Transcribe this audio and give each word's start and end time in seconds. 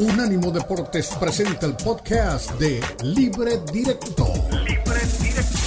Unánimo 0.00 0.50
Deportes 0.50 1.08
presenta 1.20 1.66
el 1.66 1.74
podcast 1.74 2.52
de 2.52 2.80
Libre 3.02 3.60
Directo. 3.70 4.32
Libre 4.64 5.00
Directo. 5.20 5.58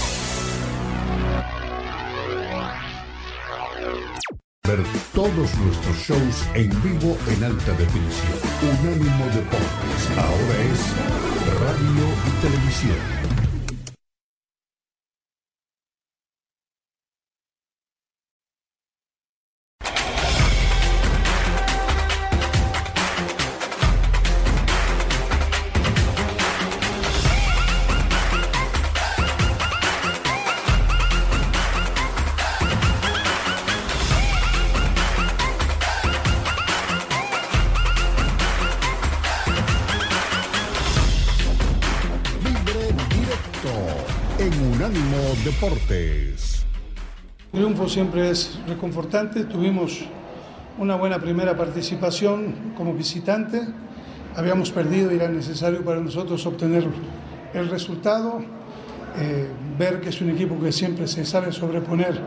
Ver 4.67 4.79
todos 5.13 5.55
nuestros 5.55 5.97
shows 5.97 6.47
en 6.55 6.69
vivo 6.81 7.15
en 7.27 7.43
alta 7.43 7.73
definición. 7.73 8.39
Unánimo 8.63 9.25
Deportes. 9.35 10.09
Ahora 10.17 10.55
es 10.63 10.81
radio 11.59 12.05
y 12.25 12.41
televisión. 12.41 13.22
Siempre 47.93 48.31
es 48.31 48.59
reconfortante. 48.67 49.43
Tuvimos 49.43 49.99
una 50.79 50.95
buena 50.95 51.19
primera 51.19 51.55
participación 51.55 52.73
como 52.75 52.91
visitante. 52.95 53.61
Habíamos 54.35 54.71
perdido 54.71 55.11
y 55.11 55.17
era 55.17 55.27
necesario 55.27 55.85
para 55.85 56.01
nosotros 56.01 56.43
obtener 56.47 56.87
el 57.53 57.69
resultado. 57.69 58.39
Eh, 59.19 59.47
ver 59.77 60.01
que 60.01 60.09
es 60.09 60.19
un 60.21 60.31
equipo 60.31 60.59
que 60.59 60.71
siempre 60.71 61.05
se 61.05 61.23
sabe 61.23 61.51
sobreponer 61.51 62.19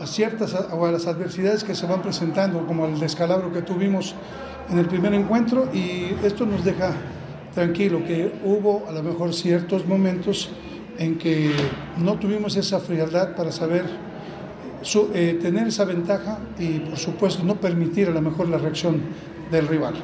a 0.00 0.06
ciertas 0.08 0.52
o 0.52 0.84
a 0.84 0.90
las 0.90 1.06
adversidades 1.06 1.62
que 1.62 1.76
se 1.76 1.86
van 1.86 2.02
presentando, 2.02 2.66
como 2.66 2.84
el 2.86 2.98
descalabro 2.98 3.52
que 3.52 3.62
tuvimos 3.62 4.16
en 4.68 4.80
el 4.80 4.86
primer 4.86 5.14
encuentro. 5.14 5.68
Y 5.72 6.12
esto 6.24 6.44
nos 6.44 6.64
deja 6.64 6.92
tranquilo 7.54 8.04
que 8.04 8.32
hubo 8.44 8.84
a 8.88 8.90
lo 8.90 9.04
mejor 9.04 9.32
ciertos 9.32 9.86
momentos 9.86 10.50
en 10.98 11.18
que 11.18 11.52
no 11.98 12.18
tuvimos 12.18 12.56
esa 12.56 12.80
frialdad 12.80 13.36
para 13.36 13.52
saber 13.52 14.13
eh, 15.14 15.38
tener 15.40 15.68
esa 15.68 15.84
ventaja 15.84 16.38
y 16.58 16.80
por 16.80 16.98
supuesto 16.98 17.42
no 17.42 17.56
permitir 17.56 18.08
a 18.08 18.10
lo 18.10 18.20
mejor 18.20 18.48
la 18.48 18.58
reacción 18.58 19.00
del 19.50 19.66
rival. 19.66 19.94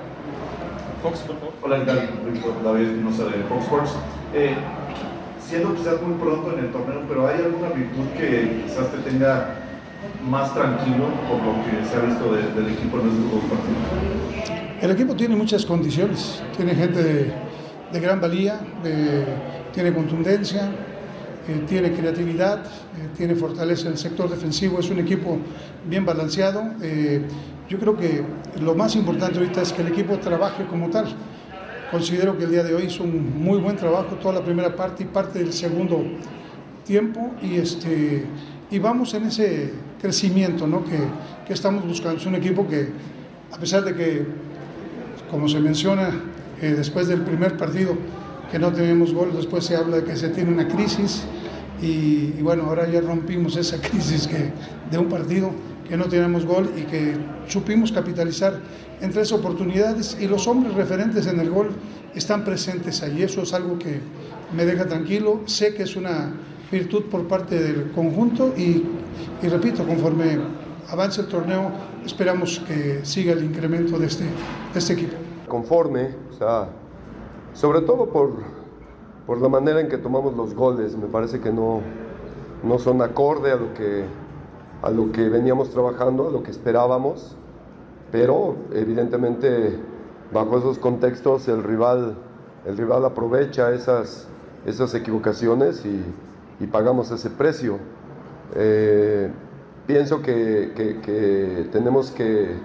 Fox, 1.03 1.25
Hola, 1.63 1.85
David 1.85 2.87
Espinosa 2.87 3.25
de 3.25 3.45
Fox 3.45 3.63
Sports. 3.65 3.91
Eh, 4.35 4.55
siendo 5.47 5.75
quizás 5.75 6.01
muy 6.01 6.15
pronto 6.19 6.53
en 6.57 6.65
el 6.65 6.73
torneo, 6.73 7.03
pero 7.09 7.27
¿hay 7.27 7.43
alguna 7.43 7.69
virtud 7.71 8.07
que 8.17 8.63
quizás 8.65 8.91
te 8.93 8.99
tenga 8.99 9.57
más 10.29 10.55
tranquilo 10.55 11.09
por 11.29 11.43
lo 11.43 11.65
que 11.65 11.85
se 11.89 11.97
ha 11.97 12.01
visto 12.01 12.33
del 12.33 12.73
equipo 12.73 13.01
en 13.01 13.09
estos 13.09 13.43
partidos? 13.51 14.81
El 14.81 14.91
equipo 14.93 15.15
tiene 15.15 15.37
muchas 15.37 15.67
condiciones, 15.67 16.43
tiene 16.57 16.75
gente 16.75 17.03
de, 17.03 17.33
de 17.93 18.01
gran 18.01 18.21
valía, 18.21 18.61
de 18.83 19.25
tiene 19.73 19.93
contundencia, 19.93 20.71
eh, 21.51 21.65
tiene 21.67 21.91
creatividad, 21.91 22.61
eh, 22.61 23.09
tiene 23.17 23.35
fortaleza 23.35 23.87
en 23.87 23.95
el 23.95 23.99
sector 23.99 24.31
defensivo, 24.31 24.79
es 24.79 24.89
un 24.89 25.01
equipo 25.01 25.37
bien 25.85 26.07
balanceado. 26.07 26.63
Eh, 26.81 27.23
yo 27.69 27.77
creo 27.77 27.97
que 27.97 28.23
lo 28.61 28.77
más 28.77 28.95
importante 28.95 29.39
ahorita 29.39 29.63
es 29.63 29.73
que 29.73 29.83
el 29.83 29.89
equipo 29.89 30.17
trabaje 30.19 30.65
como 30.67 30.91
tal. 30.91 31.07
Considero 31.91 32.39
que 32.39 32.45
el 32.45 32.53
día 32.53 32.63
de 32.63 32.73
hoy 32.73 32.85
hizo 32.85 33.03
un 33.03 33.43
muy 33.43 33.59
buen 33.59 33.75
trabajo, 33.75 34.15
toda 34.23 34.35
la 34.35 34.45
primera 34.45 34.77
parte 34.77 35.03
y 35.03 35.07
parte 35.07 35.41
del 35.41 35.53
segundo 35.53 36.05
tiempo, 36.85 37.33
y, 37.43 37.57
este, 37.57 38.27
y 38.71 38.79
vamos 38.79 39.13
en 39.15 39.25
ese 39.25 39.73
crecimiento 40.01 40.69
¿no? 40.69 40.85
que, 40.85 40.99
que 41.49 41.53
estamos 41.53 41.85
buscando. 41.85 42.19
Es 42.19 42.27
un 42.27 42.37
equipo 42.37 42.69
que, 42.69 42.91
a 43.51 43.59
pesar 43.59 43.83
de 43.83 43.95
que, 43.97 44.25
como 45.29 45.49
se 45.49 45.59
menciona, 45.59 46.13
después 46.61 47.09
del 47.09 47.23
primer 47.23 47.57
partido, 47.57 47.97
que 48.53 48.59
no 48.59 48.73
tenemos 48.73 49.13
gol, 49.13 49.33
después 49.35 49.65
se 49.65 49.75
habla 49.75 49.97
de 49.97 50.05
que 50.05 50.17
se 50.17 50.29
tiene 50.29 50.53
una 50.53 50.69
crisis 50.69 51.25
y, 51.81 52.43
bueno, 52.43 52.65
ahora 52.65 52.89
ya 52.89 53.01
rompimos 53.01 53.57
esa 53.57 53.81
crisis 53.91 54.27
que, 54.27 54.53
de 54.91 54.99
un 54.99 55.09
partido 55.09 55.51
que 55.89 55.97
no 55.97 56.05
tenemos 56.05 56.47
gol 56.47 56.71
y 56.77 56.83
que 56.83 57.17
supimos 57.49 57.91
capitalizar 57.91 58.61
en 59.01 59.11
tres 59.11 59.33
oportunidades 59.33 60.17
y 60.21 60.29
los 60.29 60.47
hombres 60.47 60.75
referentes 60.75 61.27
en 61.27 61.41
el 61.41 61.51
gol 61.51 61.71
están 62.15 62.45
presentes 62.45 63.03
ahí. 63.03 63.23
Eso 63.23 63.43
es 63.43 63.53
algo 63.53 63.79
que 63.79 64.01
me 64.55 64.65
deja 64.65 64.87
tranquilo. 64.87 65.41
Sé 65.47 65.75
que 65.75 65.83
es 65.83 65.97
una 65.97 66.33
virtud 66.71 67.05
por 67.05 67.27
parte 67.27 67.61
del 67.61 67.91
conjunto 67.91 68.55
y, 68.57 68.85
y 69.43 69.49
repito, 69.49 69.85
conforme 69.85 70.39
avance 70.91 71.23
el 71.23 71.29
torneo, 71.29 71.71
esperamos 72.05 72.61
que 72.67 73.01
siga 73.05 73.33
el 73.33 73.45
incremento 73.45 73.99
de 73.99 74.07
este, 74.07 74.25
de 74.25 74.79
este 74.79 74.93
equipo. 74.93 75.17
Conforme, 75.49 76.11
o 76.31 76.33
sea, 76.33 76.69
sobre 77.53 77.81
todo 77.81 78.09
por, 78.09 78.60
por 79.31 79.41
la 79.41 79.49
manera 79.49 79.81
en 79.81 79.89
que 79.89 79.97
tomamos 79.97 80.37
los 80.37 80.57
goles. 80.57 80.97
Me 80.97 81.07
parece 81.07 81.39
que 81.39 81.53
no, 81.53 81.83
no 82.65 82.81
son 82.81 83.01
acorde 83.01 83.53
a 83.53 83.55
lo, 83.55 83.73
que, 83.75 84.03
a 84.83 84.91
lo 84.91 85.13
que 85.13 85.29
veníamos 85.29 85.71
trabajando, 85.71 86.27
a 86.27 86.33
lo 86.33 86.43
que 86.43 86.51
esperábamos, 86.51 87.37
pero 88.11 88.57
evidentemente 88.73 89.79
bajo 90.33 90.59
esos 90.59 90.81
contextos 90.81 91.47
el 91.47 91.63
rival, 91.63 92.17
el 92.67 92.77
rival 92.77 93.05
aprovecha 93.05 93.73
esas, 93.73 94.27
esas 94.67 94.93
equivocaciones 94.97 95.87
y, 95.87 96.03
y 96.59 96.67
pagamos 96.67 97.13
ese 97.13 97.31
precio. 97.31 97.79
Eh, 98.57 99.31
pienso 99.87 100.23
que, 100.23 100.73
que, 100.75 101.01
que 101.03 101.69
tenemos 101.71 102.11
que, 102.11 102.57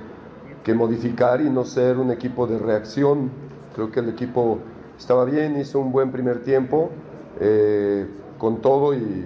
que, 0.63 0.73
modificar 0.73 1.41
y 1.41 1.49
no 1.51 1.63
ser 1.63 1.99
un 1.99 2.09
equipo 2.09 2.47
de 2.47 2.57
reacción. 2.57 3.29
Creo 3.75 3.91
que 3.91 3.99
el 3.99 4.09
equipo 4.09 4.57
estaba 4.97 5.25
bien, 5.25 5.59
hizo 5.59 5.79
un 5.79 5.91
buen 5.91 6.11
primer 6.11 6.44
tiempo 6.44 6.89
eh, 7.39 8.07
con 8.38 8.61
todo 8.61 8.94
y, 8.94 9.25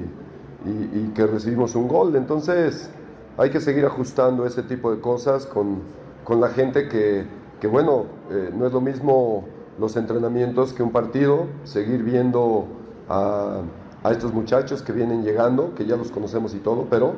que 1.16 1.26
recibimos 1.26 1.76
un 1.76 1.88
gol. 1.88 2.16
Entonces 2.16 2.90
hay 3.38 3.50
que 3.50 3.62
seguir 3.62 3.86
ajustando 3.86 4.46
ese 4.46 4.64
tipo 4.64 4.94
de 4.94 5.00
cosas 5.00 5.46
con, 5.46 5.80
con 6.24 6.42
la 6.42 6.50
gente 6.50 6.88
que, 6.88 7.26
que 7.60 7.68
bueno, 7.68 8.06
eh, 8.30 8.52
no 8.56 8.68
es 8.68 8.74
lo 8.74 8.82
mismo 8.82 9.46
los 9.80 9.96
entrenamientos 9.96 10.74
que 10.74 10.84
un 10.84 10.92
partido, 10.92 11.48
seguir 11.64 12.04
viendo 12.04 12.68
a, 13.08 13.62
a, 14.04 14.12
estos 14.12 14.34
muchachos 14.34 14.82
que 14.82 14.92
vienen 14.92 15.24
llegando, 15.24 15.74
que 15.76 15.86
ya 15.86 15.96
los 15.96 16.12
conocemos 16.12 16.54
y 16.54 16.60
todo, 16.60 16.88
pero 16.90 17.14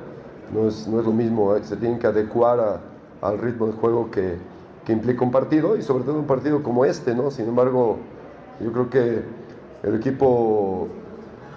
no 0.54 0.68
es, 0.68 0.88
no 0.88 1.00
es 1.00 1.06
lo 1.06 1.12
mismo, 1.12 1.56
eh, 1.56 1.64
se 1.64 1.76
tienen 1.76 1.98
que 1.98 2.08
adecuar 2.08 2.80
al 3.22 3.38
ritmo 3.40 3.68
de 3.68 3.74
juego 3.74 4.12
que, 4.12 4.38
que 4.86 4.94
implica 4.94 5.24
un 5.24 5.32
partido 5.32 5.78
y 5.78 5.82
sobre 5.82 6.04
todo 6.04 6.20
un 6.20 6.28
partido 6.28 6.64
como 6.64 6.86
este, 6.86 7.16
¿no? 7.16 7.32
Sin 7.32 7.48
embargo, 7.48 7.98
yo 8.64 8.72
creo 8.72 8.90
que 8.90 9.24
el 9.84 9.96
equipo 9.96 10.88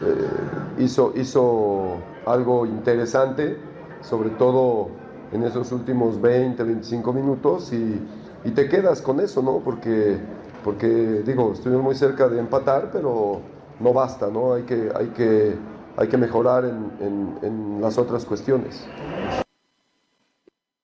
eh, 0.01 0.83
hizo, 0.83 1.13
hizo 1.17 1.97
algo 2.27 2.67
interesante, 2.67 3.57
sobre 4.01 4.31
todo 4.31 4.89
en 5.33 5.43
esos 5.43 5.73
últimos 5.73 6.21
20, 6.21 6.63
25 6.63 7.13
minutos 7.13 7.73
y, 7.73 8.01
y, 8.45 8.51
te 8.53 8.69
quedas 8.69 9.03
con 9.03 9.21
eso, 9.21 9.43
¿no? 9.43 9.61
Porque, 9.61 10.17
porque, 10.63 11.23
digo, 11.25 11.53
estuvimos 11.53 11.83
muy 11.83 11.95
cerca 11.95 12.29
de 12.29 12.39
empatar, 12.39 12.91
pero 12.93 13.41
no 13.81 13.93
basta, 13.93 14.29
¿no? 14.29 14.55
Hay 14.55 14.63
que, 14.63 14.91
hay 14.95 15.09
que, 15.09 15.55
hay 15.97 16.09
que 16.09 16.17
mejorar 16.17 16.65
en, 16.65 16.91
en, 17.01 17.39
en 17.43 17.81
las 17.81 17.99
otras 17.99 18.25
cuestiones. 18.25 18.87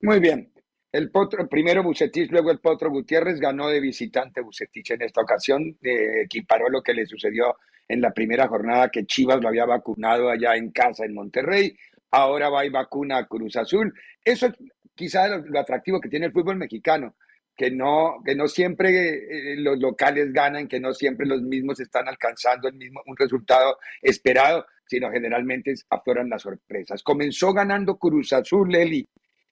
Muy 0.02 0.18
bien. 0.18 0.49
El 0.92 1.10
potro, 1.10 1.48
primero 1.48 1.84
Bucetich, 1.84 2.30
luego 2.30 2.50
el 2.50 2.58
Potro 2.58 2.90
Gutiérrez 2.90 3.38
ganó 3.38 3.68
de 3.68 3.78
visitante 3.78 4.40
Bucetich 4.40 4.90
en 4.90 5.02
esta 5.02 5.20
ocasión, 5.20 5.78
equiparó 5.82 6.68
lo 6.68 6.82
que 6.82 6.94
le 6.94 7.06
sucedió 7.06 7.56
en 7.86 8.00
la 8.00 8.12
primera 8.12 8.48
jornada 8.48 8.88
que 8.88 9.06
Chivas 9.06 9.40
lo 9.40 9.48
había 9.48 9.66
vacunado 9.66 10.28
allá 10.28 10.56
en 10.56 10.72
casa 10.72 11.04
en 11.04 11.14
Monterrey, 11.14 11.76
ahora 12.10 12.48
va 12.48 12.64
y 12.64 12.70
vacuna 12.70 13.18
a 13.18 13.26
Cruz 13.26 13.56
Azul. 13.56 13.94
Eso 14.24 14.46
es 14.46 14.54
quizá 14.94 15.28
lo, 15.28 15.58
atractivo 15.58 16.00
que 16.00 16.08
tiene 16.08 16.26
el 16.26 16.32
fútbol 16.32 16.56
mexicano, 16.56 17.14
que 17.56 17.70
no, 17.70 18.20
que 18.24 18.34
no 18.34 18.48
siempre 18.48 19.52
eh, 19.52 19.56
los 19.58 19.78
locales 19.78 20.32
ganan, 20.32 20.66
que 20.66 20.80
no 20.80 20.92
siempre 20.92 21.26
los 21.26 21.40
mismos 21.42 21.78
están 21.80 22.08
alcanzando 22.08 22.68
el 22.68 22.74
mismo, 22.74 23.00
un 23.06 23.16
resultado 23.16 23.78
esperado, 24.02 24.66
sino 24.86 25.10
generalmente 25.10 25.72
afloran 25.88 26.28
las 26.28 26.42
sorpresas. 26.42 27.02
Comenzó 27.02 27.52
ganando 27.52 27.96
Cruz 27.96 28.32
Azul, 28.32 28.70
Leli, 28.70 29.06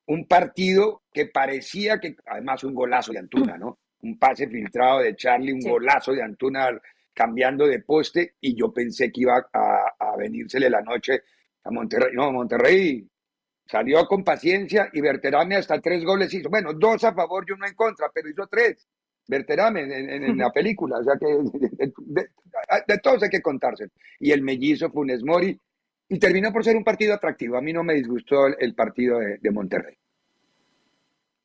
un 0.09 0.27
partido 0.27 1.03
que 1.13 1.27
parecía 1.27 1.99
que, 1.99 2.17
además 2.27 2.65
un 2.65 2.75
golazo 2.75 3.13
de 3.13 3.19
Antuna, 3.19 3.57
¿no? 3.57 3.79
Un 4.03 4.19
pase 4.19 4.49
filtrado 4.49 5.01
de 5.01 5.17
Charlie, 5.17 5.53
un 5.53 5.61
golazo 5.61 6.13
de 6.13 6.23
Antuna 6.23 6.69
cambiando 7.13 7.67
de 7.67 7.81
poste 7.81 8.35
y 8.41 8.55
yo 8.55 8.73
pensé 8.73 9.11
que 9.11 9.23
iba 9.23 9.49
a, 9.53 9.95
a 9.99 10.17
venírsele 10.17 10.71
la 10.71 10.81
noche 10.83 11.23
a 11.65 11.71
Monterrey. 11.71 12.13
No, 12.15 12.33
Monterrey 12.33 13.07
salió 13.67 14.07
con 14.07 14.25
paciencia 14.25 14.89
y 14.93 15.01
Berterame 15.01 15.57
hasta 15.57 15.81
tres 15.81 16.05
goles 16.05 16.33
hizo. 16.33 16.49
Bueno, 16.49 16.73
dos 16.73 17.05
a 17.05 17.13
favor 17.13 17.45
y 17.47 17.53
uno 17.53 17.67
en 17.67 17.75
contra, 17.75 18.11
pero 18.13 18.31
hizo 18.31 18.47
tres. 18.47 18.89
Berterame 19.27 19.83
en, 19.83 20.39
la 20.39 20.51
película, 20.55 20.99
o 20.99 21.05
sea 21.05 21.17
que 21.19 21.27
de, 22.07 22.99
todos 23.03 23.23
hay 23.25 23.29
que 23.29 23.43
contarse. 23.43 23.89
Y 24.19 24.31
el 24.31 24.43
mellizo 24.43 24.91
Funes 24.91 25.23
Mori, 25.23 25.61
y 26.09 26.19
terminó 26.19 26.53
por 26.53 26.65
ser 26.65 26.77
un 26.77 26.85
partido 26.85 27.15
atractivo. 27.15 27.57
A 27.57 27.61
mí 27.61 27.73
no 27.73 27.85
me 27.85 27.95
disgustó 27.95 28.47
el, 28.47 28.75
partido 28.75 29.19
de, 29.19 29.51
Monterrey. 29.51 29.97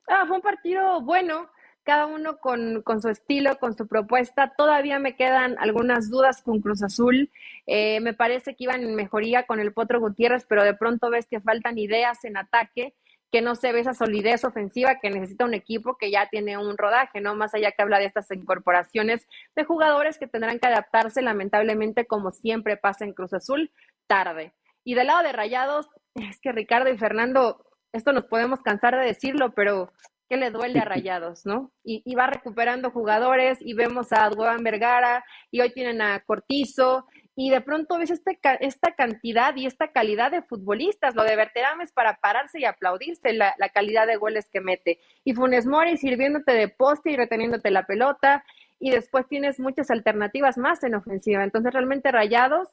Ah, 0.08 0.24
fue 0.28 0.38
un 0.38 0.42
partido 0.42 1.02
bueno, 1.02 1.50
cada 1.84 2.06
uno 2.06 2.38
con, 2.38 2.82
con, 2.82 3.02
su 3.02 3.10
estilo, 3.10 3.58
con 3.60 3.76
su 3.76 3.88
propuesta. 3.88 4.54
Todavía 4.56 5.00
me 5.00 5.16
quedan 5.16 5.58
algunas 5.60 6.10
dudas 6.10 6.42
con 6.42 6.62
Cruz 6.62 6.82
Azul. 6.82 7.30
Eh, 7.68 8.00
me 8.00 8.14
parece 8.14 8.56
que 8.56 8.64
iban 8.64 8.84
en 8.84 8.96
mejoría 8.96 9.44
con 9.44 9.60
el 9.60 9.74
Potro 9.74 10.00
Gutiérrez, 10.00 10.46
pero 10.48 10.64
de 10.64 10.74
pronto 10.74 11.10
ves 11.10 11.28
que 11.28 11.42
faltan 11.42 11.78
ideas 11.78 12.24
en 12.24 12.38
ataque 12.38 12.94
que 13.34 13.42
no 13.42 13.56
se 13.56 13.72
ve 13.72 13.80
esa 13.80 13.96
solidez 13.96 14.44
ofensiva 14.44 15.00
que 15.00 15.10
necesita 15.10 15.44
un 15.44 15.56
equipo 15.56 15.98
que 15.98 16.12
ya 16.12 16.30
tiene 16.30 16.56
un 16.56 16.78
rodaje, 16.78 17.20
¿no? 17.20 17.34
Más 17.34 17.56
allá 17.56 17.72
que 17.72 17.82
habla 17.82 17.98
de 17.98 18.06
estas 18.06 18.30
incorporaciones 18.30 19.28
de 19.56 19.64
jugadores 19.64 20.20
que 20.20 20.28
tendrán 20.28 20.60
que 20.60 20.68
adaptarse, 20.68 21.24
lamentablemente, 21.24 22.06
como 22.06 22.30
siempre 22.30 22.78
pasa 22.78 23.06
en 23.06 23.14
Cruz 23.14 23.34
Azul, 23.34 23.72
tarde. 24.08 24.54
Y 24.84 24.96
del 24.96 25.08
lado 25.08 25.24
de 25.24 25.32
Rayados, 25.32 25.88
es 26.16 26.40
que 26.40 26.52
Ricardo 26.52 26.90
y 26.90 26.98
Fernando, 26.98 27.66
esto 27.92 28.12
nos 28.12 28.26
podemos 28.26 28.62
cansar 28.62 28.98
de 28.98 29.06
decirlo, 29.06 29.54
pero 29.54 29.92
¿qué 30.30 30.38
le 30.38 30.52
duele 30.52 30.80
a 30.80 30.86
Rayados, 30.86 31.46
no? 31.46 31.72
Y, 31.84 32.16
va 32.16 32.28
recuperando 32.28 32.92
jugadores 32.92 33.60
y 33.62 33.74
vemos 33.74 34.12
a 34.12 34.30
Duan 34.30 34.64
Vergara 34.64 35.24
y 35.52 35.62
hoy 35.62 35.72
tienen 35.72 36.02
a 36.02 36.20
Cortizo 36.22 37.06
y 37.36 37.50
de 37.50 37.62
pronto 37.62 37.98
ves 37.98 38.12
este, 38.12 38.40
esta 38.60 38.94
cantidad 38.94 39.56
y 39.56 39.66
esta 39.66 39.92
calidad 39.92 40.32
de 40.32 40.44
futbolistas. 40.44 41.16
Lo 41.16 41.24
de 41.24 41.36
Berterame 41.36 41.84
es 41.84 41.92
para 41.92 42.18
pararse 42.18 42.60
y 42.60 42.66
aplaudirse 42.66 43.34
la, 43.34 43.56
calidad 43.74 44.06
de 44.06 44.18
goles 44.18 44.50
que 44.52 44.62
mete. 44.62 45.00
Y 45.24 45.34
Funes 45.34 45.66
Mori 45.66 45.98
sirviéndote 45.98 46.54
de 46.54 46.68
poste 46.68 47.12
y 47.12 47.16
reteniéndote 47.16 47.72
la 47.72 47.88
pelota. 47.88 48.44
Y 48.80 48.92
después 48.92 49.28
tienes 49.28 49.60
muchas 49.60 49.90
alternativas 49.90 50.58
más 50.60 50.84
en 50.84 50.94
ofensiva. 50.94 51.44
Entonces, 51.44 51.74
realmente 51.74 52.12
rayados 52.12 52.70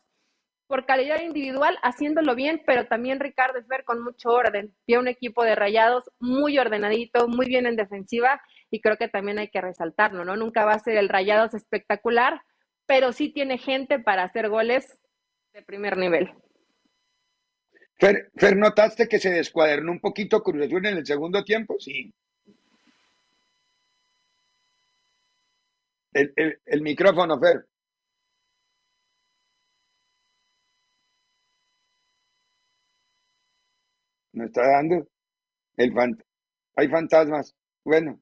por 0.70 0.87
calidad 0.87 1.20
individual, 1.20 1.76
haciéndolo 1.82 2.37
bien, 2.37 2.62
pero 2.64 2.87
también 2.87 3.19
Ricardo 3.19 3.61
Fer 3.64 3.82
con 3.82 4.05
mucho 4.05 4.31
orden. 4.31 4.72
Vi 4.87 4.94
un 4.94 5.08
equipo 5.08 5.43
de 5.43 5.56
rayados 5.56 6.08
muy 6.20 6.61
ordenadito, 6.61 7.26
muy 7.26 7.46
bien 7.46 7.67
en 7.67 7.75
defensiva, 7.75 8.40
y 8.70 8.81
creo 8.81 8.96
que 8.96 9.08
también 9.08 9.40
hay 9.40 9.49
que 9.49 9.61
resaltarlo, 9.61 10.25
¿no? 10.25 10.37
Nunca 10.37 10.64
va 10.64 10.75
a 10.75 10.78
ser 10.78 10.96
el 10.96 11.08
rayados 11.08 11.55
espectacular, 11.55 12.40
pero 12.87 13.12
sí 13.12 13.31
tiene 13.31 13.58
gente 13.58 13.99
para 13.99 14.22
hacer 14.22 14.49
goles 14.49 15.00
de 15.52 15.62
primer 15.62 15.96
nivel. 15.96 16.32
Fer, 17.99 18.56
¿notaste 18.56 19.08
que 19.08 19.19
se 19.19 19.31
descuadernó 19.31 19.90
un 19.90 20.00
poquito 20.00 20.40
Cruz 20.40 20.66
Azul 20.66 20.87
en 20.87 20.99
el 20.99 21.05
segundo 21.05 21.43
tiempo? 21.43 21.81
Sí. 21.81 22.14
El, 26.12 26.81
micrófono, 26.81 27.40
Fer. 27.40 27.66
¿No 34.40 34.46
está 34.46 34.66
dando? 34.66 35.06
El 35.76 35.92
Hay 36.76 36.88
fantasmas. 36.88 37.54
Bueno, 37.84 38.19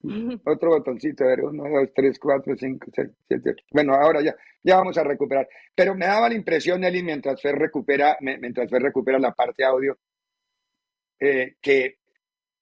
otro 0.44 0.70
botoncito, 0.70 1.22
a 1.22 1.28
ver, 1.28 1.44
uno, 1.44 1.62
dos, 1.62 1.90
tres, 1.94 2.18
cuatro, 2.18 2.56
cinco, 2.56 2.90
seis, 2.92 3.10
siete, 3.28 3.50
ocho. 3.50 3.64
Bueno, 3.70 3.94
ahora 3.94 4.20
ya, 4.20 4.34
ya 4.64 4.78
vamos 4.78 4.98
a 4.98 5.04
recuperar. 5.04 5.48
Pero 5.76 5.94
me 5.94 6.06
daba 6.06 6.28
la 6.28 6.34
impresión, 6.34 6.82
Eli, 6.82 7.04
mientras 7.04 7.40
Fer 7.40 7.54
recupera, 7.54 8.16
mientras 8.20 8.68
Fer 8.68 8.82
recupera 8.82 9.20
la 9.20 9.32
parte 9.32 9.64
audio, 9.64 9.96
eh, 11.20 11.54
que, 11.62 11.98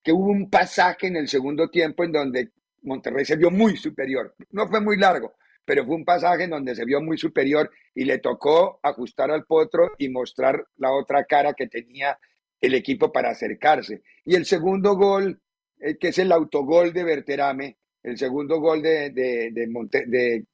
que 0.03 0.13
hubo 0.13 0.31
un 0.31 0.51
pasaje 0.51 1.07
en 1.07 1.17
el 1.17 1.29
segundo 1.29 1.71
tiempo 1.71 2.05
en 2.05 2.13
donde 2.13 2.51
Monterrey 2.83 3.25
se 3.25 3.37
vio 3.37 3.51
muy 3.51 3.79
superior. 3.79 4.35
No 4.51 4.69
fue 4.69 4.83
muy 4.83 4.99
largo, 4.99 5.33
pero 5.65 5.87
fue 5.87 5.95
un 5.95 6.05
pasaje 6.05 6.45
en 6.45 6.51
donde 6.51 6.75
se 6.75 6.85
vio 6.85 7.01
muy 7.01 7.17
superior 7.17 7.71
y 7.95 8.05
le 8.05 8.19
tocó 8.19 8.81
ajustar 8.83 9.31
al 9.31 9.47
potro 9.47 9.93
y 9.97 10.11
mostrar 10.11 10.63
la 10.77 10.93
otra 10.93 11.25
cara 11.25 11.55
que 11.55 11.69
tenía 11.69 12.19
el 12.61 12.75
equipo 12.75 13.13
para 13.13 13.31
acercarse. 13.31 14.03
Y 14.25 14.35
el 14.35 14.45
segundo 14.45 14.97
gol 14.97 15.41
eh, 15.79 15.99
que 15.99 16.09
es 16.09 16.19
el 16.19 16.33
autogol 16.33 16.93
de 16.93 17.05
Berterame, 17.05 17.77
el 18.03 18.17
segundo 18.17 18.61
gol 18.61 18.81
de, 18.83 19.11
de, 19.11 19.51
de, 19.53 20.45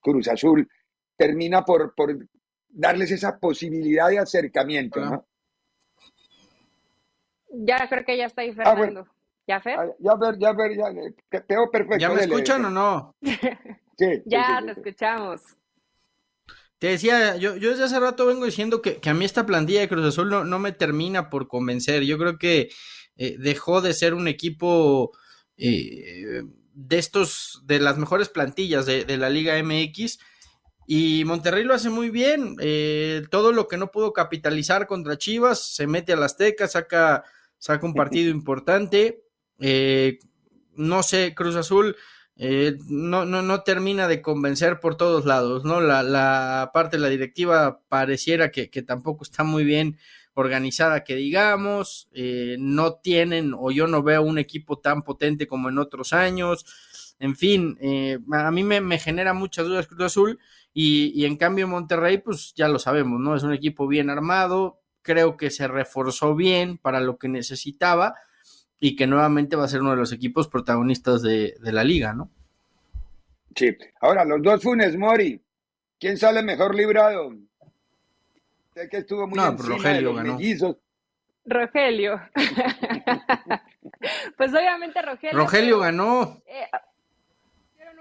Cruz 0.00 0.28
Azul, 0.28 0.68
termina 1.16 1.64
por, 1.64 1.94
por, 1.94 2.16
darles 2.68 3.12
esa 3.12 3.38
posibilidad 3.38 4.08
de 4.08 4.18
acercamiento, 4.18 5.00
¿no? 5.00 5.26
Ya 7.50 7.86
creo 7.88 8.04
que 8.04 8.16
ya 8.16 8.26
está 8.26 8.42
ahí 8.42 8.50
ah, 8.58 8.74
Fernando. 8.74 9.06
¿Ya, 9.46 9.60
Fer? 9.60 9.78
Ah, 9.78 9.86
ya, 9.98 10.14
ver, 10.16 10.38
ya, 10.38 10.52
ver, 10.52 10.76
ya, 10.76 10.88
eh, 10.88 11.14
perfecto. 11.70 11.98
¿Ya 11.98 12.08
me 12.08 12.22
escuchan 12.22 12.64
o 12.64 12.70
no? 12.70 13.14
sí. 13.22 14.22
ya 14.26 14.60
te 14.64 14.72
escuchamos. 14.72 15.56
Te 16.84 16.90
decía, 16.90 17.36
yo, 17.36 17.56
yo 17.56 17.70
desde 17.70 17.84
hace 17.84 17.98
rato 17.98 18.26
vengo 18.26 18.44
diciendo 18.44 18.82
que, 18.82 18.98
que, 18.98 19.08
a 19.08 19.14
mí 19.14 19.24
esta 19.24 19.46
plantilla 19.46 19.80
de 19.80 19.88
Cruz 19.88 20.04
Azul 20.04 20.28
no, 20.28 20.44
no 20.44 20.58
me 20.58 20.70
termina 20.70 21.30
por 21.30 21.48
convencer. 21.48 22.02
Yo 22.02 22.18
creo 22.18 22.36
que 22.36 22.68
eh, 23.16 23.36
dejó 23.38 23.80
de 23.80 23.94
ser 23.94 24.12
un 24.12 24.28
equipo 24.28 25.16
eh, 25.56 26.42
de 26.74 26.98
estos, 26.98 27.62
de 27.64 27.80
las 27.80 27.96
mejores 27.96 28.28
plantillas 28.28 28.84
de, 28.84 29.16
la 29.16 29.30
Liga 29.30 29.54
MX. 29.62 30.18
Y 30.86 31.24
Monterrey 31.24 31.64
lo 31.64 31.72
hace 31.72 31.88
muy 31.88 32.10
bien. 32.10 32.54
Eh, 32.60 33.22
todo 33.30 33.52
lo 33.52 33.66
que 33.66 33.78
no 33.78 33.90
pudo 33.90 34.12
capitalizar 34.12 34.86
contra 34.86 35.16
Chivas, 35.16 35.74
se 35.74 35.86
mete 35.86 36.12
a 36.12 36.16
las 36.16 36.36
tecas, 36.36 36.72
saca, 36.72 37.24
saca 37.56 37.86
un 37.86 37.94
partido 37.94 38.30
importante. 38.30 39.22
no 40.74 41.02
sé, 41.02 41.32
Cruz 41.34 41.56
Azul 41.56 41.96
no, 42.36 43.24
no, 43.24 43.42
no, 43.42 43.62
termina 43.62 44.08
de 44.08 44.20
convencer 44.20 44.80
por 44.80 44.96
todos 44.96 45.24
lados, 45.24 45.64
¿no? 45.64 45.80
La, 45.80 46.02
la 46.02 46.70
parte 46.74 46.96
de 46.96 47.02
la 47.02 47.08
directiva 47.08 47.80
pareciera 47.88 48.50
que, 48.50 48.70
que 48.70 48.82
tampoco 48.82 49.24
está 49.24 49.44
muy 49.44 49.64
bien 49.64 49.98
organizada 50.34 51.04
que 51.04 51.14
digamos, 51.14 52.08
eh, 52.12 52.56
no 52.58 52.94
tienen 52.94 53.54
o 53.56 53.70
yo 53.70 53.86
no 53.86 54.02
veo 54.02 54.22
un 54.22 54.38
equipo 54.38 54.78
tan 54.78 55.02
potente 55.02 55.46
como 55.46 55.68
en 55.68 55.78
otros 55.78 56.12
años, 56.12 56.66
en 57.20 57.36
fin, 57.36 57.78
eh, 57.80 58.18
a 58.32 58.50
mí 58.50 58.64
me, 58.64 58.98
genera 58.98 59.32
muchas 59.32 59.66
dudas 59.66 59.86
Cruz 59.86 60.02
Azul 60.02 60.38
y, 60.72 61.24
en 61.24 61.36
cambio 61.36 61.68
Monterrey 61.68 62.18
pues 62.18 62.52
ya 62.56 62.68
lo 62.68 62.80
sabemos, 62.80 63.20
¿no? 63.20 63.36
Es 63.36 63.44
un 63.44 63.52
equipo 63.54 63.86
bien 63.86 64.10
armado, 64.10 64.80
creo 65.02 65.36
que 65.36 65.50
se 65.50 65.68
reforzó 65.68 66.34
bien 66.34 66.78
para 66.78 67.00
lo 67.00 67.16
que 67.16 67.28
necesitaba 67.28 68.16
y 68.84 68.96
que 68.96 69.06
nuevamente 69.06 69.56
va 69.56 69.64
a 69.64 69.68
ser 69.68 69.80
uno 69.80 69.92
de 69.92 69.96
los 69.96 70.12
equipos 70.12 70.46
protagonistas 70.46 71.22
de, 71.22 71.56
de 71.58 71.72
la 71.72 71.82
liga, 71.82 72.12
¿no? 72.12 72.28
Sí, 73.56 73.74
ahora 73.98 74.26
los 74.26 74.42
dos 74.42 74.62
Funes 74.62 74.94
Mori, 74.98 75.40
¿quién 75.98 76.18
sale 76.18 76.42
mejor 76.42 76.74
librado? 76.74 77.34
que 78.74 78.98
estuvo 78.98 79.26
muy 79.26 79.38
no, 79.38 79.52
Rogelio 79.52 80.12
ganó. 80.12 80.38
Rogelio. 81.46 82.20
pues 84.36 84.52
obviamente 84.52 85.00
Rogelio. 85.00 85.38
Rogelio 85.38 85.78
ganó. 85.78 86.42
Eh, 86.46 86.68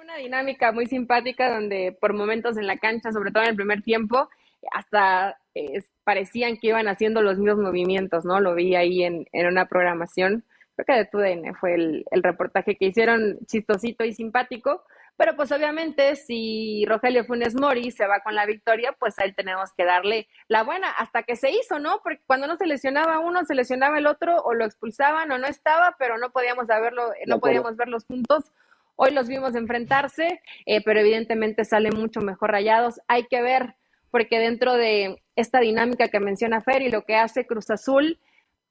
una 0.01 0.17
dinámica 0.17 0.73
muy 0.73 0.87
simpática 0.87 1.53
donde 1.53 1.97
por 1.97 2.11
momentos 2.11 2.57
en 2.57 2.67
la 2.67 2.75
cancha, 2.75 3.13
sobre 3.13 3.31
todo 3.31 3.43
en 3.43 3.51
el 3.51 3.55
primer 3.55 3.83
tiempo, 3.83 4.27
hasta 4.73 5.37
eh, 5.55 5.81
parecían 6.03 6.57
que 6.57 6.67
iban 6.67 6.89
haciendo 6.89 7.21
los 7.21 7.37
mismos 7.37 7.59
movimientos, 7.59 8.25
¿no? 8.25 8.41
Lo 8.41 8.53
vi 8.53 8.75
ahí 8.75 9.03
en, 9.03 9.29
en 9.31 9.47
una 9.47 9.67
programación, 9.67 10.43
creo 10.75 10.85
que 10.85 10.93
de 10.93 11.05
TUDN 11.05 11.55
fue 11.55 11.75
el, 11.75 12.05
el 12.11 12.23
reportaje 12.23 12.75
que 12.75 12.85
hicieron 12.85 13.39
chistosito 13.45 14.03
y 14.03 14.13
simpático, 14.13 14.83
pero 15.15 15.35
pues 15.35 15.51
obviamente 15.51 16.15
si 16.15 16.85
Rogelio 16.87 17.23
Funes 17.25 17.53
Mori 17.53 17.91
se 17.91 18.07
va 18.07 18.21
con 18.21 18.33
la 18.33 18.45
victoria, 18.45 18.95
pues 18.97 19.19
a 19.19 19.25
él 19.25 19.35
tenemos 19.35 19.71
que 19.77 19.85
darle 19.85 20.27
la 20.47 20.63
buena 20.63 20.89
hasta 20.89 21.23
que 21.23 21.35
se 21.35 21.51
hizo, 21.51 21.79
¿no? 21.79 21.99
Porque 22.01 22.21
cuando 22.25 22.47
no 22.47 22.55
se 22.55 22.65
lesionaba 22.65 23.19
uno, 23.19 23.45
se 23.45 23.53
lesionaba 23.53 23.99
el 23.99 24.07
otro 24.07 24.41
o 24.41 24.53
lo 24.53 24.65
expulsaban 24.65 25.31
o 25.31 25.37
no 25.37 25.47
estaba, 25.47 25.95
pero 25.99 26.17
no 26.17 26.31
podíamos 26.31 26.65
verlo, 26.65 27.11
no 27.27 27.39
podíamos 27.39 27.75
verlos 27.77 28.05
juntos. 28.05 28.51
Hoy 28.95 29.11
los 29.11 29.27
vimos 29.27 29.55
enfrentarse, 29.55 30.41
eh, 30.65 30.81
pero 30.83 30.99
evidentemente 30.99 31.63
salen 31.63 31.95
mucho 31.95 32.21
mejor 32.21 32.51
rayados. 32.51 32.99
Hay 33.07 33.27
que 33.27 33.41
ver, 33.41 33.75
porque 34.09 34.39
dentro 34.39 34.73
de 34.73 35.21
esta 35.35 35.59
dinámica 35.59 36.07
que 36.07 36.19
menciona 36.19 36.61
Fer 36.61 36.81
y 36.81 36.89
lo 36.89 37.03
que 37.03 37.15
hace 37.15 37.45
Cruz 37.45 37.69
Azul, 37.69 38.19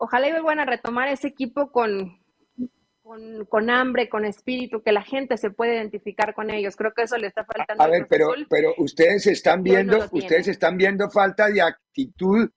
ojalá 0.02 0.28
y 0.28 0.32
vuelvan 0.32 0.58
a 0.58 0.64
retomar 0.64 1.08
ese 1.08 1.28
equipo 1.28 1.70
con, 1.70 2.18
con, 3.48 3.70
hambre, 3.70 4.08
con 4.08 4.24
espíritu, 4.24 4.82
que 4.82 4.90
la 4.90 5.02
gente 5.02 5.36
se 5.36 5.50
puede 5.50 5.76
identificar 5.76 6.34
con 6.34 6.50
ellos. 6.50 6.74
Creo 6.74 6.92
que 6.92 7.02
eso 7.02 7.16
le 7.16 7.28
está 7.28 7.44
faltando. 7.44 7.84
A, 7.84 7.86
ver, 7.86 8.08
pero, 8.08 8.32
pero 8.50 8.74
ustedes 8.78 9.28
están 9.28 9.62
viendo, 9.62 10.08
ustedes 10.10 10.48
están 10.48 10.76
viendo 10.76 11.08
falta 11.08 11.48
de 11.48 11.62
actitud. 11.62 12.50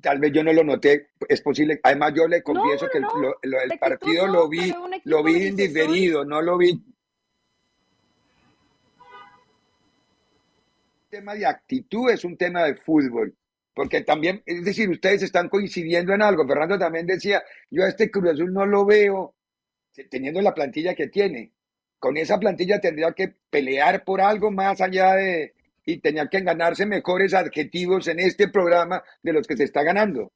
Tal 0.00 0.18
vez 0.18 0.32
yo 0.32 0.42
no 0.42 0.54
lo 0.54 0.64
noté, 0.64 1.10
es 1.28 1.42
posible. 1.42 1.78
Además, 1.82 2.14
yo 2.16 2.26
le 2.26 2.42
confieso 2.42 2.86
que 2.90 2.98
el, 3.02 3.78
partido 3.78 4.26
lo 4.26 4.48
vi, 4.48 4.74
lo 5.04 5.22
vi 5.22 5.48
indiferido, 5.48 6.24
no 6.24 6.40
lo 6.40 6.56
vi. 6.56 6.82
Tema 11.10 11.34
de 11.34 11.44
actitud 11.44 12.08
es 12.08 12.24
un 12.24 12.38
tema 12.38 12.64
de 12.64 12.76
fútbol 12.76 13.36
porque 13.76 14.00
también, 14.00 14.42
es 14.46 14.64
decir, 14.64 14.88
ustedes 14.88 15.22
están 15.22 15.50
coincidiendo 15.50 16.14
en 16.14 16.22
algo. 16.22 16.48
Fernando 16.48 16.78
también 16.78 17.06
decía, 17.06 17.42
yo 17.70 17.84
a 17.84 17.88
este 17.88 18.10
Cruz 18.10 18.30
Azul 18.30 18.50
no 18.50 18.64
lo 18.64 18.86
veo 18.86 19.34
teniendo 20.10 20.40
la 20.40 20.54
plantilla 20.54 20.94
que 20.94 21.08
tiene. 21.08 21.52
con 21.98 22.16
esa 22.16 22.38
plantilla 22.38 22.80
tendría 22.80 23.12
que 23.12 23.34
pelear 23.50 24.02
por 24.02 24.22
algo 24.22 24.50
más 24.50 24.80
allá 24.80 25.14
de, 25.16 25.52
y 25.84 25.98
tenía 25.98 26.26
que 26.28 26.40
ganarse 26.40 26.86
mejores 26.86 27.34
adjetivos 27.34 28.08
en 28.08 28.20
este 28.20 28.48
programa 28.48 29.02
de 29.22 29.34
los 29.34 29.46
que 29.46 29.58
se 29.58 29.64
está 29.64 29.82
ganando. 29.82 30.32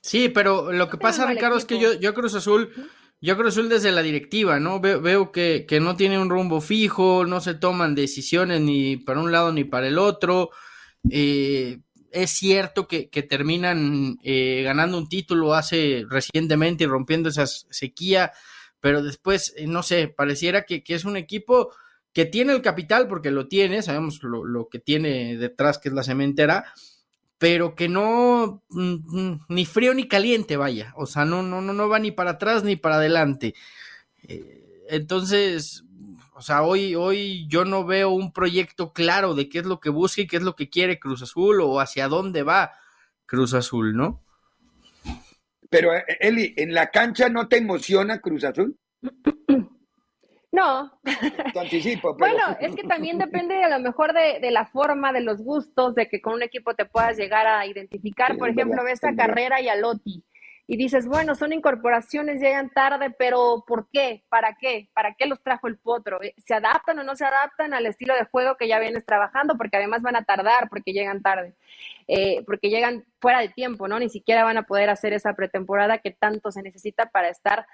Sí, 0.00 0.28
pero 0.28 0.72
lo 0.72 0.88
que 0.88 0.96
pasa, 0.96 1.26
Ricardo, 1.26 1.58
es 1.58 1.64
que 1.64 1.78
yo, 1.78 1.94
yo 1.94 2.12
Cruz 2.12 2.34
Azul, 2.34 2.72
yo 3.20 3.36
Cruz 3.36 3.54
Azul 3.54 3.68
desde 3.68 3.92
la 3.92 4.02
directiva, 4.02 4.58
¿no? 4.58 4.80
Veo, 4.80 5.00
veo 5.00 5.30
que, 5.30 5.64
que, 5.68 5.78
no 5.78 5.94
tiene 5.94 6.18
un 6.18 6.28
rumbo 6.28 6.60
fijo, 6.60 7.24
no 7.24 7.40
se 7.40 7.54
toman 7.54 7.94
decisiones 7.94 8.60
ni 8.60 8.96
para 8.96 9.20
un 9.20 9.30
lado 9.30 9.52
ni 9.52 9.62
para 9.62 9.86
el 9.86 9.98
otro. 9.98 10.50
Eh, 11.10 11.80
es 12.12 12.30
cierto 12.30 12.88
que, 12.88 13.08
terminan 13.28 14.18
eh, 14.22 14.62
ganando 14.64 14.96
un 14.96 15.08
título 15.08 15.54
hace 15.54 16.04
recientemente 16.08 16.84
y 16.84 16.86
rompiendo 16.86 17.28
esa 17.28 17.46
sequía, 17.46 18.32
pero 18.80 19.02
después, 19.02 19.52
eh, 19.56 19.66
no 19.66 19.82
sé, 19.82 20.08
pareciera 20.08 20.64
que, 20.64 20.82
es 20.86 21.04
un 21.04 21.16
equipo 21.16 21.74
que 22.12 22.24
tiene 22.24 22.54
el 22.54 22.62
capital, 22.62 23.08
porque 23.08 23.30
lo 23.30 23.48
tiene, 23.48 23.82
sabemos 23.82 24.22
lo, 24.22 24.44
lo 24.44 24.68
que 24.68 24.78
tiene 24.78 25.36
detrás, 25.36 25.78
que 25.78 25.90
es 25.90 25.94
la 25.94 26.04
cementera, 26.04 26.72
pero 27.38 27.74
que 27.74 27.90
no 27.90 28.62
mm, 28.70 29.34
ni 29.50 29.66
frío 29.66 29.92
ni 29.92 30.08
caliente, 30.08 30.56
vaya, 30.56 30.94
o 30.96 31.04
sea, 31.04 31.26
no, 31.26 31.42
no, 31.42 31.60
no, 31.60 31.74
no 31.74 31.88
va 31.88 31.98
ni 31.98 32.12
para 32.12 32.32
atrás 32.32 32.64
ni 32.64 32.76
para 32.76 32.96
adelante. 32.96 33.54
Entonces, 34.88 35.84
o 36.36 36.42
sea, 36.42 36.62
hoy, 36.62 36.94
hoy 36.94 37.46
yo 37.48 37.64
no 37.64 37.86
veo 37.86 38.10
un 38.10 38.30
proyecto 38.30 38.92
claro 38.92 39.32
de 39.32 39.48
qué 39.48 39.60
es 39.60 39.64
lo 39.64 39.80
que 39.80 39.88
busca 39.88 40.20
y 40.20 40.26
qué 40.26 40.36
es 40.36 40.42
lo 40.42 40.54
que 40.54 40.68
quiere 40.68 40.98
Cruz 40.98 41.22
Azul 41.22 41.62
o 41.62 41.80
hacia 41.80 42.08
dónde 42.08 42.42
va 42.42 42.72
Cruz 43.24 43.54
Azul, 43.54 43.96
¿no? 43.96 44.22
Pero, 45.70 45.94
eh, 45.94 46.04
Eli, 46.20 46.52
¿en 46.58 46.74
la 46.74 46.90
cancha 46.90 47.30
no 47.30 47.48
te 47.48 47.56
emociona 47.56 48.20
Cruz 48.20 48.44
Azul? 48.44 48.78
No. 50.52 50.90
Te 51.52 51.60
anticipo, 51.60 52.16
pero... 52.16 52.32
Bueno, 52.32 52.56
es 52.60 52.74
que 52.74 52.84
también 52.84 53.18
depende 53.18 53.62
a 53.62 53.68
lo 53.68 53.78
mejor 53.78 54.14
de, 54.14 54.40
de, 54.40 54.50
la 54.50 54.64
forma, 54.64 55.12
de 55.12 55.20
los 55.20 55.42
gustos, 55.42 55.94
de 55.94 56.08
que 56.08 56.22
con 56.22 56.32
un 56.32 56.42
equipo 56.42 56.72
te 56.72 56.86
puedas 56.86 57.18
llegar 57.18 57.46
a 57.46 57.66
identificar. 57.66 58.32
Sí, 58.32 58.38
Por 58.38 58.48
ejemplo, 58.48 58.82
ves 58.82 59.04
a 59.04 59.14
Carrera 59.14 59.60
y 59.60 59.68
a 59.68 59.76
Lotti 59.76 60.24
y 60.68 60.76
dices, 60.76 61.06
bueno, 61.06 61.36
son 61.36 61.52
incorporaciones, 61.52 62.40
llegan 62.40 62.70
tarde, 62.70 63.14
pero 63.16 63.64
¿por 63.66 63.88
qué? 63.92 64.24
¿Para 64.28 64.56
qué? 64.56 64.88
¿Para 64.94 65.14
qué 65.14 65.26
los 65.26 65.40
trajo 65.40 65.68
el 65.68 65.78
potro? 65.78 66.18
¿Se 66.44 66.54
adaptan 66.54 66.98
o 66.98 67.04
no 67.04 67.14
se 67.14 67.24
adaptan 67.24 67.72
al 67.72 67.86
estilo 67.86 68.14
de 68.14 68.24
juego 68.24 68.56
que 68.56 68.66
ya 68.66 68.80
vienes 68.80 69.06
trabajando? 69.06 69.56
Porque 69.56 69.76
además 69.76 70.02
van 70.02 70.16
a 70.16 70.24
tardar 70.24 70.68
porque 70.68 70.92
llegan 70.92 71.22
tarde, 71.22 71.54
eh, 72.08 72.42
porque 72.46 72.68
llegan 72.68 73.04
fuera 73.20 73.40
de 73.40 73.48
tiempo, 73.48 73.86
¿no? 73.86 74.00
Ni 74.00 74.08
siquiera 74.08 74.42
van 74.42 74.58
a 74.58 74.64
poder 74.64 74.90
hacer 74.90 75.12
esa 75.12 75.34
pretemporada 75.34 75.98
que 75.98 76.10
tanto 76.10 76.50
se 76.50 76.62
necesita 76.62 77.06
para 77.06 77.28
estar 77.28 77.66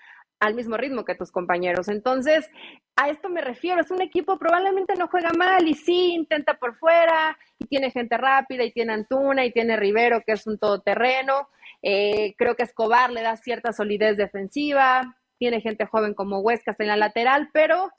al 0.43 0.55
mismo 0.55 0.77
ritmo 0.77 1.05
que 1.05 1.15
tus 1.15 1.31
compañeros. 1.31 1.87
Entonces, 1.87 2.51
a 2.97 3.09
esto 3.09 3.29
me 3.29 3.41
refiero, 3.41 3.81
es 3.81 3.93
un 3.93 4.03
equipo 4.03 4.41
probablemente 4.41 4.97
no 4.97 5.07
juega 5.07 5.31
mal 5.39 5.69
y 5.69 5.75
sí 5.75 6.15
intenta 6.15 6.55
por 6.55 6.75
fuera 6.79 7.39
y 7.61 7.67
tiene 7.67 7.93
gente 7.93 8.17
rápida 8.19 8.65
y 8.65 8.73
tiene 8.73 8.93
Antuna 8.93 9.45
y 9.45 9.53
tiene 9.53 9.77
Rivero 9.77 10.23
que 10.27 10.33
es 10.33 10.45
un 10.49 10.59
todoterreno. 10.59 11.49
Eh, 11.81 12.35
creo 12.37 12.57
que 12.57 12.65
Escobar 12.65 13.13
le 13.13 13.23
da 13.23 13.37
cierta 13.37 13.73
solidez 13.73 14.17
defensiva, 14.17 15.17
tiene 15.39 15.61
gente 15.61 15.87
joven 15.87 16.13
como 16.13 16.41
Huescas 16.41 16.79
en 16.81 16.89
la 16.89 16.97
lateral, 16.97 17.49
pero 17.53 17.93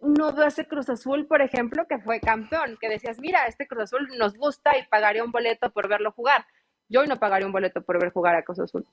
no 0.00 0.32
veo 0.32 0.46
ese 0.46 0.66
Cruz 0.66 0.88
Azul, 0.88 1.26
por 1.26 1.42
ejemplo, 1.42 1.86
que 1.86 1.98
fue 1.98 2.18
campeón, 2.18 2.78
que 2.80 2.88
decías, 2.88 3.18
mira, 3.20 3.44
este 3.44 3.66
Cruz 3.66 3.82
Azul 3.82 4.08
nos 4.18 4.38
gusta 4.38 4.78
y 4.78 4.86
pagaría 4.86 5.22
un 5.22 5.32
boleto 5.32 5.70
por 5.70 5.86
verlo 5.90 6.12
jugar. 6.12 6.46
Yo 6.88 7.04
no 7.04 7.18
pagaría 7.18 7.46
un 7.46 7.52
boleto 7.52 7.82
por 7.82 8.00
ver 8.00 8.10
jugar 8.10 8.36
a 8.36 8.42
Cruz 8.42 8.60
Azul. 8.60 8.86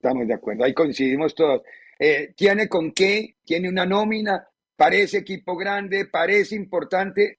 Estamos 0.00 0.26
de 0.26 0.32
acuerdo, 0.32 0.64
ahí 0.64 0.72
coincidimos 0.72 1.34
todos. 1.34 1.60
Eh, 1.98 2.32
¿Tiene 2.34 2.70
con 2.70 2.92
qué? 2.92 3.36
¿Tiene 3.44 3.68
una 3.68 3.84
nómina? 3.84 4.48
¿Parece 4.74 5.18
equipo 5.18 5.54
grande? 5.54 6.06
¿Parece 6.06 6.56
importante? 6.56 7.36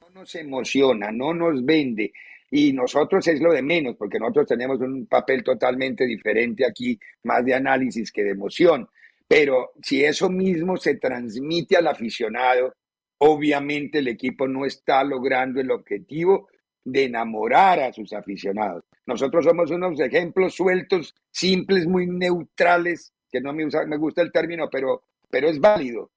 No 0.00 0.08
nos 0.08 0.34
emociona, 0.34 1.12
no 1.12 1.34
nos 1.34 1.62
vende. 1.62 2.10
Y 2.50 2.72
nosotros 2.72 3.28
es 3.28 3.38
lo 3.38 3.52
de 3.52 3.60
menos, 3.60 3.96
porque 3.98 4.18
nosotros 4.18 4.46
tenemos 4.46 4.80
un 4.80 5.04
papel 5.04 5.44
totalmente 5.44 6.06
diferente 6.06 6.64
aquí, 6.64 6.98
más 7.24 7.44
de 7.44 7.52
análisis 7.52 8.10
que 8.10 8.24
de 8.24 8.30
emoción. 8.30 8.88
Pero 9.28 9.72
si 9.82 10.02
eso 10.02 10.30
mismo 10.30 10.78
se 10.78 10.94
transmite 10.94 11.76
al 11.76 11.88
aficionado, 11.88 12.72
obviamente 13.18 13.98
el 13.98 14.08
equipo 14.08 14.48
no 14.48 14.64
está 14.64 15.04
logrando 15.04 15.60
el 15.60 15.70
objetivo 15.70 16.48
de 16.84 17.04
enamorar 17.04 17.80
a 17.80 17.92
sus 17.92 18.12
aficionados. 18.12 18.84
Nosotros 19.06 19.44
somos 19.44 19.70
unos 19.70 19.98
ejemplos 20.00 20.54
sueltos, 20.54 21.14
simples, 21.30 21.86
muy 21.86 22.06
neutrales, 22.06 23.12
que 23.30 23.40
no 23.40 23.52
me, 23.52 23.64
gusta 23.96 24.22
el 24.22 24.32
término, 24.32 24.68
pero, 24.70 25.02
pero 25.30 25.48
es 25.48 25.58
válido. 25.58 26.10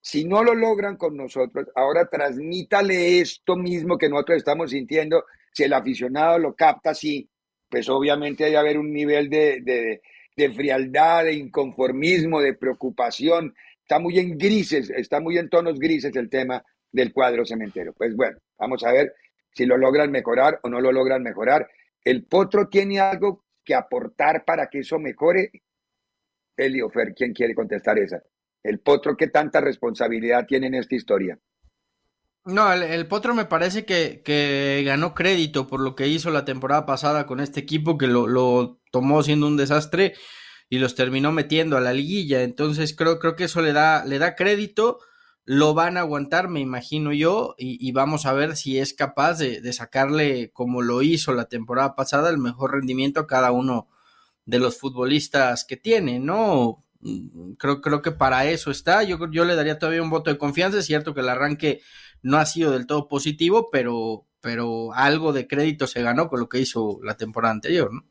Si 0.00 0.24
no 0.24 0.42
lo 0.42 0.54
logran 0.54 0.96
con 0.96 1.16
nosotros, 1.16 1.68
ahora 1.76 2.06
transmítale 2.06 3.20
esto 3.20 3.56
mismo 3.56 3.98
que 3.98 4.08
nosotros 4.08 4.38
estamos 4.38 4.70
sintiendo. 4.70 5.24
Si 5.52 5.64
el 5.64 5.72
aficionado 5.72 6.38
lo 6.38 6.54
capta 6.54 6.90
así, 6.90 7.28
pues 7.68 7.88
obviamente 7.88 8.44
hay 8.44 8.52
que 8.52 8.56
haber 8.56 8.78
un 8.78 8.92
nivel 8.92 9.28
de, 9.28 9.60
de, 9.60 10.02
de 10.36 10.50
frialdad, 10.50 11.24
de 11.24 11.34
inconformismo, 11.34 12.40
de 12.40 12.54
preocupación. 12.54 13.54
Está 13.80 13.98
muy 13.98 14.18
en 14.18 14.36
grises, 14.36 14.90
está 14.90 15.20
muy 15.20 15.38
en 15.38 15.48
tonos 15.48 15.78
grises 15.78 16.14
el 16.16 16.28
tema 16.28 16.64
del 16.90 17.12
cuadro 17.12 17.44
cementero. 17.46 17.92
Pues 17.92 18.16
bueno, 18.16 18.38
vamos 18.58 18.82
a 18.84 18.92
ver 18.92 19.14
si 19.54 19.66
lo 19.66 19.76
logran 19.76 20.10
mejorar 20.10 20.60
o 20.62 20.68
no 20.68 20.80
lo 20.80 20.92
logran 20.92 21.22
mejorar. 21.22 21.68
¿El 22.04 22.24
potro 22.24 22.68
tiene 22.68 23.00
algo 23.00 23.44
que 23.64 23.74
aportar 23.74 24.44
para 24.44 24.68
que 24.68 24.80
eso 24.80 24.98
mejore? 24.98 25.50
Elio 26.56 26.90
Fer, 26.90 27.14
¿quién 27.14 27.32
quiere 27.32 27.54
contestar 27.54 27.98
esa? 27.98 28.22
¿El 28.62 28.80
potro 28.80 29.16
qué 29.16 29.28
tanta 29.28 29.60
responsabilidad 29.60 30.46
tiene 30.46 30.68
en 30.68 30.74
esta 30.74 30.94
historia? 30.94 31.38
No, 32.44 32.72
el, 32.72 32.82
el 32.82 33.06
potro 33.06 33.34
me 33.34 33.44
parece 33.44 33.84
que, 33.84 34.22
que, 34.24 34.82
ganó 34.84 35.14
crédito 35.14 35.68
por 35.68 35.80
lo 35.80 35.94
que 35.94 36.08
hizo 36.08 36.30
la 36.30 36.44
temporada 36.44 36.86
pasada 36.86 37.26
con 37.26 37.38
este 37.38 37.60
equipo, 37.60 37.96
que 37.96 38.08
lo, 38.08 38.26
lo, 38.26 38.80
tomó 38.90 39.22
siendo 39.22 39.46
un 39.46 39.56
desastre 39.56 40.14
y 40.68 40.78
los 40.78 40.96
terminó 40.96 41.30
metiendo 41.30 41.76
a 41.76 41.80
la 41.80 41.92
liguilla. 41.92 42.42
Entonces 42.42 42.96
creo, 42.96 43.20
creo 43.20 43.36
que 43.36 43.44
eso 43.44 43.62
le 43.62 43.72
da, 43.72 44.04
le 44.04 44.18
da 44.18 44.34
crédito 44.34 44.98
lo 45.44 45.74
van 45.74 45.96
a 45.96 46.00
aguantar, 46.00 46.48
me 46.48 46.60
imagino 46.60 47.12
yo, 47.12 47.54
y, 47.58 47.90
vamos 47.92 48.26
a 48.26 48.32
ver 48.32 48.56
si 48.56 48.78
es 48.78 48.94
capaz 48.94 49.38
de, 49.38 49.72
sacarle, 49.72 50.50
como 50.52 50.82
lo 50.82 51.02
hizo 51.02 51.32
la 51.32 51.46
temporada 51.46 51.96
pasada, 51.96 52.30
el 52.30 52.38
mejor 52.38 52.72
rendimiento 52.72 53.20
a 53.20 53.26
cada 53.26 53.50
uno 53.50 53.88
de 54.46 54.58
los 54.58 54.78
futbolistas 54.78 55.64
que 55.64 55.76
tiene, 55.76 56.18
¿no? 56.20 56.84
Creo, 57.58 57.80
creo 57.80 58.02
que 58.02 58.12
para 58.12 58.46
eso 58.46 58.70
está. 58.70 59.02
Yo, 59.02 59.18
yo 59.30 59.44
le 59.44 59.56
daría 59.56 59.78
todavía 59.78 60.02
un 60.02 60.10
voto 60.10 60.30
de 60.30 60.38
confianza. 60.38 60.78
Es 60.78 60.86
cierto 60.86 61.14
que 61.14 61.20
el 61.20 61.28
arranque 61.28 61.80
no 62.22 62.38
ha 62.38 62.46
sido 62.46 62.70
del 62.70 62.86
todo 62.86 63.08
positivo, 63.08 63.70
pero, 63.70 64.26
pero 64.40 64.92
algo 64.94 65.32
de 65.32 65.48
crédito 65.48 65.88
se 65.88 66.02
ganó 66.02 66.28
con 66.28 66.38
lo 66.38 66.48
que 66.48 66.60
hizo 66.60 67.00
la 67.02 67.16
temporada 67.16 67.54
anterior, 67.54 67.92
¿no? 67.92 68.06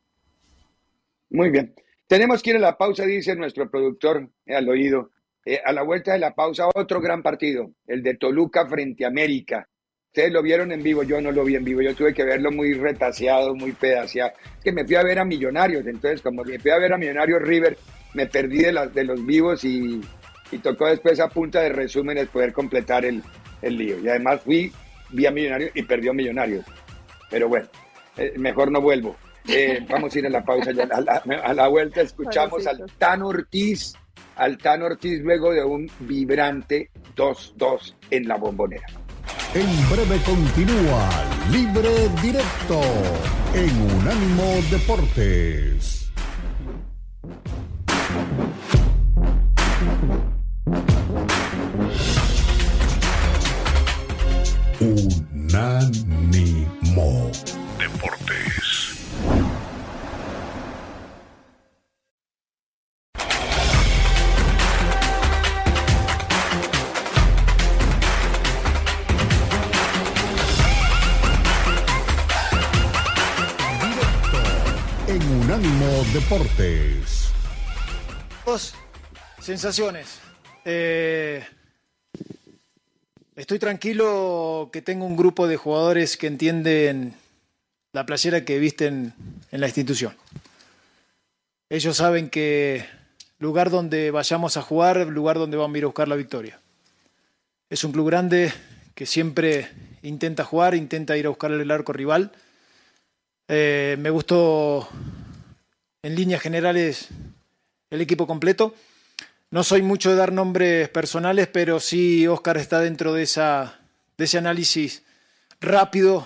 Muy 1.30 1.50
bien. 1.50 1.74
Tenemos 2.08 2.44
que 2.44 2.50
ir 2.50 2.58
a 2.58 2.60
la 2.60 2.78
pausa, 2.78 3.06
dice 3.06 3.36
nuestro 3.38 3.72
productor 3.72 4.30
eh, 4.46 4.56
al 4.56 4.68
oído. 4.68 5.12
Eh, 5.44 5.60
a 5.64 5.72
la 5.72 5.82
vuelta 5.82 6.14
de 6.14 6.20
la 6.20 6.36
pausa, 6.36 6.70
otro 6.76 7.02
gran 7.02 7.24
partido, 7.24 7.72
el 7.88 8.04
de 8.04 8.16
Toluca 8.16 8.68
frente 8.68 9.06
a 9.06 9.08
América. 9.08 9.68
Ustedes 10.08 10.32
lo 10.32 10.44
vieron 10.44 10.72
en 10.72 10.84
vivo, 10.84 11.04
yo 11.04 11.20
no 11.20 11.32
lo 11.32 11.44
vi 11.44 11.56
en 11.56 11.64
vivo, 11.64 11.82
yo 11.82 11.96
tuve 11.96 12.14
que 12.14 12.24
verlo 12.24 12.52
muy 12.52 12.74
retaseado, 12.74 13.56
muy 13.56 13.72
pedaceado. 13.72 14.34
Es 14.58 14.64
que 14.64 14.72
me 14.72 14.86
fui 14.86 14.96
a 14.96 15.04
ver 15.04 15.18
a 15.18 15.26
Millonarios, 15.26 15.88
entonces 15.88 16.22
como 16.22 16.44
me 16.44 16.60
fui 16.60 16.70
a 16.70 16.78
ver 16.78 16.94
a 16.94 16.98
Millonarios 16.98 17.42
River, 17.42 17.78
me 18.14 18.28
perdí 18.28 18.60
de, 18.60 18.74
la, 18.74 18.88
de 18.88 19.04
los 19.04 19.26
vivos 19.26 19.64
y, 19.64 20.02
y, 20.52 20.58
tocó 20.60 20.88
después 20.88 21.20
a 21.20 21.30
punta 21.30 21.62
de 21.62 21.70
resúmenes 21.70 22.28
poder 22.28 22.54
completar 22.54 23.06
el, 23.06 23.24
el 23.62 23.78
lío. 23.78 24.00
Y 24.00 24.10
además 24.10 24.42
fui, 24.42 24.72
vi 25.12 25.26
a 25.26 25.32
Millonarios 25.32 25.72
y 25.74 25.82
perdió 25.84 26.12
a 26.12 26.14
Millonarios. 26.14 26.66
Pero 27.32 27.48
bueno, 27.48 27.68
eh, 28.18 28.34
mejor 28.38 28.70
no 28.70 28.82
vuelvo. 28.82 29.16
Eh, 29.48 29.84
vamos 29.90 30.14
a 30.14 30.20
ir 30.20 30.28
a 30.28 30.30
la 30.30 30.44
pausa 30.44 30.72
ya. 30.72 30.84
A 30.84 31.02
la, 31.02 31.24
a 31.44 31.54
la 31.54 31.68
vuelta 31.68 32.02
escuchamos 32.02 32.68
al 32.68 32.86
Tan 33.00 33.24
Ortiz 33.24 33.94
Altán 34.36 34.82
Ortiz 34.84 35.22
luego 35.22 35.52
de 35.52 35.64
un 35.64 35.90
vibrante 36.00 36.90
2-2 37.16 37.96
en 38.10 38.28
la 38.28 38.38
bombonera. 38.38 38.88
En 39.54 39.90
breve 39.90 40.18
continúa 40.26 41.10
Libre 41.52 41.90
Directo 42.22 42.82
en 43.54 43.82
Unánimo 43.98 44.44
Deportes. 44.72 46.02
Deportes. 76.22 77.32
Sensaciones. 79.40 80.20
Eh, 80.64 81.44
estoy 83.36 83.58
tranquilo 83.60 84.70
que 84.72 84.82
tengo 84.82 85.06
un 85.06 85.18
grupo 85.18 85.48
de 85.48 85.58
jugadores 85.58 86.18
que 86.18 86.28
entienden 86.28 87.16
la 87.92 88.06
playera 88.06 88.46
que 88.46 88.60
visten 88.60 89.14
en 89.52 89.62
la 89.62 89.68
institución. 89.68 90.16
Ellos 91.70 91.98
saben 91.98 92.30
que 92.30 92.86
lugar 93.40 93.70
donde 93.70 94.12
vayamos 94.12 94.58
a 94.58 94.62
jugar, 94.62 95.08
lugar 95.08 95.38
donde 95.38 95.58
vamos 95.58 95.76
a 95.76 95.78
ir 95.80 95.84
a 95.86 95.88
buscar 95.88 96.08
la 96.08 96.16
victoria. 96.16 96.60
Es 97.70 97.84
un 97.84 97.92
club 97.92 98.08
grande 98.08 98.54
que 98.94 99.06
siempre 99.06 99.70
intenta 100.04 100.46
jugar, 100.46 100.76
intenta 100.76 101.18
ir 101.18 101.26
a 101.26 101.30
buscar 101.30 101.52
el 101.52 101.72
arco 101.72 101.94
rival. 101.94 102.32
Eh, 103.48 103.98
me 104.00 104.12
gustó 104.12 104.88
en 106.04 106.16
líneas 106.16 106.42
generales 106.42 107.08
el 107.90 108.02
equipo 108.02 108.28
completo. 108.28 108.74
No 109.50 109.64
soy 109.64 109.82
mucho 109.82 110.10
de 110.10 110.16
dar 110.16 110.32
nombres 110.32 110.90
personales, 110.90 111.48
pero 111.48 111.80
sí 111.80 112.26
Oscar 112.28 112.58
está 112.58 112.80
dentro 112.80 113.14
de, 113.14 113.24
esa, 113.24 113.80
de 114.18 114.26
ese 114.26 114.38
análisis 114.38 115.04
rápido 115.60 116.24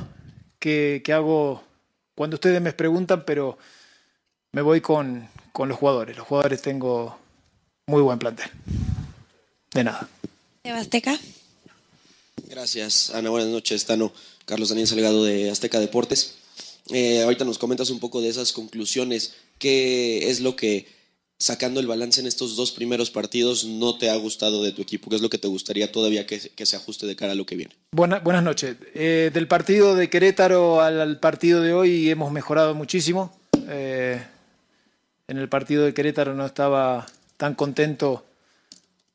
que, 0.60 1.01
que 1.03 1.13
hago 1.13 1.63
cuando 2.13 2.36
ustedes 2.36 2.62
me 2.62 2.72
preguntan, 2.72 3.25
pero 3.25 3.58
me 4.51 4.62
voy 4.62 4.79
con, 4.79 5.27
con 5.51 5.67
los 5.67 5.77
jugadores. 5.77 6.15
Los 6.15 6.27
jugadores 6.27 6.62
tengo 6.62 7.17
muy 7.88 8.01
buen 8.01 8.20
plantel. 8.20 8.50
De 9.74 9.84
nada. 9.84 10.08
Azteca. 10.63 11.20
Gracias, 12.48 13.10
Ana. 13.10 13.29
Buenas 13.29 13.50
noches, 13.50 13.86
Tano. 13.86 14.13
Carlos 14.46 14.70
Daniel 14.70 14.88
Salgado 14.88 15.25
de 15.25 15.51
Azteca 15.51 15.79
Deportes. 15.79 16.36
Eh, 16.89 17.23
ahorita 17.23 17.45
nos 17.45 17.57
comentas 17.57 17.89
un 17.89 17.99
poco 17.99 18.21
de 18.21 18.29
esas 18.29 18.51
conclusiones. 18.51 19.35
¿Qué 19.57 20.29
es 20.29 20.41
lo 20.41 20.55
que, 20.55 20.87
sacando 21.39 21.79
el 21.79 21.87
balance 21.87 22.21
en 22.21 22.27
estos 22.27 22.55
dos 22.55 22.71
primeros 22.71 23.09
partidos, 23.09 23.65
no 23.65 23.97
te 23.97 24.09
ha 24.09 24.15
gustado 24.15 24.63
de 24.63 24.71
tu 24.71 24.81
equipo? 24.81 25.09
¿Qué 25.09 25.15
es 25.15 25.21
lo 25.21 25.29
que 25.29 25.37
te 25.37 25.47
gustaría 25.47 25.91
todavía 25.91 26.27
que, 26.27 26.39
se 26.39 26.75
ajuste 26.75 27.07
de 27.07 27.15
cara 27.15 27.31
a 27.31 27.35
lo 27.35 27.45
que 27.45 27.55
viene? 27.55 27.73
Buena, 27.91 28.19
buenas 28.19 28.43
noches. 28.43 28.75
Eh, 28.93 29.31
del 29.33 29.47
partido 29.47 29.95
de 29.95 30.09
Querétaro 30.09 30.81
al, 30.81 31.01
al, 31.01 31.19
partido 31.19 31.61
de 31.61 31.73
hoy 31.73 32.09
hemos 32.09 32.31
mejorado 32.31 32.75
muchísimo. 32.75 33.35
Eh, 33.67 34.21
en 35.27 35.37
el 35.37 35.49
partido 35.49 35.85
de 35.85 35.93
Querétaro 35.93 36.35
no 36.35 36.45
estaba 36.45 37.07
tan 37.37 37.55
contento 37.55 38.25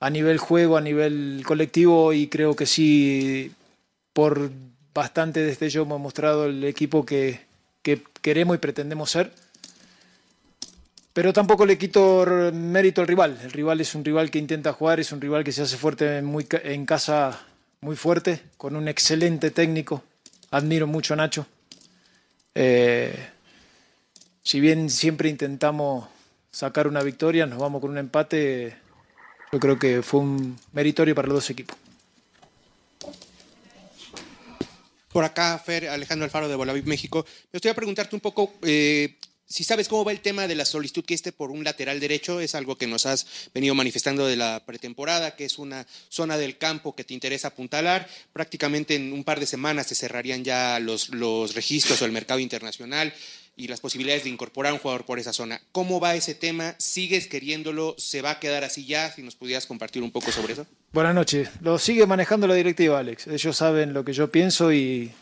a 0.00 0.10
nivel 0.10 0.38
juego, 0.38 0.76
a 0.76 0.80
nivel 0.80 1.42
colectivo 1.46 2.12
y 2.12 2.26
creo 2.28 2.56
que 2.56 2.66
sí, 2.66 3.52
por 4.12 4.50
bastante 4.94 5.40
destello 5.40 5.82
hemos 5.82 6.00
mostrado 6.00 6.46
el 6.46 6.64
equipo 6.64 7.04
que, 7.04 7.49
que 7.82 8.02
queremos 8.22 8.56
y 8.56 8.58
pretendemos 8.58 9.10
ser. 9.10 9.32
Pero 11.12 11.32
tampoco 11.32 11.66
le 11.66 11.76
quito 11.76 12.24
mérito 12.52 13.00
al 13.00 13.08
rival. 13.08 13.38
El 13.42 13.50
rival 13.50 13.80
es 13.80 13.94
un 13.94 14.04
rival 14.04 14.30
que 14.30 14.38
intenta 14.38 14.72
jugar, 14.72 15.00
es 15.00 15.12
un 15.12 15.20
rival 15.20 15.42
que 15.42 15.52
se 15.52 15.62
hace 15.62 15.76
fuerte 15.76 16.22
muy, 16.22 16.46
en 16.62 16.86
casa 16.86 17.40
muy 17.80 17.96
fuerte, 17.96 18.40
con 18.56 18.76
un 18.76 18.88
excelente 18.88 19.50
técnico. 19.50 20.02
Admiro 20.50 20.86
mucho 20.86 21.14
a 21.14 21.16
Nacho. 21.16 21.46
Eh, 22.54 23.14
si 24.42 24.60
bien 24.60 24.90
siempre 24.90 25.28
intentamos 25.28 26.06
sacar 26.50 26.86
una 26.86 27.02
victoria, 27.02 27.46
nos 27.46 27.58
vamos 27.58 27.80
con 27.80 27.90
un 27.90 27.98
empate, 27.98 28.76
yo 29.52 29.60
creo 29.60 29.78
que 29.78 30.02
fue 30.02 30.20
un 30.20 30.58
meritorio 30.72 31.14
para 31.14 31.28
los 31.28 31.36
dos 31.36 31.50
equipos. 31.50 31.76
Por 35.10 35.24
acá, 35.24 35.58
Fer, 35.58 35.88
Alejandro 35.88 36.24
Alfaro 36.24 36.48
de 36.48 36.54
Bolaviv, 36.54 36.86
México. 36.86 37.26
Me 37.52 37.58
gustaría 37.58 37.74
preguntarte 37.74 38.14
un 38.14 38.20
poco 38.20 38.54
eh, 38.62 39.16
si 39.44 39.64
sabes 39.64 39.88
cómo 39.88 40.04
va 40.04 40.12
el 40.12 40.20
tema 40.20 40.46
de 40.46 40.54
la 40.54 40.64
solicitud 40.64 41.04
que 41.04 41.14
esté 41.14 41.32
por 41.32 41.50
un 41.50 41.64
lateral 41.64 41.98
derecho. 41.98 42.38
Es 42.38 42.54
algo 42.54 42.78
que 42.78 42.86
nos 42.86 43.06
has 43.06 43.26
venido 43.52 43.74
manifestando 43.74 44.24
de 44.24 44.36
la 44.36 44.62
pretemporada, 44.64 45.34
que 45.34 45.44
es 45.44 45.58
una 45.58 45.84
zona 46.08 46.38
del 46.38 46.58
campo 46.58 46.94
que 46.94 47.02
te 47.02 47.14
interesa 47.14 47.48
apuntalar. 47.48 48.08
Prácticamente 48.32 48.94
en 48.94 49.12
un 49.12 49.24
par 49.24 49.40
de 49.40 49.46
semanas 49.46 49.88
se 49.88 49.96
cerrarían 49.96 50.44
ya 50.44 50.78
los, 50.78 51.08
los 51.08 51.56
registros 51.56 52.00
o 52.00 52.04
el 52.04 52.12
mercado 52.12 52.38
internacional 52.38 53.12
y 53.60 53.68
las 53.68 53.80
posibilidades 53.80 54.24
de 54.24 54.30
incorporar 54.30 54.72
un 54.72 54.78
jugador 54.78 55.04
por 55.04 55.18
esa 55.18 55.34
zona. 55.34 55.60
¿Cómo 55.70 56.00
va 56.00 56.14
ese 56.14 56.34
tema? 56.34 56.74
¿Sigues 56.78 57.26
queriéndolo? 57.26 57.94
¿Se 57.98 58.22
va 58.22 58.30
a 58.30 58.40
quedar 58.40 58.64
así 58.64 58.86
ya? 58.86 59.12
Si 59.12 59.22
nos 59.22 59.36
pudieras 59.36 59.66
compartir 59.66 60.02
un 60.02 60.10
poco 60.10 60.32
sobre 60.32 60.54
eso. 60.54 60.66
Buenas 60.92 61.14
noches. 61.14 61.50
Lo 61.60 61.78
sigue 61.78 62.06
manejando 62.06 62.46
la 62.46 62.54
directiva, 62.54 62.98
Alex. 62.98 63.26
Ellos 63.26 63.54
saben 63.54 63.92
lo 63.92 64.02
que 64.02 64.14
yo 64.14 64.30
pienso 64.30 64.72
y 64.72 65.12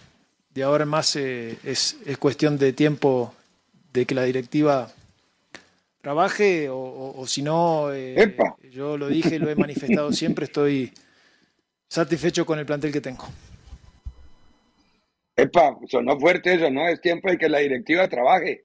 de 0.55 0.63
ahora 0.63 0.85
en 0.85 0.89
más 0.89 1.17
eh, 1.17 1.59
es, 1.65 1.97
es, 2.07 2.17
cuestión 2.17 2.59
de 2.59 2.73
tiempo 2.73 3.35
de 3.93 4.07
que 4.07 4.15
la 4.15 4.23
directiva 4.23 4.93
trabaje 6.01 6.69
o, 6.69 6.79
o, 6.79 7.21
o 7.21 7.27
si 7.27 7.43
no, 7.43 7.93
eh, 7.93 8.37
yo 8.71 8.97
lo 8.97 9.09
dije, 9.09 9.41
lo 9.41 9.51
he 9.51 9.57
manifestado 9.57 10.13
siempre, 10.13 10.45
estoy 10.45 10.93
satisfecho 11.89 12.47
con 12.47 12.61
el 12.61 12.67
plantel 12.67 12.93
que 12.93 13.01
tengo. 13.01 13.29
Epa, 15.39 15.79
sonó 15.87 16.19
fuerte 16.19 16.55
eso, 16.55 16.69
¿no? 16.69 16.89
Es 16.89 17.01
tiempo 17.01 17.31
de 17.31 17.39
que 17.39 17.49
la 17.49 17.59
directiva 17.59 18.09
trabaje. 18.09 18.65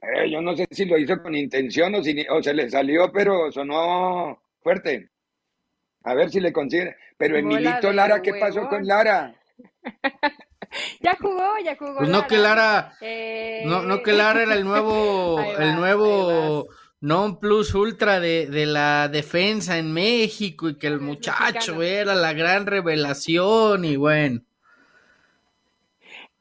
Eh, 0.00 0.30
yo 0.30 0.40
no 0.40 0.56
sé 0.56 0.66
si 0.70 0.86
lo 0.86 0.96
hizo 0.96 1.20
con 1.20 1.34
intención 1.34 1.94
o, 1.94 2.02
si, 2.02 2.24
o 2.30 2.42
se 2.42 2.54
le 2.54 2.70
salió, 2.70 3.12
pero 3.12 3.52
sonó 3.52 4.40
fuerte. 4.62 5.10
A 6.04 6.14
ver 6.14 6.30
si 6.30 6.40
le 6.40 6.54
consigue. 6.54 6.96
Pero 7.18 7.36
Emilito 7.36 7.92
Lara, 7.92 8.22
¿qué 8.22 8.32
pasó 8.32 8.66
con 8.66 8.86
Lara? 8.86 9.34
ya 11.02 11.14
jugó, 11.20 11.58
ya 11.62 11.76
jugó. 11.76 11.98
Pues 11.98 12.08
no 12.08 12.20
Lara. 12.20 12.28
que 12.28 12.38
Lara, 12.38 12.92
eh... 13.02 13.62
no, 13.66 13.82
no 13.82 14.02
que 14.02 14.12
Lara 14.14 14.42
era 14.44 14.54
el 14.54 14.64
nuevo, 14.64 15.36
va, 15.36 15.52
el 15.64 15.76
nuevo 15.76 16.66
non 17.00 17.38
plus 17.38 17.74
ultra 17.74 18.20
de, 18.20 18.46
de, 18.46 18.64
la 18.64 19.08
defensa 19.08 19.76
en 19.76 19.92
México 19.92 20.70
y 20.70 20.78
que 20.78 20.86
el 20.86 20.98
muchacho 20.98 21.76
mexicano. 21.76 21.82
era 21.82 22.14
la 22.14 22.32
gran 22.32 22.64
revelación 22.64 23.84
y 23.84 23.96
bueno. 23.96 24.40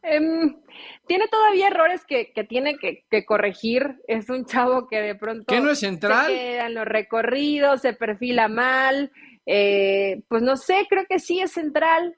Um, 0.10 0.62
tiene 1.08 1.28
todavía 1.28 1.68
errores 1.68 2.06
que, 2.06 2.32
que 2.34 2.44
tiene 2.44 2.78
que, 2.78 3.06
que, 3.10 3.26
corregir. 3.26 3.96
Es 4.08 4.30
un 4.30 4.46
chavo 4.46 4.88
que 4.88 5.02
de 5.02 5.16
pronto. 5.16 5.46
¿Qué 5.48 5.60
no 5.60 5.72
es 5.72 5.80
central? 5.80 6.28
Se 6.28 6.34
quedan 6.34 6.74
los 6.74 6.86
recorridos, 6.86 7.82
se 7.82 7.94
perfila 7.94 8.48
mal. 8.48 9.12
Eh, 9.46 10.22
pues 10.28 10.42
no 10.42 10.58
sé, 10.58 10.86
creo 10.90 11.06
que 11.08 11.20
sí 11.20 11.40
es 11.40 11.52
central. 11.52 12.16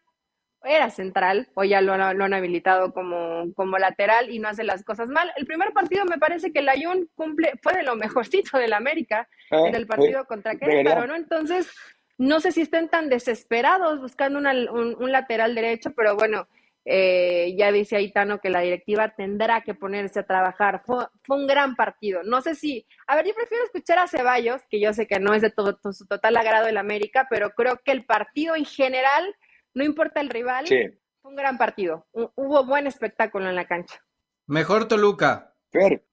Era 0.61 0.89
central, 0.89 1.47
o 1.53 1.63
ya 1.63 1.79
lo, 1.79 1.95
lo, 1.95 2.23
han 2.25 2.33
habilitado 2.33 2.91
como, 2.91 3.53
como 3.53 3.77
lateral 3.77 4.29
y 4.29 4.39
no 4.39 4.49
hace 4.49 4.65
las 4.65 4.83
cosas 4.83 5.07
mal. 5.07 5.31
El 5.37 5.45
primer 5.45 5.71
partido 5.71 6.03
me 6.03 6.17
parece 6.17 6.51
que 6.51 6.59
el 6.59 6.67
Ayun 6.67 7.09
cumple, 7.15 7.53
fue 7.63 7.75
de 7.75 7.83
lo 7.83 7.95
mejorcito 7.95 8.57
del 8.57 8.73
América 8.73 9.29
ah, 9.51 9.67
en 9.67 9.75
el 9.75 9.87
partido 9.87 10.19
sí, 10.19 10.27
contra 10.27 10.55
Querétaro, 10.55 11.07
¿no? 11.07 11.15
Entonces, 11.15 11.71
no 12.17 12.41
sé 12.41 12.51
si 12.51 12.59
estén 12.59 12.89
tan 12.89 13.07
desesperados 13.07 14.01
buscando 14.01 14.37
una, 14.37 14.51
un, 14.51 15.01
un 15.01 15.11
lateral 15.13 15.55
derecho, 15.55 15.93
pero 15.95 16.17
bueno, 16.17 16.49
eh, 16.91 17.55
ya 17.55 17.71
dice 17.71 17.97
Aitano 17.97 18.39
que 18.39 18.49
la 18.49 18.61
directiva 18.61 19.13
tendrá 19.15 19.61
que 19.61 19.75
ponerse 19.75 20.21
a 20.21 20.25
trabajar. 20.25 20.81
Fue, 20.83 21.05
fue, 21.21 21.37
un 21.37 21.45
gran 21.45 21.75
partido. 21.75 22.23
No 22.23 22.41
sé 22.41 22.55
si, 22.55 22.87
a 23.05 23.15
ver, 23.15 23.27
yo 23.27 23.35
prefiero 23.35 23.63
escuchar 23.63 23.99
a 23.99 24.07
Ceballos, 24.07 24.63
que 24.71 24.81
yo 24.81 24.91
sé 24.91 25.05
que 25.05 25.19
no 25.19 25.35
es 25.35 25.43
de 25.43 25.51
todo, 25.51 25.75
todo 25.75 25.93
su 25.93 26.07
total 26.07 26.35
agrado 26.35 26.67
el 26.67 26.77
América, 26.77 27.27
pero 27.29 27.51
creo 27.51 27.79
que 27.85 27.91
el 27.91 28.05
partido 28.05 28.55
en 28.55 28.65
general, 28.65 29.35
no 29.75 29.83
importa 29.83 30.19
el 30.19 30.31
rival, 30.31 30.65
sí. 30.65 30.79
fue 31.21 31.29
un 31.29 31.37
gran 31.37 31.59
partido. 31.59 32.07
Hubo 32.11 32.65
buen 32.65 32.87
espectáculo 32.87 33.47
en 33.47 33.55
la 33.55 33.67
cancha. 33.67 34.03
Mejor 34.47 34.87
Toluca. 34.87 35.53
Fer. 35.71 36.03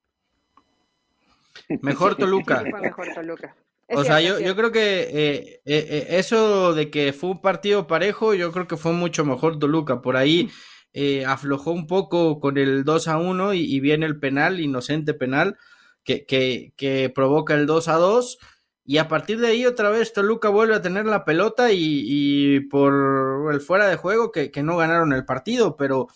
Mejor 1.81 2.15
Toluca. 2.17 2.61
Sí, 2.63 2.69
fue 2.69 2.81
mejor 2.81 3.13
Toluca. 3.15 3.55
Es 3.87 3.97
o 3.97 4.03
cierto, 4.03 4.19
sea, 4.19 4.21
yo, 4.21 4.39
yo, 4.45 4.55
creo 4.55 4.71
que 4.71 4.99
eh, 5.01 5.61
eh, 5.63 5.87
eh, 5.89 6.07
eso 6.09 6.73
de 6.73 6.91
que 6.91 7.13
fue 7.13 7.29
un 7.29 7.41
partido 7.41 7.87
parejo, 7.87 8.33
yo 8.33 8.51
creo 8.51 8.67
que 8.67 8.75
fue 8.75 8.91
mucho 8.91 9.23
mejor 9.23 9.59
Toluca. 9.59 10.01
Por 10.01 10.17
ahí 10.17 10.49
eh, 10.91 11.25
aflojó 11.25 11.71
un 11.71 11.87
poco 11.87 12.41
con 12.41 12.57
el 12.57 12.83
2 12.83 13.07
a 13.07 13.17
1 13.17 13.53
y, 13.53 13.61
y 13.63 13.79
viene 13.79 14.05
el 14.05 14.19
penal, 14.19 14.59
inocente 14.59 15.13
penal, 15.13 15.57
que, 16.03 16.25
que, 16.25 16.73
que, 16.75 17.09
provoca 17.09 17.53
el 17.53 17.65
2 17.65 17.87
a 17.87 17.93
2. 17.93 18.37
Y 18.83 18.97
a 18.97 19.07
partir 19.07 19.39
de 19.39 19.47
ahí 19.47 19.65
otra 19.65 19.89
vez 19.89 20.11
Toluca 20.11 20.49
vuelve 20.49 20.75
a 20.75 20.81
tener 20.81 21.05
la 21.05 21.23
pelota 21.23 21.71
y, 21.71 22.03
y 22.05 22.59
por 22.61 23.53
el 23.53 23.61
fuera 23.61 23.87
de 23.87 23.95
juego 23.95 24.31
que, 24.33 24.51
que, 24.51 24.63
no 24.63 24.75
ganaron 24.75 25.13
el 25.13 25.23
partido. 25.23 25.77
Pero 25.77 26.07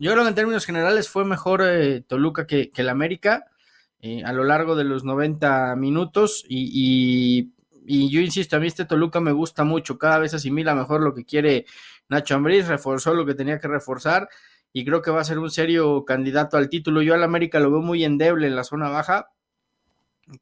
yo 0.00 0.10
creo 0.12 0.24
que 0.24 0.30
en 0.30 0.34
términos 0.34 0.66
generales 0.66 1.08
fue 1.08 1.24
mejor 1.24 1.62
Toluca 2.08 2.46
que, 2.46 2.70
que 2.72 2.82
el 2.82 2.88
América 2.88 3.46
eh, 4.02 4.22
a 4.24 4.32
lo 4.32 4.44
largo 4.44 4.76
de 4.76 4.84
los 4.84 5.04
90 5.04 5.76
minutos 5.76 6.44
y, 6.48 7.52
y, 7.86 8.10
yo 8.10 8.20
insisto, 8.20 8.56
a 8.56 8.60
mí 8.60 8.66
este 8.66 8.84
Toluca 8.84 9.20
me 9.20 9.32
gusta 9.32 9.64
mucho, 9.64 9.98
cada 9.98 10.18
vez 10.18 10.32
asimila 10.32 10.74
mejor 10.74 11.02
lo 11.02 11.14
que 11.14 11.24
quiere 11.24 11.66
Nacho 12.08 12.34
Ambriz, 12.34 12.66
reforzó 12.66 13.14
lo 13.14 13.26
que 13.26 13.34
tenía 13.34 13.58
que 13.58 13.68
reforzar 13.68 14.28
y 14.72 14.84
creo 14.84 15.02
que 15.02 15.10
va 15.10 15.20
a 15.20 15.24
ser 15.24 15.38
un 15.38 15.50
serio 15.50 16.04
candidato 16.04 16.56
al 16.56 16.68
título. 16.68 17.02
Yo 17.02 17.14
al 17.14 17.22
América 17.22 17.60
lo 17.60 17.70
veo 17.70 17.80
muy 17.80 18.04
endeble 18.04 18.46
en 18.46 18.56
la 18.56 18.64
zona 18.64 18.88
baja, 18.88 19.30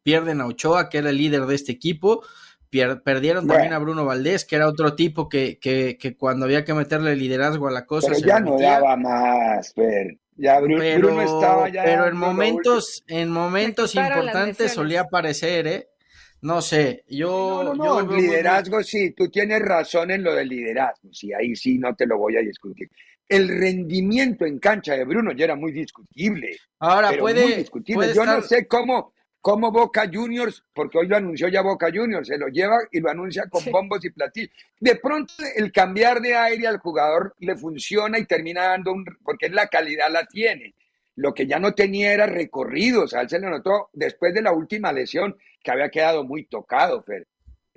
pierden 0.03 0.41
a 0.41 0.47
Ochoa, 0.47 0.89
que 0.89 0.99
era 0.99 1.11
el 1.11 1.17
líder 1.17 1.47
de 1.47 1.55
este 1.55 1.73
equipo, 1.73 2.25
Pier 2.71 3.03
perdieron 3.03 3.47
bueno. 3.47 3.55
también 3.55 3.73
a 3.73 3.79
Bruno 3.79 4.05
Valdés, 4.05 4.45
que 4.45 4.57
era 4.57 4.69
otro 4.69 4.95
tipo 4.95 5.29
que, 5.29 5.59
que, 5.59 5.97
que, 5.99 6.17
cuando 6.17 6.45
había 6.45 6.65
que 6.65 6.75
meterle 6.75 7.17
liderazgo 7.17 7.69
a 7.69 7.73
la 7.73 7.87
cosa. 7.87 8.09
Pero 8.13 8.27
ya 8.27 8.41
no 8.41 8.59
daba 8.59 8.97
más, 8.97 9.73
Fer. 9.73 10.19
Ya 10.37 10.61
Bruno, 10.61 10.79
pero, 10.79 11.09
Bruno 11.09 11.23
estaba 11.23 11.69
ya 11.69 11.83
pero 11.83 12.07
en 12.07 12.17
momentos, 12.17 13.03
en 13.09 13.31
momentos 13.31 13.95
importantes 13.97 14.73
solía 14.73 15.01
aparecer, 15.01 15.67
¿eh? 15.67 15.89
no 16.41 16.63
sé, 16.63 17.05
yo... 17.09 17.63
No, 17.65 17.75
no, 17.75 17.85
yo 17.85 18.03
no, 18.03 18.17
liderazgo 18.17 18.83
sí, 18.83 19.11
tú 19.11 19.29
tienes 19.29 19.61
razón 19.61 20.11
en 20.11 20.23
lo 20.23 20.35
del 20.35 20.49
liderazgo, 20.49 21.13
sí, 21.13 21.33
ahí 21.33 21.57
sí 21.57 21.79
no 21.79 21.95
te 21.95 22.07
lo 22.07 22.19
voy 22.19 22.37
a 22.37 22.41
discutir. 22.41 22.89
El 23.29 23.49
rendimiento 23.49 24.47
en 24.47 24.59
cancha 24.59 24.95
de 24.95 25.05
Bruno 25.05 25.33
ya 25.33 25.47
era 25.47 25.57
muy 25.57 25.73
discutible. 25.73 26.57
Ahora 26.79 27.11
pero 27.11 27.23
puede, 27.23 27.43
muy 27.43 27.55
discutible. 27.55 27.97
puede 27.97 28.15
Yo 28.15 28.25
no 28.25 28.41
sé 28.43 28.67
cómo, 28.67 29.13
cómo 29.41 29.71
Boca 29.71 30.09
Juniors, 30.13 30.65
porque 30.75 30.99
hoy 30.99 31.07
lo 31.09 31.17
anunció 31.17 31.49
ya 31.49 31.63
Boca 31.63 31.89
Juniors, 31.93 32.27
se 32.29 32.39
lo 32.39 32.49
lleva 32.49 32.77
y 32.91 33.01
lo 33.01 33.11
anuncia 33.11 33.45
con 33.49 33.63
Sí. 33.63 33.71
bombos 33.71 34.05
y 34.05 34.11
platillos. 34.11 34.51
De 34.81 34.97
pronto 34.97 35.33
el 35.57 35.71
cambiar 35.73 36.21
de 36.21 36.35
aire 36.37 36.67
al 36.67 36.79
jugador 36.79 37.35
le 37.39 37.57
funciona 37.57 38.19
y 38.19 38.27
termina 38.27 38.65
dando 38.69 38.93
un, 38.93 39.05
porque 39.25 39.47
es 39.47 39.53
la 39.53 39.69
calidad 39.69 40.11
la 40.11 40.25
tiene. 40.27 40.75
Lo 41.17 41.35
que 41.35 41.47
ya 41.47 41.59
no 41.59 41.73
tenía 41.75 42.13
era 42.13 42.27
recorrido, 42.27 43.03
o 43.05 43.09
sea, 43.09 43.23
él 43.23 43.29
se 43.29 43.39
le 43.41 43.49
notó 43.51 43.91
después 43.93 44.33
de 44.35 44.43
la 44.43 44.53
última 44.53 44.93
lesión 44.93 45.37
que 45.63 45.71
había 45.71 45.89
quedado 45.91 46.25
muy 46.25 46.45
tocado, 46.47 47.03
Fer. 47.03 47.27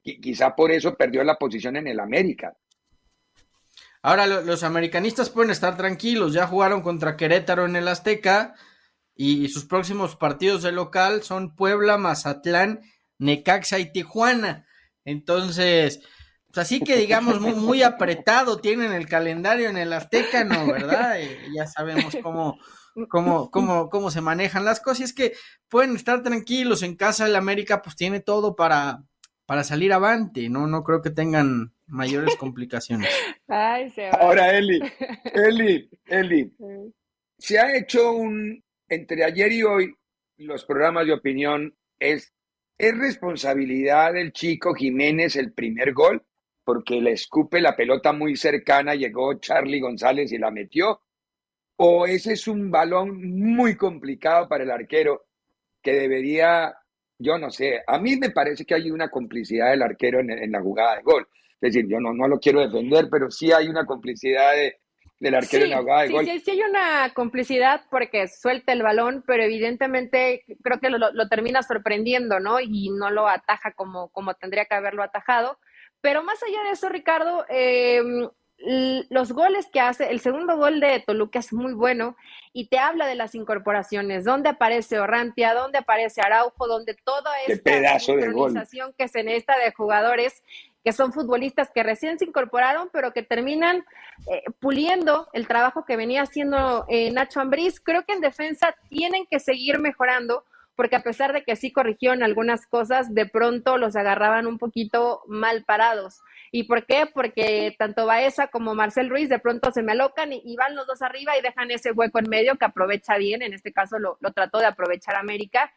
Qui- 0.04 0.19
Quizá 0.21 0.56
por 0.56 0.71
eso 0.71 0.95
perdió 0.95 1.24
la 1.24 1.38
posición 1.38 1.76
en 1.78 1.88
el 1.88 2.00
América. 2.00 2.54
Ahora 4.04 4.26
lo- 4.26 4.41
los 4.41 4.63
americanistas 4.63 5.30
pueden 5.30 5.52
estar 5.52 5.78
tranquilos, 5.78 6.34
ya 6.34 6.47
jugaron 6.47 6.82
contra 6.82 7.15
Querétaro 7.15 7.65
en 7.65 7.76
el 7.76 7.88
Azteca 7.88 8.56
y 9.24 9.50
sus 9.50 9.66
próximos 9.66 10.16
partidos 10.16 10.64
de 10.64 10.72
local 10.72 11.22
son 11.22 11.56
Puebla, 11.56 12.00
Mazatlán, 12.00 12.82
Necaxa 13.20 13.78
y 13.78 13.92
Tijuana. 13.92 14.66
Entonces, 15.06 16.02
pues 16.48 16.58
así 16.58 16.80
que 16.80 16.96
digamos 16.96 17.40
muy, 17.40 17.54
muy 17.54 17.84
apretado 17.84 18.58
tienen 18.58 18.94
el 18.94 19.08
calendario 19.08 19.70
en 19.70 19.78
el 19.78 19.94
Azteca, 19.94 20.44
¿no? 20.44 20.66
¿Verdad? 20.66 21.22
Eh, 21.22 21.38
ya 21.56 21.68
sabemos 21.68 22.18
cómo, 22.24 22.58
cómo, 23.10 23.52
cómo, 23.52 23.92
cómo 23.92 24.10
se 24.10 24.22
manejan 24.22 24.66
las 24.66 24.80
cosas. 24.80 25.02
Y 25.02 25.04
es 25.04 25.14
que 25.14 25.34
pueden 25.70 25.96
estar 25.96 26.24
tranquilos 26.24 26.82
en 26.82 26.96
casa 26.96 27.28
el 27.28 27.36
América, 27.36 27.84
pues 27.84 27.96
tiene 27.96 28.22
todo 28.22 28.56
para, 28.56 29.04
para 29.46 29.64
salir 29.64 29.94
avante, 29.94 30.50
¿no? 30.50 30.66
No 30.66 30.84
creo 30.84 31.04
que 31.04 31.12
tengan 31.12 31.76
mayores 31.86 32.36
complicaciones. 32.38 33.12
Ay, 33.48 33.92
se 33.92 34.10
va. 34.10 34.18
Ahora, 34.20 34.58
Eli, 34.58 34.80
Eli, 35.36 35.88
Eli, 36.08 36.52
se 37.38 37.60
ha 37.60 37.78
hecho 37.78 38.14
un, 38.14 38.64
entre 38.92 39.24
ayer 39.24 39.54
y 39.54 39.64
hoy, 39.64 39.96
los 40.38 40.66
programas 40.66 41.08
de 41.08 41.14
opinión, 41.14 41.74
es, 41.98 42.34
es 42.78 42.98
responsabilidad 42.98 44.14
del 44.14 44.34
chico 44.34 44.74
Jiménez 44.74 45.38
el 45.38 45.54
primer 45.54 45.94
gol, 45.94 46.24
porque 46.66 47.00
le 47.00 47.14
escupe 47.14 47.62
la 47.62 47.78
pelota 47.78 48.12
muy 48.12 48.36
cercana, 48.36 48.94
llegó 48.94 49.34
Charlie 49.36 49.80
González 49.80 50.34
y 50.34 50.38
la 50.38 50.52
metió, 50.52 51.02
o 51.78 52.06
ese 52.06 52.34
es 52.34 52.50
un 52.50 52.70
balón 52.70 53.40
muy 53.56 53.78
complicado 53.78 54.50
para 54.50 54.66
el 54.66 54.72
arquero 54.72 55.26
que 55.82 55.94
debería, 55.94 56.76
yo 57.18 57.38
no 57.38 57.50
sé, 57.50 57.82
a 57.88 57.98
mí 57.98 58.18
me 58.18 58.32
parece 58.32 58.66
que 58.66 58.76
hay 58.76 58.92
una 58.92 59.10
complicidad 59.10 59.72
del 59.72 59.84
arquero 59.84 60.20
en, 60.20 60.32
en 60.32 60.52
la 60.52 60.62
jugada 60.62 60.98
de 60.98 61.04
gol. 61.04 61.28
Es 61.62 61.74
decir, 61.74 61.90
yo 61.90 62.00
no, 62.02 62.14
no 62.14 62.28
lo 62.28 62.40
quiero 62.40 62.60
defender, 62.60 63.08
pero 63.10 63.32
sí 63.32 63.54
hay 63.54 63.70
una 63.70 63.86
complicidad 63.86 64.52
de, 64.54 64.81
del 65.22 65.36
arquero 65.36 65.66
en 65.66 65.70
la 65.70 65.78
jugada 65.78 66.02
de 66.02 66.08
sí, 66.08 66.14
gol. 66.14 66.26
sí, 66.26 66.40
sí 66.40 66.52
hay 66.52 66.62
una 66.64 67.14
complicidad 67.14 67.84
porque 67.92 68.28
suelta 68.28 68.74
el 68.74 68.82
balón, 68.82 69.24
pero 69.26 69.44
evidentemente 69.44 70.44
creo 70.64 70.80
que 70.80 70.90
lo, 70.90 70.98
lo 70.98 71.30
termina 71.30 71.62
sorprendiendo, 71.62 72.40
¿no? 72.40 72.60
Y 72.60 72.90
no 72.90 73.12
lo 73.12 73.28
ataja 73.28 73.72
como, 73.74 74.10
como 74.10 74.34
tendría 74.34 74.66
que 74.66 74.74
haberlo 74.74 75.04
atajado. 75.04 75.60
Pero 76.02 76.24
más 76.24 76.42
allá 76.42 76.64
de 76.64 76.72
eso, 76.72 76.90
Ricardo, 76.90 77.46
eh, 77.50 78.02
los 79.10 79.32
goles 79.32 79.68
que 79.72 79.80
hace, 79.80 80.10
el 80.10 80.20
segundo 80.20 80.58
gol 80.58 80.80
de 80.80 81.00
Toluca 81.06 81.40
es 81.40 81.54
muy 81.54 81.74
bueno 81.74 82.16
y 82.54 82.68
te 82.68 82.78
habla 82.78 83.08
de 83.08 83.16
las 83.16 83.34
incorporaciones, 83.34 84.24
dónde 84.24 84.50
aparece 84.50 85.00
Orrantia, 85.00 85.54
dónde 85.54 85.80
aparece 85.80 86.22
Araujo, 86.22 86.68
donde 86.68 86.96
toda 87.04 87.32
esta 87.48 88.00
sincronización 88.00 88.94
que 88.98 89.08
se 89.08 89.24
necesita 89.24 89.58
de 89.58 89.72
jugadores 89.72 90.44
que 90.84 90.94
son 90.94 91.13
futbolistas 91.13 91.70
que 91.74 91.84
recién 91.84 92.17
se 92.17 92.26
incorporaron, 92.26 92.89
pero 92.91 93.13
que 93.13 93.24
terminan 93.24 93.86
eh, 94.32 94.44
puliendo 94.60 95.28
el 95.34 95.48
trabajo 95.48 95.86
que 95.86 95.98
venía 95.98 96.24
haciendo 96.24 96.86
eh, 96.89 97.12
Nacho 97.12 97.39
Ambriz. 97.39 97.80
Creo 97.80 98.04
que 98.04 98.13
en 98.13 98.22
defensa 98.22 98.76
tienen 98.89 99.26
que 99.30 99.39
seguir 99.39 99.80
mejorando, 99.80 100.44
porque 100.76 100.96
a 100.96 101.04
pesar 101.04 101.34
de 101.34 101.44
que 101.44 101.56
sí 101.56 101.72
corrigieron 101.72 102.24
algunas 102.24 102.65
cosas, 102.65 103.13
de 103.13 103.28
pronto 103.28 103.78
los 103.78 103.96
agarraban 103.96 104.48
un 104.48 104.58
poquito 104.58 105.22
mal 105.28 105.63
parados. 105.63 106.22
¿Y 106.52 106.63
por 106.63 106.86
qué? 106.86 107.06
Porque 107.06 107.76
tanto 107.78 108.06
Baeza 108.06 108.48
como 108.48 108.74
Marcel 108.74 109.10
Ruiz 109.10 109.30
de 109.30 109.39
pronto 109.39 109.72
se 109.72 109.84
me 109.84 109.91
alocan 109.91 110.34
y, 110.34 110.56
van 110.56 110.76
los 110.76 110.88
dos 110.88 111.02
arriba 111.02 111.38
y 111.38 111.41
dejan 111.41 111.72
ese 111.72 111.91
hueco 111.91 112.20
en 112.20 112.30
medio 112.30 112.58
que 112.58 112.65
aprovecha 112.65 113.17
bien, 113.17 113.41
en 113.41 113.54
este 113.54 113.72
caso 113.72 114.00
lo 114.00 114.17
trató 114.34 114.58
de 114.60 114.65
aprovechar 114.65 115.15
América. 115.15 115.72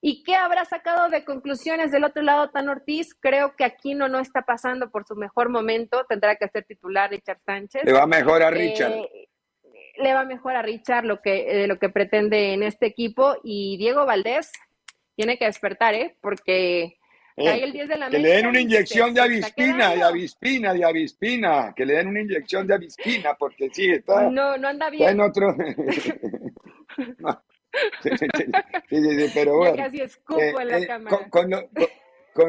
¿Y 0.00 0.22
qué 0.22 0.36
habrá 0.36 0.64
sacado 0.64 1.08
de 1.08 1.24
conclusiones 1.24 1.90
del 1.90 2.04
otro 2.04 2.22
lado 2.22 2.50
Tan 2.50 2.68
Ortiz? 2.68 3.14
Creo 3.18 3.56
que 3.56 3.64
Aquino 3.64 4.08
no 4.08 4.20
está 4.20 4.42
pasando 4.42 4.90
por 4.90 5.04
su 5.04 5.16
mejor 5.16 5.48
momento, 5.48 6.04
tendrá 6.08 6.36
que 6.36 6.48
ser 6.48 6.64
titular 6.64 7.10
Richard 7.10 7.40
Sánchez. 7.44 7.82
Le 7.84 7.92
va 7.92 8.06
mejor 8.06 8.42
a 8.42 8.50
Richard. 8.50 8.92
Eh, 8.92 9.28
le 9.96 10.14
va 10.14 10.24
mejor 10.24 10.54
a 10.54 10.62
Richard 10.62 11.04
lo 11.04 11.20
que, 11.20 11.64
eh, 11.64 11.66
lo 11.66 11.78
que 11.78 11.88
pretende 11.88 12.52
en 12.52 12.62
este 12.62 12.86
equipo 12.86 13.36
y 13.42 13.76
Diego 13.78 14.06
Valdés 14.06 14.52
tiene 15.16 15.36
que 15.36 15.46
despertar, 15.46 15.94
¿eh? 15.94 16.16
Porque 16.20 16.96
cae 17.36 17.64
el 17.64 17.72
10 17.72 17.88
de 17.88 17.98
la 17.98 18.08
que 18.08 18.18
le 18.20 18.28
den 18.28 18.46
una 18.46 18.60
inyección 18.60 19.12
de 19.12 19.20
avispina, 19.20 19.94
de 19.96 20.02
avispina, 20.04 20.74
de 20.74 20.84
avispina, 20.84 21.72
que 21.74 21.84
le 21.84 21.94
den 21.94 22.06
una 22.08 22.20
inyección 22.20 22.68
de 22.68 22.74
avispina, 22.74 23.34
porque 23.34 23.68
sí, 23.72 23.90
está, 23.90 24.30
No, 24.30 24.56
no 24.56 24.68
anda 24.68 24.88
está 24.88 25.10
en 25.10 25.16
bien. 25.16 25.20
otro. 25.20 25.56
No. 27.18 27.42
Sí, 28.02 28.10
sí, 28.18 28.26
sí, 29.26 29.30
pero 29.34 29.52
Ya 29.52 29.70
bueno. 29.70 29.76
casi 29.76 30.00
escupo 30.00 30.40
Eh, 30.40 30.54
en 30.60 30.68
la 30.68 30.78
eh, 30.78 30.86
cámara. 30.86 31.16
con, 31.16 31.30
con 31.30 31.50
lo, 31.50 31.68
con- 31.68 31.86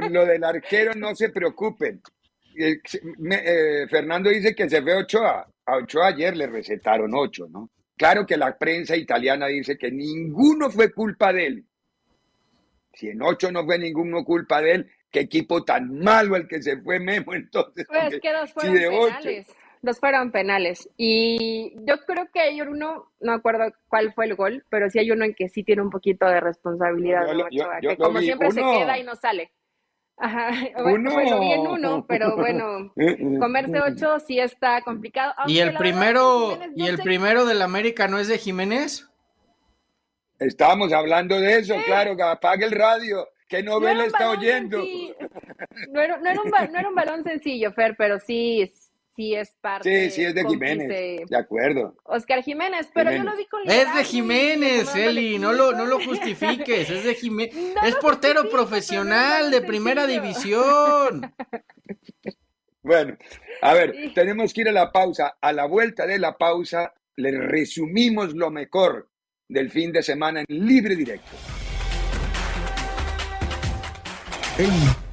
con 0.02 0.14
lo 0.14 0.26
del 0.26 0.44
arquero 0.44 0.94
no 0.96 1.14
se 1.16 1.30
preocupen. 1.30 2.02
Eh, 2.58 2.80
me- 3.18 3.42
eh, 3.44 3.88
Fernando 3.90 4.30
dice 4.30 4.54
que 4.56 4.70
se 4.70 4.82
ve 4.82 4.94
Ochoa. 4.96 5.48
A 5.66 5.78
Ochoa 5.78 6.08
ayer 6.08 6.36
le 6.36 6.48
recetaron 6.48 7.12
ocho, 7.14 7.48
¿no? 7.50 7.70
Claro 7.98 8.26
que 8.26 8.38
la 8.38 8.58
prensa 8.58 8.96
italiana 8.96 9.48
dice 9.48 9.78
que 9.78 9.92
ninguno 9.92 10.70
fue 10.70 10.92
culpa 10.94 11.34
de 11.34 11.46
él. 11.48 11.66
Si 12.94 13.10
en 13.10 13.22
ocho 13.22 13.52
no 13.52 13.66
fue 13.66 13.78
ninguno 13.78 14.24
culpa 14.24 14.62
de 14.62 14.72
él, 14.74 14.92
qué 15.12 15.22
equipo 15.22 15.64
tan 15.64 16.00
malo 16.00 16.36
el 16.36 16.48
que 16.48 16.62
se 16.62 16.78
fue 16.82 17.00
Memo 17.00 17.34
entonces. 17.36 17.86
Pues 17.88 18.20
que 18.20 18.34
dos 18.34 18.50
si 18.50 18.54
fueron 18.54 18.76
de 18.76 18.88
ocho- 18.88 19.06
penales. 19.18 19.48
Dos 19.82 20.00
fueron 20.00 20.32
penales. 20.32 20.90
Y 20.98 21.74
yo 21.86 22.00
creo 22.06 22.28
que 22.34 22.42
hay 22.42 22.62
uno, 22.62 23.12
no 23.22 23.32
acuerdo 23.34 23.72
cuál 23.88 24.14
fue 24.14 24.26
el 24.26 24.36
gol, 24.36 24.66
pero 24.70 24.90
sí 24.90 25.00
hay 25.00 25.10
uno 25.12 25.24
en 25.26 25.34
que 25.34 25.48
sí 25.50 25.64
tiene 25.64 25.82
un 25.82 25.90
poquito 25.90 26.26
de 26.26 26.40
responsabilidad. 26.42 27.28
Yo 27.28 27.34
¿no, 27.34 27.50
yo 27.82 27.90
que 27.90 27.98
como 27.98 28.20
siempre 28.20 28.52
se 28.52 28.62
queda 28.62 28.98
y 29.00 29.04
no 29.04 29.16
sale. 29.16 29.52
Ajá. 30.18 30.50
Bueno, 30.84 31.12
Uno. 31.14 31.30
lo 31.30 31.40
vi 31.40 31.52
en 31.54 31.62
uno, 31.68 32.06
pero 32.06 32.36
bueno, 32.36 32.92
comerse 33.40 33.80
ocho 33.80 34.20
sí 34.20 34.38
está 34.40 34.82
complicado. 34.82 35.34
¿Y 35.48 35.60
el 35.60 35.74
primero, 35.76 36.50
Jiménez 36.52 36.72
y 36.76 36.80
no 36.82 36.88
el 36.90 36.98
sé- 36.98 37.04
primero 37.04 37.46
del 37.46 37.62
América 37.62 38.08
no 38.10 38.20
es 38.20 38.28
de 38.28 38.38
Jiménez? 38.38 39.06
Estábamos 40.40 40.92
hablando 40.94 41.40
de 41.40 41.60
eso, 41.60 41.76
claro, 41.86 42.16
que 42.16 42.24
apague 42.24 42.66
el 42.66 42.72
radio, 42.72 43.28
que 43.48 43.62
no 43.64 43.72
novela 43.74 44.02
un 44.02 44.08
está 44.08 44.30
oyendo. 44.30 44.84
No 45.90 46.02
era, 46.02 46.18
no 46.18 46.30
era 46.30 46.42
un, 46.42 46.50
no 46.72 46.80
era 46.80 46.88
un 46.90 46.96
balón 46.96 47.24
sencillo, 47.24 47.72
Fer, 47.74 47.96
pero 47.98 48.20
sí, 48.20 48.62
sí 49.20 49.36
es 49.36 49.54
parte. 49.60 50.10
Sí, 50.10 50.16
sí, 50.16 50.24
es 50.24 50.34
de 50.34 50.46
Jiménez, 50.46 50.88
de 51.30 51.38
acuerdo. 51.38 51.94
Oscar 52.06 52.42
Jiménez, 52.42 52.90
pero 52.94 53.12
yo 53.12 53.22
lo 53.24 53.36
vi 53.36 53.46
con 53.48 53.70
Es 53.70 53.94
de 53.94 54.04
Jiménez, 54.06 54.96
Eli, 54.96 55.38
no 55.38 55.52
lo, 55.52 55.74
no 55.74 55.86
lo 55.86 56.00
justifiques, 56.00 56.90
es 56.90 57.04
de 57.04 57.16
Jiménez. 57.16 57.54
No 57.76 57.86
es 57.86 57.96
portero 57.96 58.50
profesional 58.50 59.52
de 59.52 59.62
primera 59.62 60.08
división. 60.08 61.34
Bueno, 62.82 63.18
a 63.62 63.74
ver, 63.74 63.94
Sí. 63.94 64.14
tenemos 64.16 64.54
que 64.54 64.62
ir 64.62 64.70
a 64.70 64.72
la 64.72 64.90
pausa. 64.92 65.38
A 65.42 65.52
la 65.52 65.66
vuelta 65.66 66.08
de 66.08 66.18
la 66.18 66.38
pausa, 66.38 66.94
le 67.18 67.30
resumimos 67.38 68.34
lo 68.34 68.50
mejor 68.52 69.10
del 69.50 69.70
fin 69.70 69.92
de 69.92 70.02
semana 70.02 70.40
en 70.48 70.66
libre 70.66 70.96
directo. 70.96 71.30
A 74.58 75.09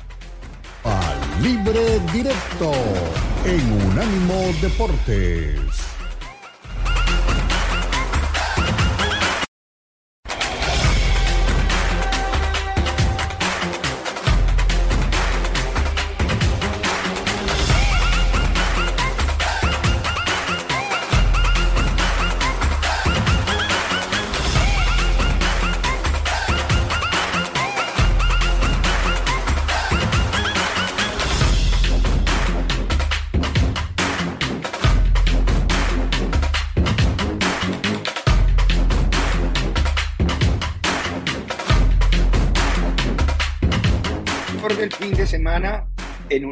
Libre 1.40 2.00
Directo 2.12 2.72
en 3.44 3.72
Unánimo 3.88 4.52
Deportes. 4.60 5.85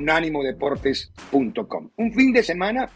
unánimodeportes.com. 0.04 1.90
Un 1.96 2.12
fin 2.12 2.32
de 2.32 2.42
semana 2.42 2.88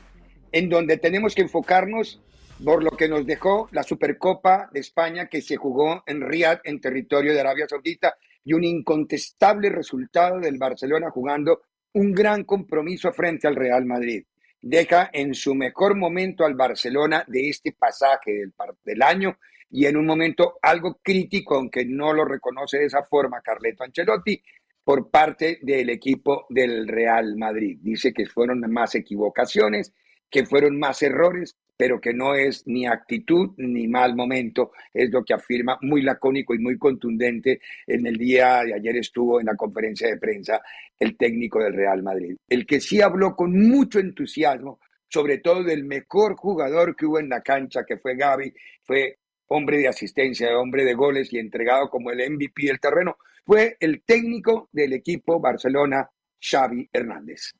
en 0.52 0.68
donde 0.68 0.98
tenemos 0.98 1.34
que 1.34 1.42
enfocarnos 1.42 2.20
por 2.62 2.82
lo 2.82 2.90
que 2.90 3.08
nos 3.08 3.24
dejó 3.26 3.68
la 3.72 3.82
Supercopa 3.82 4.68
de 4.72 4.80
España 4.80 5.26
que 5.26 5.40
se 5.40 5.56
jugó 5.56 6.02
en 6.06 6.20
Riyadh, 6.20 6.60
en 6.64 6.80
territorio 6.80 7.32
de 7.32 7.40
Arabia 7.40 7.66
Saudita, 7.68 8.16
y 8.44 8.52
un 8.52 8.64
incontestable 8.64 9.70
resultado 9.70 10.40
del 10.40 10.58
Barcelona 10.58 11.10
jugando 11.10 11.62
un 11.94 12.12
gran 12.12 12.44
compromiso 12.44 13.12
frente 13.12 13.46
al 13.46 13.56
Real 13.56 13.84
Madrid. 13.84 14.24
Deja 14.60 15.08
en 15.12 15.34
su 15.34 15.54
mejor 15.54 15.96
momento 15.96 16.44
al 16.44 16.54
Barcelona 16.54 17.24
de 17.26 17.48
este 17.48 17.72
pasaje 17.72 18.32
del, 18.32 18.52
del 18.84 19.02
año 19.02 19.38
y 19.70 19.86
en 19.86 19.96
un 19.96 20.06
momento 20.06 20.58
algo 20.62 20.98
crítico, 21.02 21.54
aunque 21.54 21.84
no 21.84 22.12
lo 22.12 22.24
reconoce 22.24 22.78
de 22.78 22.86
esa 22.86 23.04
forma 23.04 23.40
Carleto 23.40 23.84
Ancelotti, 23.84 24.42
por 24.88 25.10
parte 25.10 25.58
del 25.60 25.90
equipo 25.90 26.46
del 26.48 26.88
Real 26.88 27.36
Madrid. 27.36 27.76
Dice 27.82 28.10
que 28.10 28.24
fueron 28.24 28.60
más 28.72 28.94
equivocaciones, 28.94 29.92
que 30.30 30.46
fueron 30.46 30.78
más 30.78 31.02
errores, 31.02 31.58
pero 31.76 32.00
que 32.00 32.14
no 32.14 32.34
es 32.34 32.66
ni 32.66 32.86
actitud 32.86 33.50
ni 33.58 33.86
mal 33.86 34.16
momento, 34.16 34.72
es 34.94 35.10
lo 35.10 35.22
que 35.22 35.34
afirma 35.34 35.78
muy 35.82 36.00
lacónico 36.00 36.54
y 36.54 36.58
muy 36.58 36.78
contundente 36.78 37.60
en 37.86 38.06
el 38.06 38.16
día 38.16 38.62
de 38.64 38.76
ayer 38.76 38.96
estuvo 38.96 39.38
en 39.38 39.44
la 39.48 39.56
conferencia 39.56 40.08
de 40.08 40.16
prensa 40.16 40.62
el 40.98 41.18
técnico 41.18 41.62
del 41.62 41.74
Real 41.74 42.02
Madrid. 42.02 42.38
El 42.48 42.64
que 42.64 42.80
sí 42.80 43.02
habló 43.02 43.36
con 43.36 43.68
mucho 43.68 43.98
entusiasmo, 43.98 44.80
sobre 45.06 45.36
todo 45.36 45.64
del 45.64 45.84
mejor 45.84 46.34
jugador 46.34 46.96
que 46.96 47.04
hubo 47.04 47.18
en 47.18 47.28
la 47.28 47.42
cancha, 47.42 47.84
que 47.84 47.98
fue 47.98 48.16
Gaby, 48.16 48.54
fue 48.84 49.18
hombre 49.48 49.78
de 49.78 49.88
asistencia, 49.88 50.56
hombre 50.58 50.84
de 50.84 50.94
goles 50.94 51.32
y 51.32 51.38
entregado 51.38 51.90
como 51.90 52.10
el 52.10 52.30
MVP 52.30 52.66
del 52.66 52.80
terreno, 52.80 53.16
fue 53.44 53.76
el 53.80 54.02
técnico 54.02 54.68
del 54.72 54.92
equipo 54.92 55.40
Barcelona, 55.40 56.08
Xavi 56.40 56.88
Hernández 56.92 57.54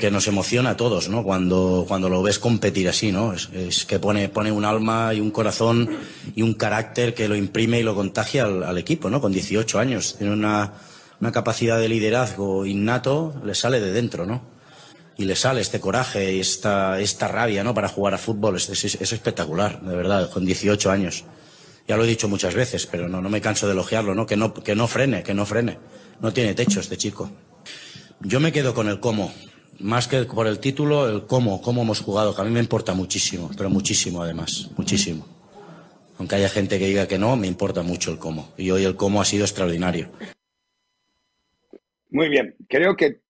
que 0.00 0.10
nos 0.10 0.26
emociona 0.26 0.70
a 0.70 0.76
todos, 0.76 1.08
¿no? 1.08 1.22
Cuando, 1.22 1.84
cuando 1.86 2.08
lo 2.08 2.22
ves 2.22 2.40
competir 2.40 2.88
así, 2.88 3.12
¿no? 3.12 3.32
Es, 3.34 3.84
que 3.84 4.00
pone, 4.00 4.28
pone 4.28 4.50
un 4.50 4.64
alma 4.64 5.14
y 5.14 5.20
un 5.20 5.30
corazón 5.30 5.88
y 6.34 6.42
un 6.42 6.54
carácter 6.54 7.14
que 7.14 7.28
lo 7.28 7.36
imprime 7.36 7.78
y 7.78 7.82
lo 7.84 7.94
contagia 7.94 8.44
al, 8.44 8.78
equipo, 8.78 9.10
¿no? 9.10 9.20
Con 9.20 9.30
18 9.30 9.78
años. 9.78 10.16
Tiene 10.16 10.32
una, 10.32 10.72
una, 11.20 11.30
capacidad 11.30 11.78
de 11.78 11.88
liderazgo 11.88 12.66
innato, 12.66 13.34
le 13.44 13.54
sale 13.54 13.78
de 13.78 13.92
dentro, 13.92 14.26
¿no? 14.26 14.42
Y 15.16 15.24
le 15.24 15.36
sale 15.36 15.60
este 15.60 15.80
coraje 15.80 16.34
y 16.34 16.40
esta, 16.40 16.98
esta 17.00 17.28
rabia, 17.28 17.62
¿no? 17.62 17.74
Para 17.74 17.88
jugar 17.88 18.14
a 18.14 18.18
fútbol. 18.18 18.56
Es, 18.56 18.68
es, 18.68 19.12
espectacular, 19.12 19.80
de 19.82 19.94
verdad, 19.94 20.30
con 20.30 20.46
18 20.46 20.90
años. 20.90 21.24
Ya 21.86 21.96
lo 21.96 22.04
he 22.04 22.06
dicho 22.06 22.28
muchas 22.28 22.54
veces, 22.54 22.86
pero 22.86 23.08
no, 23.08 23.20
no 23.20 23.28
me 23.28 23.40
canso 23.40 23.66
de 23.66 23.72
elogiarlo, 23.72 24.14
¿no? 24.14 24.24
Que 24.26 24.36
no, 24.36 24.54
que 24.54 24.74
no 24.74 24.86
frene, 24.86 25.22
que 25.22 25.34
no 25.34 25.44
frene. 25.44 25.78
No 26.20 26.32
tiene 26.32 26.54
techo 26.54 26.80
este 26.80 26.96
chico. 26.96 27.30
Yo 28.20 28.40
me 28.40 28.52
quedo 28.52 28.74
con 28.74 28.88
el 28.88 29.00
cómo 29.00 29.32
más 29.80 30.08
que 30.08 30.22
por 30.24 30.46
el 30.46 30.58
título, 30.58 31.08
el 31.08 31.26
cómo, 31.26 31.60
cómo 31.60 31.82
hemos 31.82 32.00
jugado, 32.00 32.34
que 32.34 32.42
a 32.42 32.44
mí 32.44 32.50
me 32.50 32.60
importa 32.60 32.94
muchísimo, 32.94 33.50
pero 33.56 33.70
muchísimo 33.70 34.22
además, 34.22 34.70
muchísimo. 34.76 35.26
Aunque 36.18 36.34
haya 36.34 36.50
gente 36.50 36.78
que 36.78 36.86
diga 36.86 37.08
que 37.08 37.18
no, 37.18 37.36
me 37.36 37.46
importa 37.46 37.82
mucho 37.82 38.10
el 38.10 38.18
cómo. 38.18 38.52
Y 38.58 38.70
hoy 38.70 38.84
el 38.84 38.96
cómo 38.96 39.22
ha 39.22 39.24
sido 39.24 39.44
extraordinario. 39.44 40.10
Muy 42.10 42.28
bien, 42.28 42.56
creo 42.68 42.94
que 42.96 43.22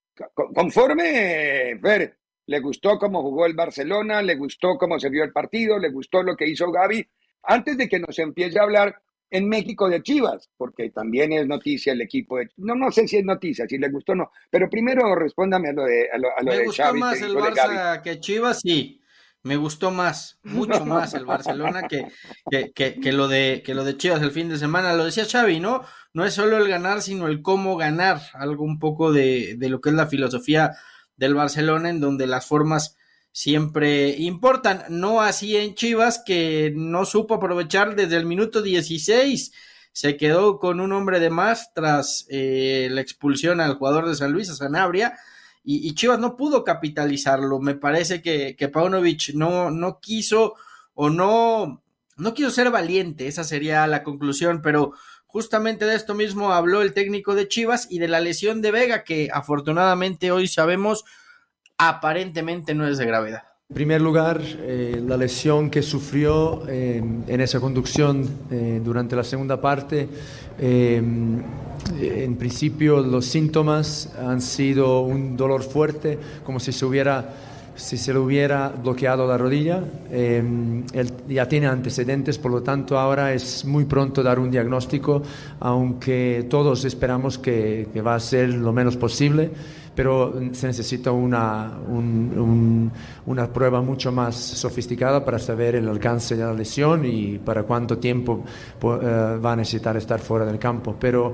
conforme, 0.53 1.79
Fer, 1.81 2.17
le 2.47 2.59
gustó 2.59 2.97
cómo 2.99 3.21
jugó 3.21 3.45
el 3.45 3.53
Barcelona, 3.53 4.21
le 4.21 4.35
gustó 4.35 4.77
cómo 4.77 4.99
se 4.99 5.09
vio 5.09 5.23
el 5.23 5.31
partido, 5.31 5.79
le 5.79 5.89
gustó 5.89 6.23
lo 6.23 6.35
que 6.35 6.47
hizo 6.47 6.71
Gaby. 6.71 7.07
Antes 7.43 7.77
de 7.77 7.87
que 7.87 7.99
nos 7.99 8.17
empiece 8.19 8.59
a 8.59 8.63
hablar 8.63 9.01
en 9.29 9.47
México 9.47 9.89
de 9.89 10.03
Chivas, 10.03 10.49
porque 10.57 10.89
también 10.89 11.31
es 11.31 11.47
noticia 11.47 11.93
el 11.93 12.01
equipo 12.01 12.37
de 12.37 12.49
No, 12.57 12.75
no 12.75 12.91
sé 12.91 13.07
si 13.07 13.17
es 13.17 13.23
noticia, 13.23 13.65
si 13.67 13.77
le 13.77 13.89
gustó 13.89 14.11
o 14.11 14.15
no, 14.15 14.31
pero 14.49 14.69
primero 14.69 15.15
respóndame 15.15 15.69
a 15.69 15.73
lo 15.73 15.85
de 15.85 16.09
a 16.11 16.17
lo, 16.17 16.29
Me 16.43 16.65
gustó 16.65 16.93
más 16.93 17.21
el 17.21 17.33
Barça 17.33 18.01
que 18.01 18.19
Chivas, 18.19 18.59
sí. 18.59 18.97
Me 19.43 19.55
gustó 19.55 19.89
más, 19.89 20.37
mucho 20.43 20.85
más 20.85 21.15
el 21.15 21.25
Barcelona 21.25 21.87
que, 21.87 22.05
que, 22.75 22.99
que, 22.99 23.11
lo 23.11 23.27
de, 23.27 23.63
que 23.65 23.73
lo 23.73 23.83
de 23.83 23.97
Chivas 23.97 24.21
el 24.21 24.29
fin 24.29 24.49
de 24.49 24.57
semana. 24.57 24.93
Lo 24.93 25.05
decía 25.05 25.25
Xavi, 25.25 25.59
¿no? 25.59 25.83
No 26.13 26.25
es 26.25 26.33
solo 26.33 26.57
el 26.57 26.67
ganar, 26.67 27.01
sino 27.01 27.27
el 27.27 27.41
cómo 27.41 27.77
ganar. 27.77 28.21
Algo 28.33 28.63
un 28.63 28.79
poco 28.79 29.11
de, 29.11 29.55
de 29.57 29.69
lo 29.69 29.81
que 29.81 29.89
es 29.89 29.95
la 29.95 30.07
filosofía 30.07 30.75
del 31.15 31.35
Barcelona, 31.35 31.89
en 31.89 31.99
donde 31.99 32.27
las 32.27 32.45
formas 32.45 32.97
siempre 33.31 34.09
importan. 34.17 34.83
No 34.89 35.21
así 35.21 35.55
en 35.55 35.75
Chivas, 35.75 36.21
que 36.25 36.73
no 36.75 37.05
supo 37.05 37.35
aprovechar 37.35 37.95
desde 37.95 38.17
el 38.17 38.25
minuto 38.25 38.61
16. 38.61 39.51
Se 39.93 40.17
quedó 40.17 40.59
con 40.59 40.79
un 40.79 40.93
hombre 40.93 41.19
de 41.19 41.29
más 41.29 41.73
tras 41.73 42.25
eh, 42.29 42.87
la 42.91 43.01
expulsión 43.01 43.59
al 43.59 43.75
jugador 43.75 44.07
de 44.07 44.15
San 44.15 44.31
Luis, 44.31 44.49
a 44.49 44.55
Sanabria, 44.55 45.17
y, 45.63 45.93
Chivas 45.93 46.17
no 46.17 46.35
pudo 46.35 46.63
capitalizarlo. 46.63 47.59
Me 47.59 47.75
parece 47.75 48.21
que, 48.21 48.55
que 48.55 48.67
Paunovic 48.67 49.35
no, 49.35 49.69
no 49.69 49.99
quiso 49.99 50.55
o 50.95 51.11
no, 51.11 51.83
no 52.17 52.33
quiso 52.33 52.49
ser 52.49 52.71
valiente, 52.71 53.27
esa 53.27 53.43
sería 53.43 53.85
la 53.85 54.01
conclusión, 54.01 54.61
pero 54.63 54.93
justamente 55.31 55.85
de 55.85 55.95
esto 55.95 56.13
mismo 56.13 56.51
habló 56.51 56.81
el 56.81 56.93
técnico 56.93 57.35
de 57.35 57.47
Chivas 57.47 57.87
y 57.89 57.99
de 57.99 58.07
la 58.07 58.19
lesión 58.19 58.61
de 58.61 58.71
Vega, 58.71 59.03
que 59.03 59.29
afortunadamente 59.33 60.31
hoy 60.31 60.47
sabemos 60.47 61.05
aparentemente 61.77 62.75
no 62.75 62.87
es 62.87 62.97
de 62.97 63.05
gravedad. 63.05 63.43
En 63.69 63.75
primer 63.75 64.01
lugar, 64.01 64.41
eh, 64.43 65.01
la 65.07 65.15
lesión 65.15 65.69
que 65.69 65.81
sufrió 65.81 66.67
eh, 66.67 67.01
en 67.27 67.39
esa 67.39 67.61
conducción 67.61 68.27
eh, 68.51 68.81
durante 68.83 69.15
la 69.15 69.23
segunda 69.23 69.61
parte, 69.61 70.09
en 70.59 72.35
principio 72.37 72.99
los 72.99 73.25
síntomas 73.25 74.13
han 74.19 74.41
sido 74.41 75.01
un 75.01 75.37
dolor 75.37 75.63
fuerte, 75.63 76.19
como 76.43 76.59
si 76.59 76.73
se 76.73 76.85
hubiera 76.85 77.33
si 77.75 77.97
se 77.97 78.13
le 78.13 78.19
hubiera 78.19 78.69
bloqueado 78.69 79.27
la 79.27 79.37
rodilla. 79.37 79.83
él 80.11 80.85
ya 81.27 81.47
tiene 81.47 81.67
antecedentes, 81.67 82.37
por 82.37 82.51
lo 82.51 82.61
tanto 82.63 82.97
ahora 82.97 83.33
es 83.33 83.65
muy 83.65 83.85
pronto 83.85 84.23
dar 84.23 84.39
un 84.39 84.51
diagnóstico, 84.51 85.21
aunque 85.59 86.45
todos 86.49 86.85
esperamos 86.85 87.37
que, 87.37 87.89
que 87.93 88.01
va 88.01 88.15
a 88.15 88.19
ser 88.19 88.49
lo 88.49 88.71
menos 88.73 88.97
posible 88.97 89.51
pero 89.95 90.33
se 90.53 90.67
necesita 90.67 91.11
una, 91.11 91.77
una 93.25 93.47
prueba 93.51 93.81
mucho 93.81 94.11
más 94.11 94.35
sofisticada 94.35 95.23
para 95.23 95.37
saber 95.37 95.75
el 95.75 95.87
alcance 95.87 96.35
de 96.35 96.43
la 96.43 96.53
lesión 96.53 97.05
y 97.05 97.37
para 97.39 97.63
cuánto 97.63 97.97
tiempo 97.97 98.43
eh, 98.81 99.39
va 99.43 99.51
a 99.51 99.55
necesitar 99.55 99.97
estar 99.97 100.19
fuera 100.19 100.45
del 100.45 100.59
campo. 100.59 100.95
Pero 100.99 101.33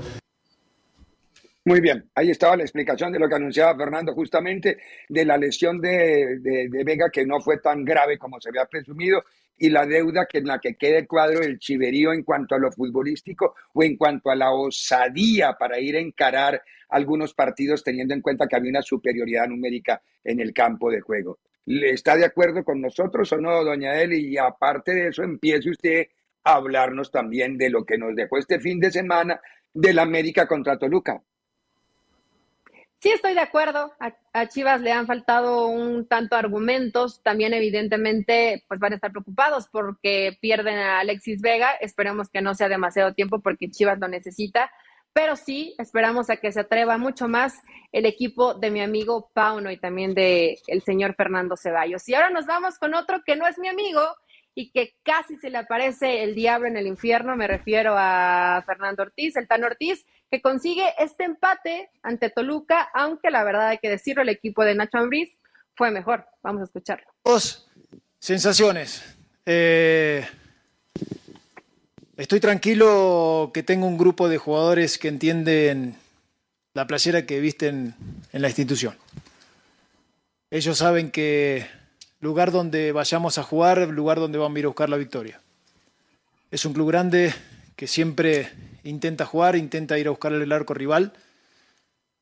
muy 1.67 1.81
bien, 1.81 2.09
ahí 2.15 2.29
estaba 2.29 2.55
la 2.55 2.63
explicación 2.63 3.11
de 3.11 3.19
lo 3.19 3.27
que 3.27 3.35
anunciaba 3.35 3.75
Fernando 3.75 4.13
justamente 4.13 4.77
de 5.09 5.25
la 5.25 5.37
lesión 5.37 5.81
de, 5.81 6.39
de, 6.39 6.83
Vega 6.85 7.09
que 7.11 7.25
no 7.25 7.41
fue 7.41 7.57
tan 7.57 7.83
grave 7.83 8.17
como 8.17 8.39
se 8.39 8.47
había 8.47 8.63
presumido 8.67 9.21
y 9.57 9.69
la 9.69 9.85
deuda 9.85 10.27
que 10.27 10.37
en 10.37 10.47
la 10.47 10.59
que 10.59 10.77
queda 10.77 10.99
el 10.99 11.07
cuadro 11.07 11.41
del 11.41 11.59
chiverío 11.59 12.13
en 12.13 12.23
cuanto 12.23 12.55
a 12.55 12.57
lo 12.57 12.71
futbolístico 12.71 13.53
o 13.73 13.83
en 13.83 13.97
cuanto 13.97 14.29
a 14.29 14.35
la 14.37 14.53
osadía 14.53 15.57
para 15.59 15.77
ir 15.77 15.97
a 15.97 15.99
encarar 15.99 16.61
algunos 16.87 17.33
partidos 17.33 17.83
teniendo 17.83 18.13
en 18.13 18.21
cuenta 18.21 18.47
que 18.47 18.55
había 18.55 18.69
una 18.69 18.81
superioridad 18.81 19.49
numérica 19.49 20.01
en 20.23 20.39
el 20.39 20.53
campo 20.53 20.89
de 20.89 21.01
juego. 21.01 21.39
¿Está 21.65 22.15
de 22.15 22.23
acuerdo 22.23 22.63
con 22.63 22.79
nosotros 22.79 23.29
o 23.33 23.41
no, 23.41 23.61
doña 23.65 24.01
Eli? 24.01 24.25
Y 24.25 24.37
aparte 24.37 24.93
de 24.93 25.09
eso, 25.09 25.21
empiece 25.21 25.69
usted 25.69 26.07
a 26.45 26.53
hablarnos 26.53 27.11
también 27.11 27.57
de 27.57 27.69
lo 27.69 27.83
que 27.83 27.97
nos 27.97 28.15
dejó 28.15 28.37
este 28.37 28.61
fin 28.61 28.79
de 28.79 28.89
semana 28.89 29.41
del 29.73 29.99
América 29.99 30.47
contra 30.47 30.79
Toluca. 30.79 31.21
Sí, 32.99 33.11
estoy 33.11 33.35
de 33.35 33.41
acuerdo. 33.41 33.93
A, 34.33 34.47
Chivas 34.47 34.81
le 34.81 34.91
han 34.91 35.05
faltado 35.05 35.67
un 35.67 36.07
tanto 36.07 36.35
argumentos. 36.35 37.21
También, 37.21 37.53
evidentemente, 37.53 38.63
pues 38.67 38.79
van 38.79 38.93
a 38.93 38.95
estar 38.95 39.11
preocupados 39.11 39.67
porque 39.71 40.37
pierden 40.41 40.79
a 40.79 40.99
Alexis 40.99 41.41
Vega. 41.41 41.73
Esperemos 41.79 42.29
que 42.29 42.41
no 42.41 42.55
sea 42.55 42.69
demasiado 42.69 43.13
tiempo 43.13 43.39
porque 43.41 43.69
Chivas 43.69 43.99
lo 43.99 44.07
necesita. 44.07 44.71
Pero 45.13 45.35
sí, 45.35 45.75
esperamos 45.77 46.29
a 46.29 46.37
que 46.37 46.51
se 46.51 46.59
atreva 46.59 46.97
mucho 46.97 47.27
más 47.27 47.61
el 47.91 48.05
equipo 48.05 48.55
de 48.55 48.71
mi 48.71 48.81
amigo 48.81 49.29
Pauno 49.33 49.71
y 49.71 49.77
también 49.77 50.13
de 50.13 50.59
el 50.67 50.81
señor 50.81 51.15
Fernando 51.15 51.55
Ceballos. 51.55 52.07
Y 52.09 52.15
ahora 52.15 52.29
nos 52.29 52.45
vamos 52.45 52.77
con 52.79 52.93
otro 52.95 53.21
que 53.23 53.35
no 53.35 53.47
es 53.47 53.57
mi 53.59 53.67
amigo 53.67 54.01
y 54.57 54.71
que 54.71 54.95
casi 55.03 55.37
se 55.37 55.51
le 55.51 55.59
aparece 55.59 56.23
el 56.23 56.33
diablo 56.33 56.67
en 56.67 56.77
el 56.77 56.87
infierno. 56.87 57.35
Me 57.35 57.45
refiero 57.45 57.93
a 57.95 58.63
Fernando 58.65 59.03
Ortiz, 59.03 59.35
el 59.35 59.47
Tan 59.47 59.63
Ortiz 59.63 60.03
que 60.31 60.41
consigue 60.41 60.83
este 60.97 61.25
empate 61.25 61.91
ante 62.01 62.31
Toluca, 62.31 62.89
aunque 62.95 63.29
la 63.29 63.43
verdad 63.43 63.67
hay 63.67 63.77
que 63.77 63.87
decirlo, 63.87 64.23
el 64.23 64.29
equipo 64.29 64.63
de 64.63 64.73
Nacho 64.73 64.97
Ambriz 64.97 65.29
fue 65.75 65.91
mejor. 65.91 66.25
Vamos 66.41 66.61
a 66.61 66.65
escucharlo. 66.65 67.05
Dos 67.23 67.69
sensaciones. 68.17 69.03
Eh, 69.45 70.25
estoy 72.17 72.39
tranquilo 72.39 73.51
que 73.53 73.61
tengo 73.61 73.85
un 73.85 73.99
grupo 73.99 74.27
de 74.27 74.39
jugadores 74.39 74.97
que 74.97 75.09
entienden 75.09 75.97
la 76.73 76.87
playera 76.87 77.27
que 77.27 77.39
visten 77.39 77.93
en 78.33 78.41
la 78.41 78.47
institución. 78.47 78.95
Ellos 80.49 80.79
saben 80.79 81.11
que 81.11 81.76
lugar 82.19 82.51
donde 82.51 82.91
vayamos 82.91 83.37
a 83.37 83.43
jugar, 83.43 83.87
lugar 83.89 84.19
donde 84.19 84.37
vamos 84.37 84.55
a 84.55 84.59
ir 84.59 84.65
a 84.65 84.69
buscar 84.69 84.89
la 84.89 84.97
victoria. 84.97 85.39
Es 86.49 86.65
un 86.65 86.73
club 86.73 86.87
grande 86.87 87.33
que 87.75 87.87
siempre 87.87 88.51
intenta 88.83 89.25
jugar, 89.25 89.55
intenta 89.55 89.99
ir 89.99 90.07
a 90.07 90.11
buscar 90.11 90.33
el 90.33 90.51
arco 90.51 90.73
rival. 90.73 91.13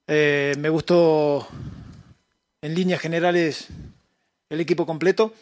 Eh, 0.07 0.55
me 0.59 0.69
gustó 0.69 1.47
en 2.61 2.75
líneas 2.75 2.99
generales 2.99 3.67
el 4.49 4.59
equipo 4.59 4.85
completo. 4.85 5.33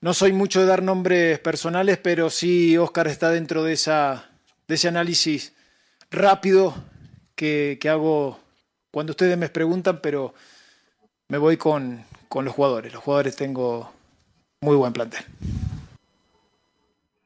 No 0.00 0.14
soy 0.14 0.32
mucho 0.32 0.60
de 0.60 0.66
dar 0.66 0.82
nombres 0.82 1.38
personales, 1.38 1.98
pero 1.98 2.30
sí 2.30 2.76
Oscar 2.76 3.08
está 3.08 3.30
dentro 3.30 3.62
de, 3.62 3.74
esa, 3.74 4.30
de 4.66 4.74
ese 4.74 4.88
análisis 4.88 5.52
rápido 6.10 6.74
que, 7.34 7.78
que 7.80 7.88
hago 7.88 8.40
cuando 8.90 9.12
ustedes 9.12 9.36
me 9.36 9.48
preguntan, 9.48 10.00
pero 10.02 10.34
me 11.28 11.38
voy 11.38 11.56
con, 11.56 12.04
con 12.28 12.44
los 12.44 12.54
jugadores. 12.54 12.92
Los 12.92 13.02
jugadores 13.02 13.36
tengo 13.36 13.92
muy 14.60 14.76
buen 14.76 14.92
plantel. 14.92 15.24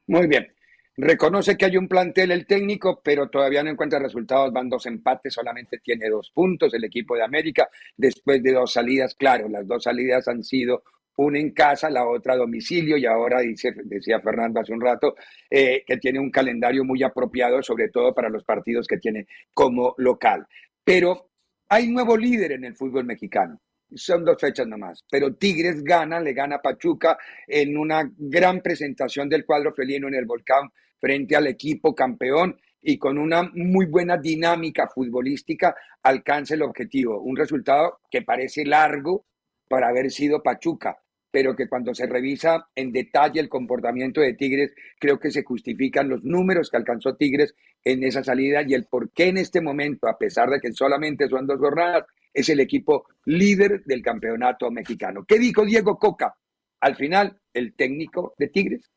Muy 0.07 0.27
bien. 0.27 0.51
Reconoce 0.97 1.57
que 1.57 1.65
hay 1.65 1.77
un 1.77 1.87
plantel 1.87 2.31
el 2.31 2.45
técnico, 2.45 3.01
pero 3.03 3.29
todavía 3.29 3.63
no 3.63 3.69
encuentra 3.69 3.97
resultados. 3.97 4.51
Van 4.51 4.69
dos 4.69 4.85
empates, 4.85 5.33
solamente 5.33 5.79
tiene 5.79 6.09
dos 6.09 6.31
puntos 6.31 6.73
el 6.73 6.83
equipo 6.83 7.15
de 7.15 7.23
América 7.23 7.69
después 7.95 8.43
de 8.43 8.51
dos 8.51 8.73
salidas. 8.73 9.15
Claro, 9.15 9.47
las 9.47 9.65
dos 9.65 9.83
salidas 9.83 10.27
han 10.27 10.43
sido 10.43 10.83
una 11.15 11.39
en 11.39 11.51
casa, 11.51 11.89
la 11.89 12.05
otra 12.05 12.33
a 12.33 12.37
domicilio 12.37 12.97
y 12.97 13.05
ahora 13.05 13.41
dice, 13.41 13.73
decía 13.83 14.19
Fernando 14.19 14.59
hace 14.59 14.73
un 14.73 14.81
rato, 14.81 15.15
eh, 15.49 15.83
que 15.85 15.97
tiene 15.97 16.19
un 16.19 16.31
calendario 16.31 16.83
muy 16.83 17.03
apropiado, 17.03 17.61
sobre 17.63 17.89
todo 17.89 18.13
para 18.13 18.29
los 18.29 18.43
partidos 18.43 18.87
que 18.87 18.97
tiene 18.97 19.27
como 19.53 19.93
local. 19.97 20.47
Pero 20.83 21.29
hay 21.69 21.87
nuevo 21.87 22.17
líder 22.17 22.53
en 22.53 22.65
el 22.65 22.75
fútbol 22.75 23.05
mexicano 23.05 23.59
son 23.95 24.23
dos 24.25 24.37
fechas 24.39 24.67
nomás, 24.67 25.03
pero 25.09 25.35
Tigres 25.35 25.83
gana, 25.83 26.19
le 26.19 26.33
gana 26.33 26.57
a 26.57 26.61
Pachuca 26.61 27.17
en 27.47 27.77
una 27.77 28.09
gran 28.17 28.61
presentación 28.61 29.29
del 29.29 29.45
cuadro 29.45 29.73
felino 29.73 30.07
en 30.07 30.15
el 30.15 30.25
volcán 30.25 30.69
frente 30.99 31.35
al 31.35 31.47
equipo 31.47 31.95
campeón 31.95 32.59
y 32.81 32.97
con 32.97 33.17
una 33.17 33.43
muy 33.53 33.85
buena 33.85 34.17
dinámica 34.17 34.87
futbolística 34.87 35.75
alcanza 36.03 36.55
el 36.55 36.63
objetivo. 36.63 37.21
Un 37.21 37.35
resultado 37.35 37.99
que 38.09 38.23
parece 38.23 38.65
largo 38.65 39.25
para 39.67 39.89
haber 39.89 40.11
sido 40.11 40.41
Pachuca, 40.41 40.97
pero 41.31 41.55
que 41.55 41.67
cuando 41.67 41.93
se 41.93 42.07
revisa 42.07 42.67
en 42.75 42.91
detalle 42.91 43.39
el 43.39 43.49
comportamiento 43.49 44.19
de 44.21 44.33
Tigres, 44.33 44.73
creo 44.99 45.19
que 45.19 45.31
se 45.31 45.43
justifican 45.43 46.09
los 46.09 46.23
números 46.23 46.69
que 46.69 46.77
alcanzó 46.77 47.15
Tigres 47.15 47.55
en 47.83 48.03
esa 48.03 48.23
salida 48.23 48.63
y 48.67 48.73
el 48.73 48.85
por 48.85 49.11
qué 49.11 49.27
en 49.27 49.37
este 49.37 49.61
momento, 49.61 50.07
a 50.07 50.17
pesar 50.17 50.49
de 50.49 50.59
que 50.59 50.73
solamente 50.73 51.27
son 51.27 51.47
dos 51.47 51.59
jornadas, 51.59 52.05
es 52.33 52.49
el 52.49 52.59
equipo 52.59 53.05
líder 53.25 53.83
del 53.85 54.01
campeonato 54.01 54.69
mexicano. 54.71 55.25
¿Qué 55.27 55.39
dijo 55.39 55.65
Diego 55.65 55.97
Coca? 55.97 56.35
Al 56.79 56.95
final, 56.95 57.39
el 57.53 57.73
técnico 57.73 58.33
de 58.37 58.47
Tigres. 58.47 58.89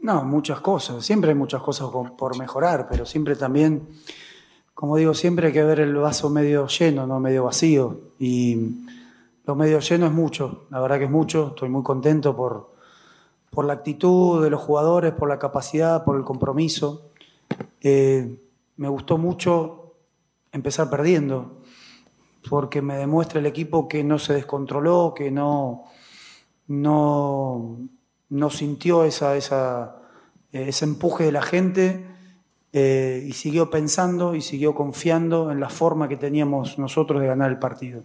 No, 0.00 0.24
muchas 0.24 0.60
cosas. 0.60 1.04
Siempre 1.04 1.30
hay 1.30 1.36
muchas 1.36 1.62
cosas 1.62 1.88
por 2.16 2.38
mejorar, 2.38 2.86
pero 2.88 3.04
siempre 3.04 3.36
también, 3.36 3.88
como 4.74 4.96
digo, 4.96 5.12
siempre 5.12 5.48
hay 5.48 5.52
que 5.52 5.64
ver 5.64 5.80
el 5.80 5.94
vaso 5.96 6.30
medio 6.30 6.66
lleno, 6.68 7.06
no 7.06 7.20
medio 7.20 7.44
vacío. 7.44 8.12
Y 8.18 8.86
lo 9.44 9.54
medio 9.56 9.80
lleno 9.80 10.06
es 10.06 10.12
mucho, 10.12 10.66
la 10.70 10.80
verdad 10.80 10.98
que 10.98 11.04
es 11.04 11.10
mucho. 11.10 11.48
Estoy 11.48 11.68
muy 11.68 11.82
contento 11.82 12.36
por, 12.36 12.74
por 13.50 13.64
la 13.64 13.72
actitud 13.74 14.42
de 14.42 14.50
los 14.50 14.60
jugadores, 14.60 15.12
por 15.12 15.28
la 15.28 15.38
capacidad, 15.38 16.04
por 16.04 16.16
el 16.16 16.24
compromiso. 16.24 17.10
Eh, 17.80 18.38
me 18.76 18.88
gustó 18.88 19.18
mucho 19.18 19.94
empezar 20.52 20.88
perdiendo 20.88 21.57
porque 22.48 22.82
me 22.82 22.96
demuestra 22.96 23.40
el 23.40 23.46
equipo 23.46 23.88
que 23.88 24.02
no 24.02 24.18
se 24.18 24.34
descontroló, 24.34 25.12
que 25.14 25.30
no, 25.30 25.84
no, 26.68 28.50
sintió 28.50 29.04
esa, 29.04 29.36
esa, 29.36 29.96
ese 30.52 30.84
empuje 30.84 31.24
de 31.24 31.32
la 31.32 31.42
gente 31.42 32.06
eh, 32.72 33.24
y 33.26 33.32
siguió 33.32 33.70
pensando 33.70 34.34
y 34.34 34.40
siguió 34.40 34.74
confiando 34.74 35.50
en 35.50 35.60
la 35.60 35.68
forma 35.68 36.08
que 36.08 36.16
teníamos 36.16 36.78
nosotros 36.78 37.20
de 37.20 37.26
ganar 37.26 37.50
el 37.50 37.58
partido. 37.58 38.02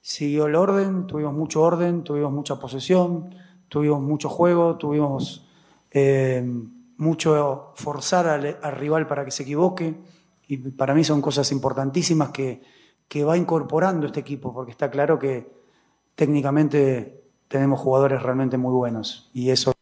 Siguió 0.00 0.46
el 0.46 0.54
orden, 0.54 1.06
tuvimos 1.06 1.34
mucho 1.34 1.62
orden, 1.62 2.02
tuvimos 2.02 2.32
mucha 2.32 2.58
posesión, 2.58 3.34
tuvimos 3.68 4.00
mucho 4.00 4.28
juego, 4.28 4.76
tuvimos 4.76 5.46
eh, 5.90 6.44
mucho 6.96 7.72
forzar 7.76 8.28
al 8.28 8.76
rival 8.76 9.06
para 9.06 9.24
que 9.24 9.30
se 9.30 9.42
equivoque 9.42 9.94
y 10.48 10.56
para 10.56 10.94
mí 10.94 11.04
son 11.04 11.22
cosas 11.22 11.50
importantísimas 11.52 12.30
que, 12.30 12.62
que 13.12 13.24
va 13.24 13.36
incorporando 13.36 14.06
este 14.06 14.20
equipo, 14.20 14.54
porque 14.54 14.70
está 14.70 14.90
claro 14.90 15.18
que 15.18 15.46
técnicamente 16.14 17.20
tenemos 17.46 17.78
jugadores 17.78 18.22
realmente 18.22 18.56
muy 18.56 18.72
buenos 18.72 19.30
y 19.34 19.50
eso. 19.50 19.74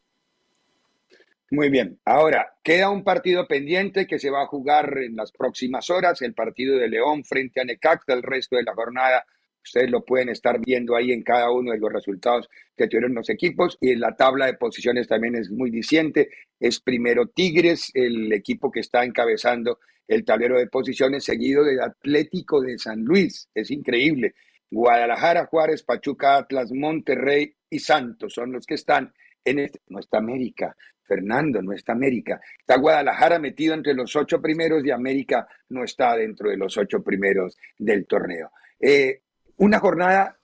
Muy 1.49 1.71
bien, 1.71 2.01
ahora 2.05 2.57
queda 2.64 2.90
un 2.90 3.05
partido 3.05 3.47
pendiente 3.47 4.09
que 4.09 4.19
se 4.19 4.31
va 4.31 4.43
a 4.43 4.49
jugar 4.49 4.99
en 4.99 5.14
las 5.14 5.31
próximas 5.31 5.90
horas, 5.90 6.21
el 6.23 6.35
partido 6.35 6.77
de 6.77 6.88
León 6.88 7.23
frente 7.23 7.61
a 7.61 7.64
Necaxa, 7.64 8.14
el 8.14 8.25
resto 8.25 8.57
de 8.57 8.64
la 8.64 8.75
jornada 8.75 9.25
Ustedes 9.62 9.90
lo 9.90 10.05
pueden 10.05 10.31
estar 10.31 10.61
viendo 10.61 10.96
ahí 10.96 11.12
en 11.12 11.23
cada 11.23 11.51
uno 11.51 11.73
de 11.73 11.79
los 11.79 11.92
resultados 11.92 12.49
que 12.77 12.88
tuvieron 12.88 13.14
los 13.14 13.29
equipos 13.29 13.77
y 13.81 13.90
en 13.90 14.01
la 14.01 14.16
tabla 14.16 14.46
de 14.46 14.55
posiciones 14.55 15.07
también 15.07 15.37
es 15.37 15.51
muy 15.51 15.70
diciente. 15.70 16.31
Es 16.59 16.81
primero 16.81 17.27
Tigres, 17.27 17.90
el 17.94 18.33
equipo 18.33 18.70
que 18.70 18.81
está 18.81 19.05
encabezando 19.05 19.79
el 20.09 20.25
tablero 20.25 20.59
de 20.59 20.66
posiciones, 20.66 21.25
seguido 21.25 21.62
del 21.62 21.81
Atlético 21.81 22.61
de 22.61 22.79
San 22.79 23.05
Luis. 23.05 23.49
Es 23.55 23.70
increíble. 23.70 24.35
Guadalajara, 24.70 25.46
Juárez, 25.46 25.83
Pachuca, 25.83 26.37
Atlas, 26.37 26.73
Monterrey 26.73 27.55
y 27.68 27.79
Santos 27.79 28.35
son 28.35 28.53
los 28.53 28.66
que 28.66 28.75
están 28.75 29.12
en 29.44 29.61
este. 29.61 29.81
No 29.88 30.01
está 30.01 30.18
América, 30.18 30.77
Fernando, 31.03 31.62
no 31.62 31.73
está 31.73 31.92
América. 31.92 32.40
Está 32.59 32.77
Guadalajara 32.79 33.38
metido 33.38 33.75
entre 33.75 33.94
los 33.94 34.14
ocho 34.16 34.40
primeros 34.40 34.85
y 34.85 34.90
América 34.90 35.46
no 35.68 35.85
está 35.85 36.16
dentro 36.16 36.51
de 36.51 36.57
los 36.57 36.77
ocho 36.77 37.03
primeros 37.03 37.57
del 37.79 38.07
torneo. 38.07 38.51
Eh, 38.81 39.23
una 39.61 39.79
jornada 39.79 40.38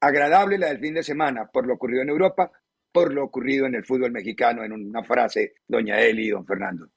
agradable 0.00 0.56
la 0.56 0.68
del 0.68 0.78
fin 0.78 0.94
de 0.94 1.02
semana 1.02 1.46
por 1.46 1.66
lo 1.66 1.74
ocurrido 1.74 2.02
en 2.02 2.10
Europa, 2.10 2.50
por 2.92 3.12
lo 3.12 3.24
ocurrido 3.24 3.66
en 3.66 3.74
el 3.74 3.84
fútbol 3.84 4.12
mexicano, 4.12 4.62
en 4.62 4.72
una 4.72 5.02
frase, 5.02 5.54
doña 5.66 6.00
Eli 6.00 6.26
y 6.26 6.30
don 6.30 6.46
Fernando. 6.46 6.88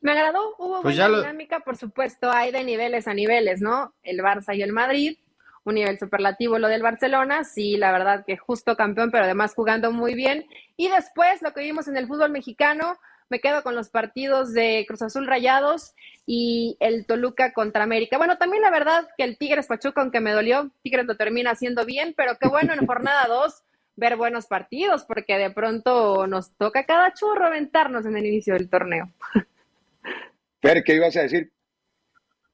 Me 0.00 0.12
agradó, 0.12 0.54
hubo 0.58 0.82
pues 0.82 0.98
buena 0.98 1.18
dinámica, 1.18 1.60
por 1.60 1.76
supuesto, 1.76 2.30
hay 2.30 2.50
de 2.50 2.64
niveles 2.64 3.06
a 3.06 3.14
niveles, 3.14 3.60
¿no? 3.60 3.94
El 4.02 4.18
Barça 4.18 4.56
y 4.56 4.62
el 4.62 4.72
Madrid, 4.72 5.16
un 5.62 5.76
nivel 5.76 5.98
superlativo 5.98 6.58
lo 6.58 6.68
del 6.68 6.82
Barcelona, 6.82 7.44
sí, 7.44 7.76
la 7.76 7.92
verdad 7.92 8.24
que 8.26 8.36
justo 8.36 8.76
campeón, 8.76 9.12
pero 9.12 9.24
además 9.24 9.54
jugando 9.54 9.92
muy 9.92 10.14
bien. 10.14 10.44
Y 10.76 10.88
después 10.88 11.40
lo 11.40 11.52
que 11.54 11.62
vimos 11.62 11.86
en 11.86 11.96
el 11.96 12.08
fútbol 12.08 12.32
mexicano, 12.32 12.98
me 13.34 13.40
quedo 13.40 13.64
con 13.64 13.74
los 13.74 13.88
partidos 13.88 14.52
de 14.52 14.84
Cruz 14.86 15.02
Azul 15.02 15.26
Rayados 15.26 15.96
y 16.24 16.76
el 16.78 17.04
Toluca 17.04 17.52
contra 17.52 17.82
América. 17.82 18.16
Bueno, 18.16 18.38
también 18.38 18.62
la 18.62 18.70
verdad 18.70 19.08
que 19.18 19.24
el 19.24 19.36
Tigres 19.36 19.66
Pachuca, 19.66 20.02
aunque 20.02 20.20
me 20.20 20.30
dolió, 20.30 20.70
Tigres 20.84 21.04
lo 21.04 21.16
termina 21.16 21.50
haciendo 21.50 21.84
bien, 21.84 22.14
pero 22.16 22.38
qué 22.40 22.46
bueno 22.46 22.74
en 22.74 22.86
jornada 22.86 23.26
2 23.28 23.64
ver 23.96 24.16
buenos 24.16 24.46
partidos, 24.46 25.02
porque 25.02 25.36
de 25.36 25.50
pronto 25.50 26.28
nos 26.28 26.52
toca 26.52 26.86
cada 26.86 27.12
churro 27.12 27.46
aventarnos 27.46 28.06
en 28.06 28.16
el 28.16 28.24
inicio 28.24 28.54
del 28.54 28.70
torneo. 28.70 29.12
Fer, 30.62 30.84
¿qué 30.84 30.94
ibas 30.94 31.16
a 31.16 31.22
decir? 31.22 31.50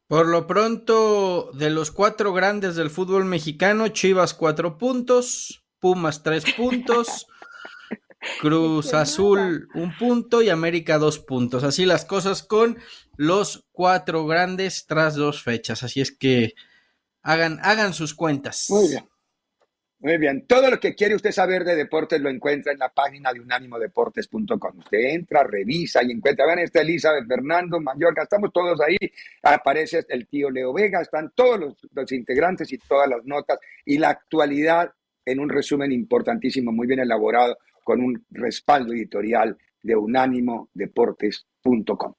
Por 0.07 0.29
lo 0.29 0.47
pronto, 0.47 1.51
de 1.53 1.69
los 1.69 1.91
cuatro 1.91 2.33
grandes 2.33 2.75
del 2.75 2.89
fútbol 2.89 3.27
mexicano, 3.27 3.89
Chivas 3.89 4.33
cuatro 4.33 4.79
puntos, 4.79 5.63
Pumas 5.79 6.23
tres 6.23 6.45
puntos, 6.55 7.27
Cruz 8.41 8.93
Azul 8.95 9.69
un 9.75 9.97
punto 9.97 10.43
y 10.43 10.51
América 10.51 10.99
dos 10.99 11.19
puntos. 11.19 11.65
Así 11.65 11.87
las 11.87 12.05
cosas 12.05 12.43
con 12.43 12.79
los 13.17 13.67
cuatro 13.73 14.27
grandes 14.27 14.87
tras 14.87 15.15
dos 15.15 15.43
fechas. 15.43 15.83
Así 15.83 16.01
es 16.01 16.13
que 16.13 16.55
hagan, 17.23 17.59
hagan 17.63 17.95
sus 17.95 18.15
cuentas. 18.15 18.67
Muy 18.69 18.89
bien. 18.89 19.05
Muy 20.03 20.17
bien. 20.17 20.47
Todo 20.47 20.71
lo 20.71 20.81
que 20.81 20.95
quiere 20.95 21.15
usted 21.15 21.31
saber 21.31 21.63
de 21.63 21.77
deportes 21.77 22.19
lo 22.23 22.31
encuentra 22.31 22.73
en 22.73 22.79
la 22.79 22.89
página 22.89 23.35
de 23.35 23.41
unánimodeportes.com. 23.41 24.79
Usted 24.79 24.99
entra, 24.99 25.45
revisa 25.45 26.03
y 26.03 26.13
encuentra. 26.13 26.47
Vean, 26.47 26.61
está 26.61 26.81
Elizabeth 26.81 27.27
Fernando, 27.29 27.81
Mallorca, 27.81 28.23
estamos 28.23 28.51
todos 28.51 28.81
ahí. 28.81 28.97
Aparece 29.43 30.07
el 30.09 30.27
tío 30.27 30.51
Leo 30.51 30.73
Vega, 30.73 31.03
están 31.03 31.33
todos 31.35 31.61
los, 31.61 31.75
los 31.93 32.11
integrantes 32.13 32.73
y 32.73 32.79
todas 32.79 33.09
las 33.11 33.25
notas 33.27 33.59
y 33.85 33.99
la 33.99 34.09
actualidad 34.09 34.91
en 35.27 35.39
un 35.39 35.51
resumen 35.51 35.93
importantísimo, 35.93 36.73
muy 36.73 36.87
bien 36.87 37.01
elaborado 37.01 37.59
con 37.85 38.01
un 38.01 38.25
respaldo 38.31 38.93
editorial 38.93 39.57
de 39.83 39.97
unánimodeportes.com. 39.97 42.15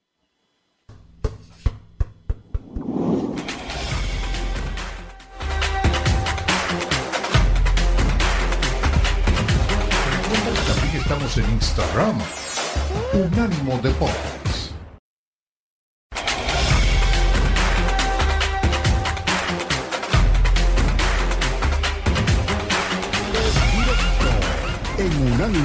También 10.66 10.96
estamos 10.96 11.38
en 11.38 11.50
Instagram, 11.52 12.18
Unánimo 13.14 13.78
Deportes. 13.82 14.41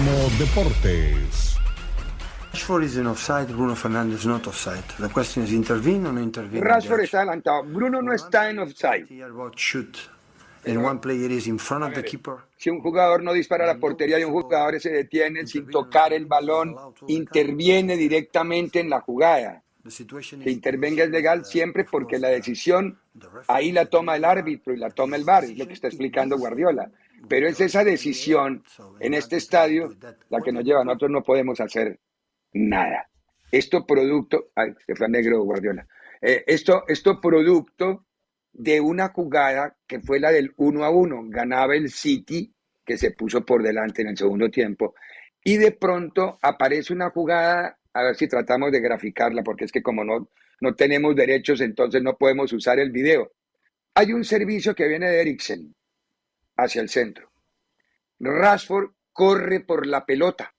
Unánimo 0.08 0.30
Deportes. 0.40 1.58
Rashford 2.54 2.84
is 2.84 2.98
in 2.98 3.08
offside, 3.08 3.48
Bruno 3.48 3.76
Fernandes 3.76 4.26
not 4.26 4.48
offside. 4.48 4.84
The 5.00 5.10
question 5.10 5.44
is 5.44 5.52
intervene 5.52 6.06
or 6.06 6.14
no 6.14 6.22
intervene. 6.22 6.62
Rashford 6.62 7.02
está 7.02 7.20
adelantado, 7.20 7.64
Bruno 7.64 8.02
no 8.02 8.14
está 8.14 8.50
en 8.50 8.60
offside. 8.60 9.06
Shoot. 9.56 9.98
And 10.66 10.84
one 10.84 11.00
player 11.00 11.30
is 11.32 11.48
in 11.48 11.60
front 11.60 11.84
of 11.84 11.94
the 11.94 12.04
keeper. 12.04 12.38
Si 12.58 12.70
un 12.70 12.80
jugador 12.80 13.22
no 13.22 13.34
dispara 13.34 13.66
a 13.66 13.68
la 13.68 13.80
portería 13.80 14.18
y 14.20 14.24
un 14.24 14.32
jugador 14.32 14.80
se 14.80 14.92
detiene 14.92 15.46
sin 15.46 15.68
tocar 15.68 16.14
el 16.14 16.26
balón, 16.26 16.76
interviene 17.08 17.98
directamente 17.98 18.80
en 18.80 18.90
la 18.90 19.02
jugada. 19.02 19.62
Que 20.44 20.52
intervenga 20.52 21.04
es 21.04 21.10
legal 21.10 21.46
siempre 21.46 21.86
porque 21.86 22.20
la 22.20 22.30
decisión 22.30 22.98
ahí 23.48 23.72
la 23.72 23.86
toma 23.86 24.16
el 24.16 24.26
árbitro 24.26 24.74
y 24.74 24.78
la 24.78 24.90
toma 24.90 25.16
el 25.16 25.24
VAR, 25.24 25.46
es 25.46 25.58
lo 25.58 25.66
que 25.68 25.74
está 25.74 25.88
explicando 25.88 26.38
Guardiola. 26.38 26.92
Pero 27.28 27.48
es 27.48 27.60
esa 27.60 27.84
decisión 27.84 28.64
en 29.00 29.14
este 29.14 29.38
estadio 29.38 29.90
la 30.30 30.42
que 30.42 30.52
nos 30.52 30.64
lleva. 30.64 30.84
Nosotros 30.84 31.12
no 31.12 31.24
podemos 31.24 31.60
hacer 31.60 32.00
nada. 32.54 33.10
Esto 33.52 33.86
producto, 33.86 34.50
ay, 34.56 34.74
se 34.86 34.96
fue 34.96 35.10
negro 35.10 35.42
Guardiola. 35.44 35.88
Eh, 36.22 36.44
esto, 36.48 36.84
esto 36.88 37.22
producto 37.22 38.06
de 38.52 38.82
una 38.82 39.10
jugada 39.10 39.78
que 39.88 40.00
fue 40.00 40.20
la 40.20 40.32
del 40.32 40.54
uno 40.58 40.84
a 40.84 40.90
uno. 40.90 41.24
Ganaba 41.28 41.76
el 41.76 41.90
City, 41.90 42.54
que 42.86 42.98
se 42.98 43.12
puso 43.12 43.46
por 43.46 43.64
delante 43.64 44.02
en 44.02 44.10
el 44.10 44.18
segundo 44.18 44.50
tiempo, 44.50 44.96
y 45.44 45.58
de 45.58 45.72
pronto 45.72 46.40
aparece 46.42 46.94
una 46.94 47.10
jugada, 47.10 47.78
a 47.94 48.04
ver 48.04 48.16
si 48.16 48.28
tratamos 48.28 48.72
de 48.72 48.82
graficarla, 48.82 49.44
porque 49.44 49.66
es 49.66 49.72
que 49.72 49.82
como 49.82 50.04
no, 50.04 50.30
no 50.62 50.76
tenemos 50.76 51.16
derechos, 51.16 51.62
entonces 51.62 52.02
no 52.02 52.18
podemos 52.18 52.52
usar 52.52 52.80
el 52.80 52.92
video. 52.92 53.32
Hay 53.94 54.14
un 54.14 54.24
servicio 54.24 54.76
que 54.76 54.88
viene 54.88 55.10
de 55.10 55.22
Eriksen 55.22 55.76
hacia 56.58 56.82
el 56.82 56.90
centro. 56.90 57.32
Rashford 58.20 58.92
corre 59.14 59.62
por 59.62 59.86
la 59.86 60.06
pelota 60.06 60.54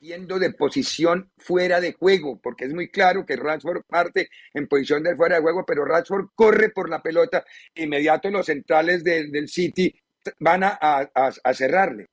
yendo 0.00 0.38
de 0.38 0.52
posición 0.52 1.30
fuera 1.36 1.80
de 1.80 1.92
juego, 1.92 2.40
porque 2.42 2.64
es 2.64 2.74
muy 2.74 2.88
claro 2.88 3.24
que 3.24 3.36
Rashford 3.36 3.82
parte 3.86 4.30
en 4.54 4.66
posición 4.66 5.02
de 5.02 5.14
fuera 5.14 5.36
de 5.36 5.42
juego, 5.42 5.64
pero 5.66 5.84
Rashford 5.84 6.28
corre 6.34 6.70
por 6.70 6.88
la 6.88 7.02
pelota, 7.02 7.44
inmediato 7.74 8.30
los 8.30 8.46
centrales 8.46 9.04
del 9.04 9.48
City 9.48 9.94
van 10.38 10.62
a, 10.64 11.10
cerrarle. 11.52 12.08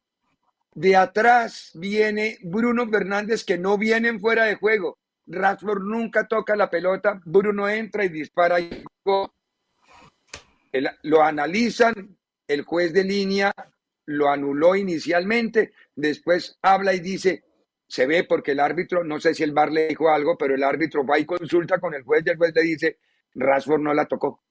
De 0.73 0.95
atrás 0.95 1.71
viene 1.73 2.37
Bruno 2.43 2.87
Fernández, 2.87 3.43
que 3.43 3.57
no 3.57 3.77
vienen 3.77 4.19
fuera 4.19 4.43
de 4.45 4.55
juego. 4.55 4.99
Rashford 5.25 5.81
nunca 5.81 6.27
toca 6.27 6.55
la 6.55 6.69
pelota, 6.69 7.19
Bruno 7.25 7.67
entra 7.67 8.05
y 8.05 8.09
dispara. 8.09 8.59
Y 8.59 8.83
lo 11.03 11.23
analizan, 11.23 12.16
el 12.47 12.63
juez 12.63 12.93
de 12.93 13.03
línea 13.03 13.53
lo 14.05 14.29
anuló 14.29 14.75
inicialmente, 14.75 15.73
después 15.95 16.57
habla 16.61 16.93
y 16.93 16.99
dice, 16.99 17.43
se 17.87 18.05
ve 18.05 18.23
porque 18.23 18.51
el 18.51 18.59
árbitro, 18.59 19.03
no 19.03 19.19
sé 19.19 19.33
si 19.33 19.43
el 19.43 19.53
bar 19.53 19.71
le 19.71 19.89
dijo 19.89 20.09
algo, 20.09 20.37
pero 20.37 20.55
el 20.55 20.63
árbitro 20.63 21.05
va 21.05 21.19
y 21.19 21.25
consulta 21.25 21.79
con 21.79 21.93
el 21.93 22.03
juez 22.03 22.23
y 22.25 22.29
el 22.29 22.37
juez 22.37 22.53
le 22.55 22.61
dice, 22.63 22.99
Rashford 23.35 23.81
no 23.81 23.93
la 23.93 24.05
tocó. 24.05 24.43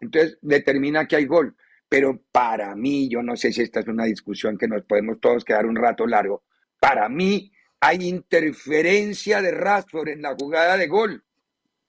Entonces 0.00 0.38
determina 0.40 1.06
que 1.06 1.16
hay 1.16 1.26
gol. 1.26 1.56
Pero 1.88 2.22
para 2.32 2.74
mí, 2.74 3.08
yo 3.08 3.22
no 3.22 3.36
sé 3.36 3.52
si 3.52 3.62
esta 3.62 3.80
es 3.80 3.88
una 3.88 4.04
discusión 4.04 4.58
que 4.58 4.66
nos 4.66 4.82
podemos 4.82 5.20
todos 5.20 5.44
quedar 5.44 5.66
un 5.66 5.76
rato 5.76 6.06
largo. 6.06 6.42
Para 6.80 7.08
mí 7.08 7.52
hay 7.80 8.08
interferencia 8.08 9.42
de 9.42 9.50
Rashford 9.52 10.08
en 10.08 10.22
la 10.22 10.34
jugada 10.34 10.76
de 10.76 10.86
gol. 10.86 11.22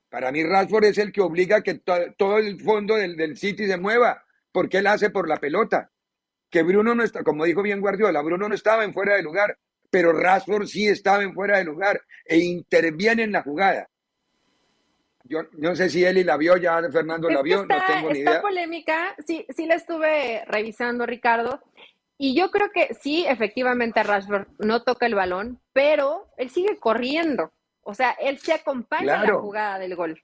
Para 0.10 0.32
mí 0.32 0.44
Rashford 0.44 0.86
es 0.86 0.98
el 0.98 1.12
que 1.12 1.22
obliga 1.22 1.58
a 1.58 1.62
que 1.62 1.76
todo 1.76 2.38
el 2.38 2.60
fondo 2.60 2.96
del, 2.96 3.16
del 3.16 3.38
City 3.38 3.66
se 3.68 3.78
mueva, 3.78 4.25
porque 4.56 4.78
él 4.78 4.88
hace 4.88 5.12
por 5.12 5.30
la 5.30 5.38
pelota. 5.38 5.92
Que 6.50 6.64
Bruno 6.64 6.96
no 6.96 7.04
está, 7.04 7.24
como 7.24 7.44
dijo 7.44 7.62
bien 7.62 7.82
Guardiola, 7.82 8.22
Bruno 8.22 8.50
no 8.50 8.56
estaba 8.56 8.86
en 8.86 8.94
fuera 8.94 9.16
de 9.16 9.22
lugar 9.22 9.58
pero 9.96 10.12
Rashford 10.12 10.66
sí 10.66 10.90
estaba 10.90 11.24
en 11.24 11.34
fuera 11.34 11.58
de 11.58 11.64
lugar 11.64 12.02
e 12.26 12.38
interviene 12.38 13.24
en 13.24 13.32
la 13.32 13.44
jugada. 13.44 13.88
Yo 15.24 15.44
no 15.54 15.74
sé 15.74 15.90
si 15.90 16.04
Eli 16.04 16.26
la 16.26 16.36
vio, 16.36 16.58
ya 16.58 16.82
Fernando 16.92 17.30
la 17.30 17.42
vio, 17.42 17.66
no 17.66 17.78
tengo 17.88 18.12
ni 18.12 18.20
idea. 18.20 18.42
polémica, 18.42 19.16
sí, 19.26 19.46
sí 19.56 19.66
la 19.66 19.76
estuve 19.76 20.44
revisando, 20.48 21.06
Ricardo, 21.06 21.62
y 22.18 22.36
yo 22.36 22.52
creo 22.52 22.72
que 22.72 22.94
sí, 23.02 23.26
efectivamente 23.26 24.04
Rashford 24.04 24.48
no 24.60 24.84
toca 24.84 25.06
el 25.06 25.16
balón, 25.16 25.62
pero 25.72 26.28
él 26.36 26.50
sigue 26.50 26.78
corriendo. 26.78 27.54
O 27.82 27.94
sea, 27.94 28.12
él 28.20 28.38
se 28.40 28.52
acompaña 28.52 29.22
a 29.22 29.26
la 29.26 29.34
jugada 29.36 29.80
del 29.80 29.96
gol. 29.96 30.22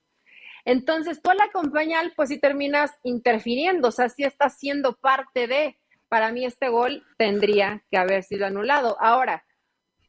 Entonces, 0.65 1.21
tú 1.21 1.29
al 1.29 1.41
acompañar, 1.41 2.11
pues 2.15 2.29
sí 2.29 2.39
terminas 2.39 2.91
interfiriendo, 3.03 3.89
o 3.89 3.91
sea, 3.91 4.09
sí 4.09 4.23
estás 4.23 4.57
siendo 4.57 4.95
parte 4.95 5.47
de. 5.47 5.77
Para 6.07 6.31
mí, 6.31 6.45
este 6.45 6.67
gol 6.67 7.05
tendría 7.17 7.83
que 7.89 7.97
haber 7.97 8.23
sido 8.23 8.45
anulado. 8.45 8.97
Ahora, 8.99 9.45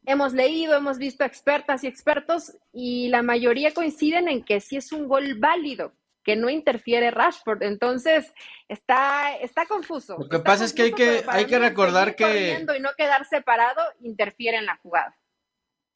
hemos 0.05 0.33
leído, 0.33 0.75
hemos 0.75 0.97
visto 0.97 1.23
expertas 1.23 1.83
y 1.83 1.87
expertos 1.87 2.57
y 2.71 3.09
la 3.09 3.21
mayoría 3.21 3.73
coinciden 3.73 4.27
en 4.27 4.43
que 4.43 4.59
sí 4.59 4.77
es 4.77 4.91
un 4.91 5.07
gol 5.07 5.35
válido, 5.39 5.93
que 6.23 6.35
no 6.35 6.49
interfiere 6.49 7.11
Rashford. 7.11 7.63
Entonces, 7.63 8.33
está, 8.67 9.35
está 9.37 9.65
confuso. 9.65 10.17
Lo 10.17 10.29
que 10.29 10.39
pasa 10.39 10.65
es 10.65 10.73
que 10.73 10.83
hay 10.83 10.93
que, 10.93 11.23
hay 11.27 11.45
que 11.45 11.59
recordar 11.59 12.15
que... 12.15 12.59
Y 12.59 12.81
no 12.81 12.89
quedar 12.97 13.25
separado 13.25 13.81
interfiere 14.01 14.57
en 14.57 14.65
la 14.65 14.77
jugada. 14.77 15.17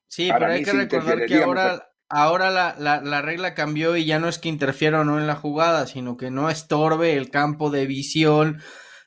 Sí, 0.07 0.29
pero 0.31 0.47
hay 0.47 0.63
que 0.63 0.71
recordar 0.71 1.25
que 1.25 1.43
ahora, 1.43 1.89
ahora 2.09 2.49
la, 2.49 2.75
la, 2.77 3.01
la, 3.01 3.21
regla 3.21 3.53
cambió 3.53 3.95
y 3.97 4.05
ya 4.05 4.19
no 4.19 4.27
es 4.27 4.39
que 4.39 4.49
interfiera 4.49 5.01
o 5.01 5.03
no 5.03 5.19
en 5.19 5.27
la 5.27 5.35
jugada, 5.35 5.87
sino 5.87 6.17
que 6.17 6.31
no 6.31 6.49
estorbe 6.49 7.15
el 7.15 7.29
campo 7.29 7.69
de 7.69 7.85
visión 7.85 8.61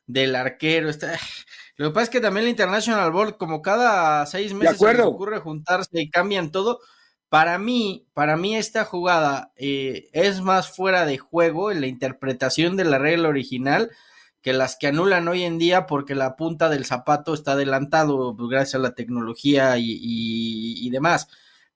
del 0.07 0.34
arquero. 0.36 0.88
Está 0.88 1.18
lo 1.76 1.88
que 1.88 1.94
pasa 1.94 2.05
es 2.05 2.11
que 2.11 2.20
también 2.20 2.44
la 2.44 2.51
International 2.51 3.11
Board, 3.11 3.36
como 3.36 3.62
cada 3.62 4.26
seis 4.26 4.53
meses 4.55 4.78
se 4.78 4.92
les 4.94 5.01
ocurre 5.01 5.38
juntarse 5.38 6.01
y 6.01 6.11
cambian 6.11 6.51
todo, 6.51 6.80
para 7.28 7.59
mí, 7.59 8.09
para 8.12 8.36
mí 8.36 8.57
esta 8.57 8.84
jugada 8.84 9.53
eh, 9.57 10.09
es 10.12 10.40
más 10.40 10.74
fuera 10.74 11.07
de 11.07 11.18
juego 11.18 11.70
en 11.70 11.80
la 11.80 11.86
interpretación 11.86 12.76
de 12.76 12.84
la 12.84 12.98
regla 12.98 13.28
original 13.28 13.90
que 14.42 14.53
las 14.53 14.76
que 14.76 14.88
anulan 14.88 15.28
hoy 15.28 15.44
en 15.44 15.59
día 15.59 15.86
porque 15.86 16.14
la 16.14 16.36
punta 16.36 16.68
del 16.68 16.84
zapato 16.86 17.34
está 17.34 17.53
adelantado 17.53 18.34
pues, 18.36 18.48
gracias 18.51 18.76
a 18.76 18.82
la 18.82 18.94
tecnología 18.94 19.76
y, 19.78 19.98
y, 20.01 20.90
demás. 20.90 21.28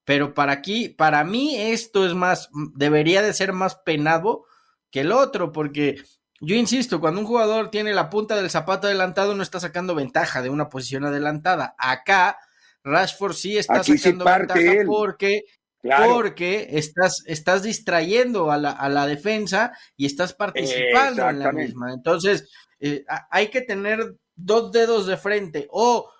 Pero 0.04 0.34
para 0.34 0.52
aquí, 0.52 0.88
para 0.88 1.24
mí 1.24 1.56
esto 1.56 2.06
es 2.06 2.14
más, 2.14 2.50
debería 2.74 3.22
de 3.22 3.32
ser 3.32 3.52
más 3.52 3.76
penado 3.76 4.44
que 4.90 5.00
el 5.00 5.12
otro, 5.12 5.50
porque 5.50 5.96
yo 6.40 6.54
insisto, 6.56 7.00
cuando 7.00 7.20
un 7.20 7.26
jugador 7.26 7.70
tiene 7.70 7.94
la 7.94 8.10
punta 8.10 8.36
del 8.36 8.50
zapato 8.50 8.86
adelantado, 8.86 9.34
no 9.34 9.42
está 9.42 9.60
sacando 9.60 9.94
ventaja 9.94 10.42
de 10.42 10.50
una 10.50 10.68
posición 10.68 11.04
adelantada. 11.04 11.74
Acá, 11.78 12.38
Rashford 12.82 13.34
sí 13.34 13.56
está 13.56 13.82
sacando 13.82 14.24
ventaja 14.24 14.84
porque, 14.86 15.42
porque 15.82 16.68
estás, 16.72 17.22
estás 17.26 17.62
distrayendo 17.62 18.50
a 18.50 18.58
la, 18.58 18.72
a 18.72 18.88
la, 18.90 19.06
defensa 19.06 19.72
y 19.96 20.04
estás 20.04 20.34
participando 20.34 21.28
en 21.30 21.38
la 21.38 21.52
misma. 21.52 21.92
Entonces, 21.94 22.50
eh, 22.78 23.04
hay 23.30 23.48
que 23.48 23.62
tener 23.62 24.16
dos 24.36 24.70
dedos 24.70 25.06
de 25.06 25.16
frente. 25.16 25.66
O 25.70 26.10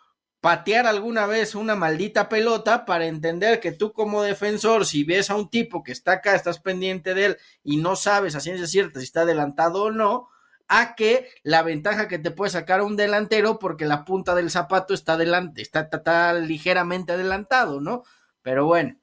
patear 0.44 0.86
alguna 0.86 1.24
vez 1.24 1.54
una 1.54 1.74
maldita 1.74 2.28
pelota 2.28 2.84
para 2.84 3.06
entender 3.06 3.60
que 3.60 3.72
tú 3.72 3.94
como 3.94 4.22
defensor, 4.22 4.84
si 4.84 5.02
ves 5.02 5.30
a 5.30 5.36
un 5.36 5.48
tipo 5.48 5.82
que 5.82 5.90
está 5.90 6.12
acá, 6.12 6.34
estás 6.34 6.60
pendiente 6.60 7.14
de 7.14 7.24
él 7.24 7.36
y 7.62 7.78
no 7.78 7.96
sabes 7.96 8.34
a 8.34 8.40
ciencia 8.40 8.66
cierta 8.66 9.00
si 9.00 9.06
está 9.06 9.22
adelantado 9.22 9.84
o 9.84 9.90
no, 9.90 10.28
a 10.68 10.96
que 10.96 11.30
la 11.44 11.62
ventaja 11.62 12.08
que 12.08 12.18
te 12.18 12.30
puede 12.30 12.50
sacar 12.50 12.82
un 12.82 12.94
delantero 12.94 13.58
porque 13.58 13.86
la 13.86 14.04
punta 14.04 14.34
del 14.34 14.50
zapato 14.50 14.92
está 14.92 15.14
adelante, 15.14 15.62
está, 15.62 15.88
está, 15.90 16.34
ligeramente 16.34 17.14
adelantado, 17.14 17.80
¿no? 17.80 18.02
Pero 18.42 18.66
bueno, 18.66 18.98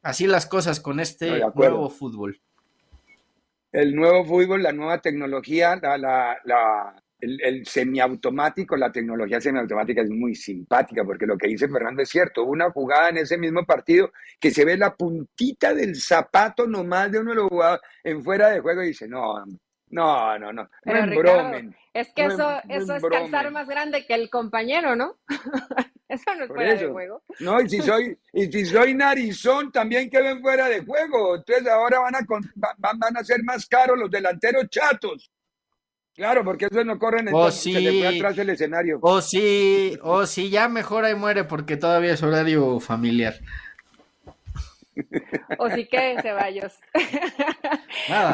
así 0.00 0.26
las 0.26 0.46
cosas 0.46 0.80
con 0.80 0.98
este 0.98 1.42
nuevo 1.54 1.90
fútbol. 1.90 2.40
El 3.70 3.94
nuevo 3.94 4.24
fútbol, 4.24 4.62
la 4.62 4.72
nueva 4.72 5.02
tecnología, 5.02 5.76
la, 5.76 5.98
la 6.42 7.02
el, 7.20 7.66
semiautomático, 7.66 8.76
la 8.76 8.90
tecnología 8.90 9.40
semiautomática 9.40 10.02
es 10.02 10.10
muy 10.10 10.34
simpática, 10.34 11.04
porque 11.04 11.26
lo 11.26 11.36
que 11.36 11.48
dice 11.48 11.68
Fernando 11.68 12.02
es 12.02 12.08
cierto. 12.08 12.44
Hubo 12.44 12.52
una 12.52 12.70
jugada 12.70 13.10
en 13.10 13.18
ese 13.18 13.38
mismo 13.38 13.64
partido 13.64 14.12
que 14.38 14.50
se 14.50 14.64
ve 14.64 14.76
la 14.76 14.94
puntita 14.94 15.74
del 15.74 15.96
zapato 15.96 16.66
nomás 16.66 17.10
de 17.12 17.18
uno 17.18 17.30
de 17.30 17.36
los 17.36 17.48
jugadores 17.48 17.82
en 18.04 18.22
fuera 18.22 18.50
de 18.50 18.60
juego 18.60 18.82
y 18.82 18.88
dice, 18.88 19.08
no, 19.08 19.44
no, 19.90 20.38
no, 20.38 20.52
no, 20.52 20.68
no 20.84 21.74
Es 21.92 22.12
que 22.14 22.26
eso, 22.26 22.60
eso 22.68 22.96
es 22.96 23.02
calzar 23.02 23.50
más 23.50 23.68
grande 23.68 24.06
que 24.06 24.14
el 24.14 24.30
compañero, 24.30 24.94
¿no? 24.94 25.18
eso 26.08 26.34
no 26.36 26.44
es 26.44 26.48
fuera 26.48 26.74
de 26.74 26.88
juego. 26.88 27.22
No, 27.40 27.60
y 27.60 27.68
si 27.68 27.80
soy, 27.80 28.16
y 28.32 28.50
si 28.50 28.66
soy 28.66 28.94
narizón, 28.94 29.72
también 29.72 30.08
queden 30.08 30.40
fuera 30.40 30.68
de 30.68 30.84
juego. 30.84 31.36
Entonces 31.36 31.66
ahora 31.66 31.98
van 32.00 32.14
a, 32.14 32.20
van, 32.78 32.98
van 32.98 33.16
a 33.16 33.24
ser 33.24 33.42
más 33.42 33.66
caros 33.66 33.98
los 33.98 34.10
delanteros 34.10 34.68
chatos. 34.70 35.30
Claro, 36.14 36.44
porque 36.44 36.66
eso 36.66 36.84
no 36.84 36.98
corren 36.98 37.28
oh, 37.28 37.30
entonces 37.30 37.62
sí. 37.62 37.72
se 37.72 37.80
le 37.80 37.98
fue 38.00 38.16
atrás 38.16 38.38
el 38.38 38.50
escenario. 38.50 38.98
O 39.00 39.12
oh, 39.12 39.20
sí, 39.20 39.98
o 40.02 40.12
oh, 40.12 40.26
sí, 40.26 40.50
ya 40.50 40.68
mejor 40.68 41.04
ahí 41.04 41.14
muere 41.14 41.44
porque 41.44 41.76
todavía 41.76 42.12
es 42.12 42.22
horario 42.22 42.80
familiar. 42.80 43.34
O 45.58 45.70
sí 45.70 45.86
que 45.86 46.20
Ceballos. 46.20 46.78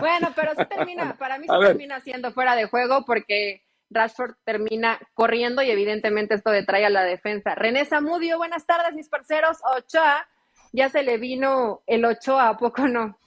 bueno, 0.01 0.33
pero 0.35 0.53
sí 0.57 0.65
termina, 0.69 1.17
para 1.17 1.39
mí 1.39 1.47
sí 1.49 1.55
termina 1.61 2.01
siendo 2.01 2.33
fuera 2.33 2.57
de 2.57 2.67
juego 2.67 3.05
porque 3.05 3.63
Rashford 3.91 4.35
termina 4.45 4.99
corriendo 5.15 5.63
y 5.63 5.71
evidentemente 5.71 6.35
esto 6.35 6.51
detrae 6.51 6.87
a 6.87 6.91
la 6.91 7.05
defensa. 7.05 7.55
René 7.55 7.85
Zamudio, 7.85 8.39
buenas 8.39 8.67
tardes, 8.67 8.95
mis 8.95 9.09
parceros. 9.09 9.59
Ochoa, 9.77 10.27
ya 10.73 10.89
se 10.89 11.03
le 11.03 11.19
vino 11.19 11.83
el 11.87 12.05
Ochoa, 12.05 12.49
¿a 12.49 12.57
poco 12.57 12.89
no? 12.89 13.19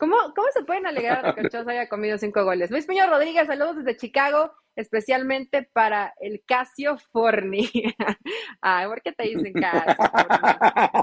¿Cómo, 0.00 0.16
cómo 0.34 0.48
se 0.54 0.64
pueden 0.64 0.86
alegrar 0.86 1.22
de 1.22 1.34
que 1.34 1.46
Ochoa 1.46 1.72
haya 1.72 1.86
comido 1.86 2.16
cinco 2.16 2.42
goles? 2.42 2.70
Luis 2.70 2.86
Piño 2.86 3.06
Rodríguez, 3.06 3.46
saludos 3.46 3.76
desde 3.76 3.98
Chicago, 3.98 4.50
especialmente 4.74 5.68
para 5.74 6.14
el 6.20 6.42
Casio 6.46 6.96
Forni. 7.12 7.70
Ay, 8.62 8.86
¿por 8.86 9.02
qué 9.02 9.12
te 9.12 9.24
dicen 9.24 9.52
Casio? 9.52 9.94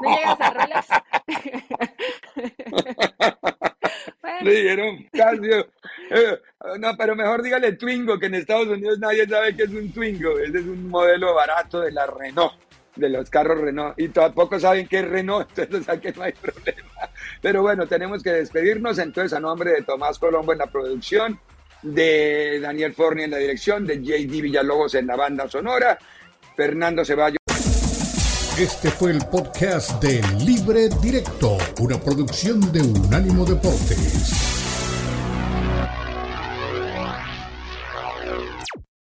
¿No 0.01 0.15
llegas 0.15 0.41
a 0.41 0.49
rolas? 0.49 0.87
Le 4.41 4.51
dijeron 4.51 5.07
Casio. 5.13 5.67
Eh, 6.09 6.39
no, 6.79 6.97
pero 6.97 7.15
mejor 7.15 7.43
dígale 7.43 7.73
Twingo, 7.73 8.17
que 8.17 8.25
en 8.25 8.33
Estados 8.33 8.67
Unidos 8.67 8.97
nadie 8.97 9.27
sabe 9.27 9.55
que 9.55 9.61
es 9.63 9.69
un 9.69 9.93
Twingo. 9.93 10.39
Ese 10.39 10.57
es 10.57 10.65
un 10.65 10.89
modelo 10.89 11.35
barato 11.35 11.81
de 11.81 11.91
la 11.91 12.07
Renault, 12.07 12.53
de 12.97 13.09
los 13.09 13.29
carros 13.29 13.59
Renault. 13.59 13.99
Y 13.99 14.09
tampoco 14.09 14.59
saben 14.59 14.87
qué 14.87 14.99
es 14.99 15.07
Renault, 15.07 15.49
entonces 15.57 15.81
o 15.81 16.01
sea 16.01 16.13
no 16.15 16.23
hay 16.23 16.33
problema. 16.33 17.09
Pero 17.41 17.61
bueno, 17.61 17.87
tenemos 17.87 18.23
que 18.23 18.31
despedirnos. 18.31 18.99
Entonces, 18.99 19.33
a 19.33 19.39
nombre 19.39 19.71
de 19.71 19.81
Tomás 19.83 20.19
Colombo 20.19 20.53
en 20.53 20.59
la 20.59 20.67
producción, 20.67 21.39
de 21.81 22.59
Daniel 22.59 22.93
Forni 22.93 23.23
en 23.23 23.31
la 23.31 23.37
dirección, 23.37 23.85
de 23.85 24.01
JD 24.01 24.41
Villalobos 24.41 24.95
en 24.95 25.07
la 25.07 25.15
banda 25.15 25.47
sonora, 25.49 25.97
Fernando 26.55 27.05
Ceballos. 27.05 27.37
Este 28.57 28.89
fue 28.89 29.11
el 29.11 29.19
podcast 29.29 30.01
de 30.01 30.21
Libre 30.43 30.89
Directo, 31.01 31.57
una 31.79 31.99
producción 31.99 32.71
de 32.71 32.81
Unánimo 32.81 33.45
Deportes. 33.45 34.66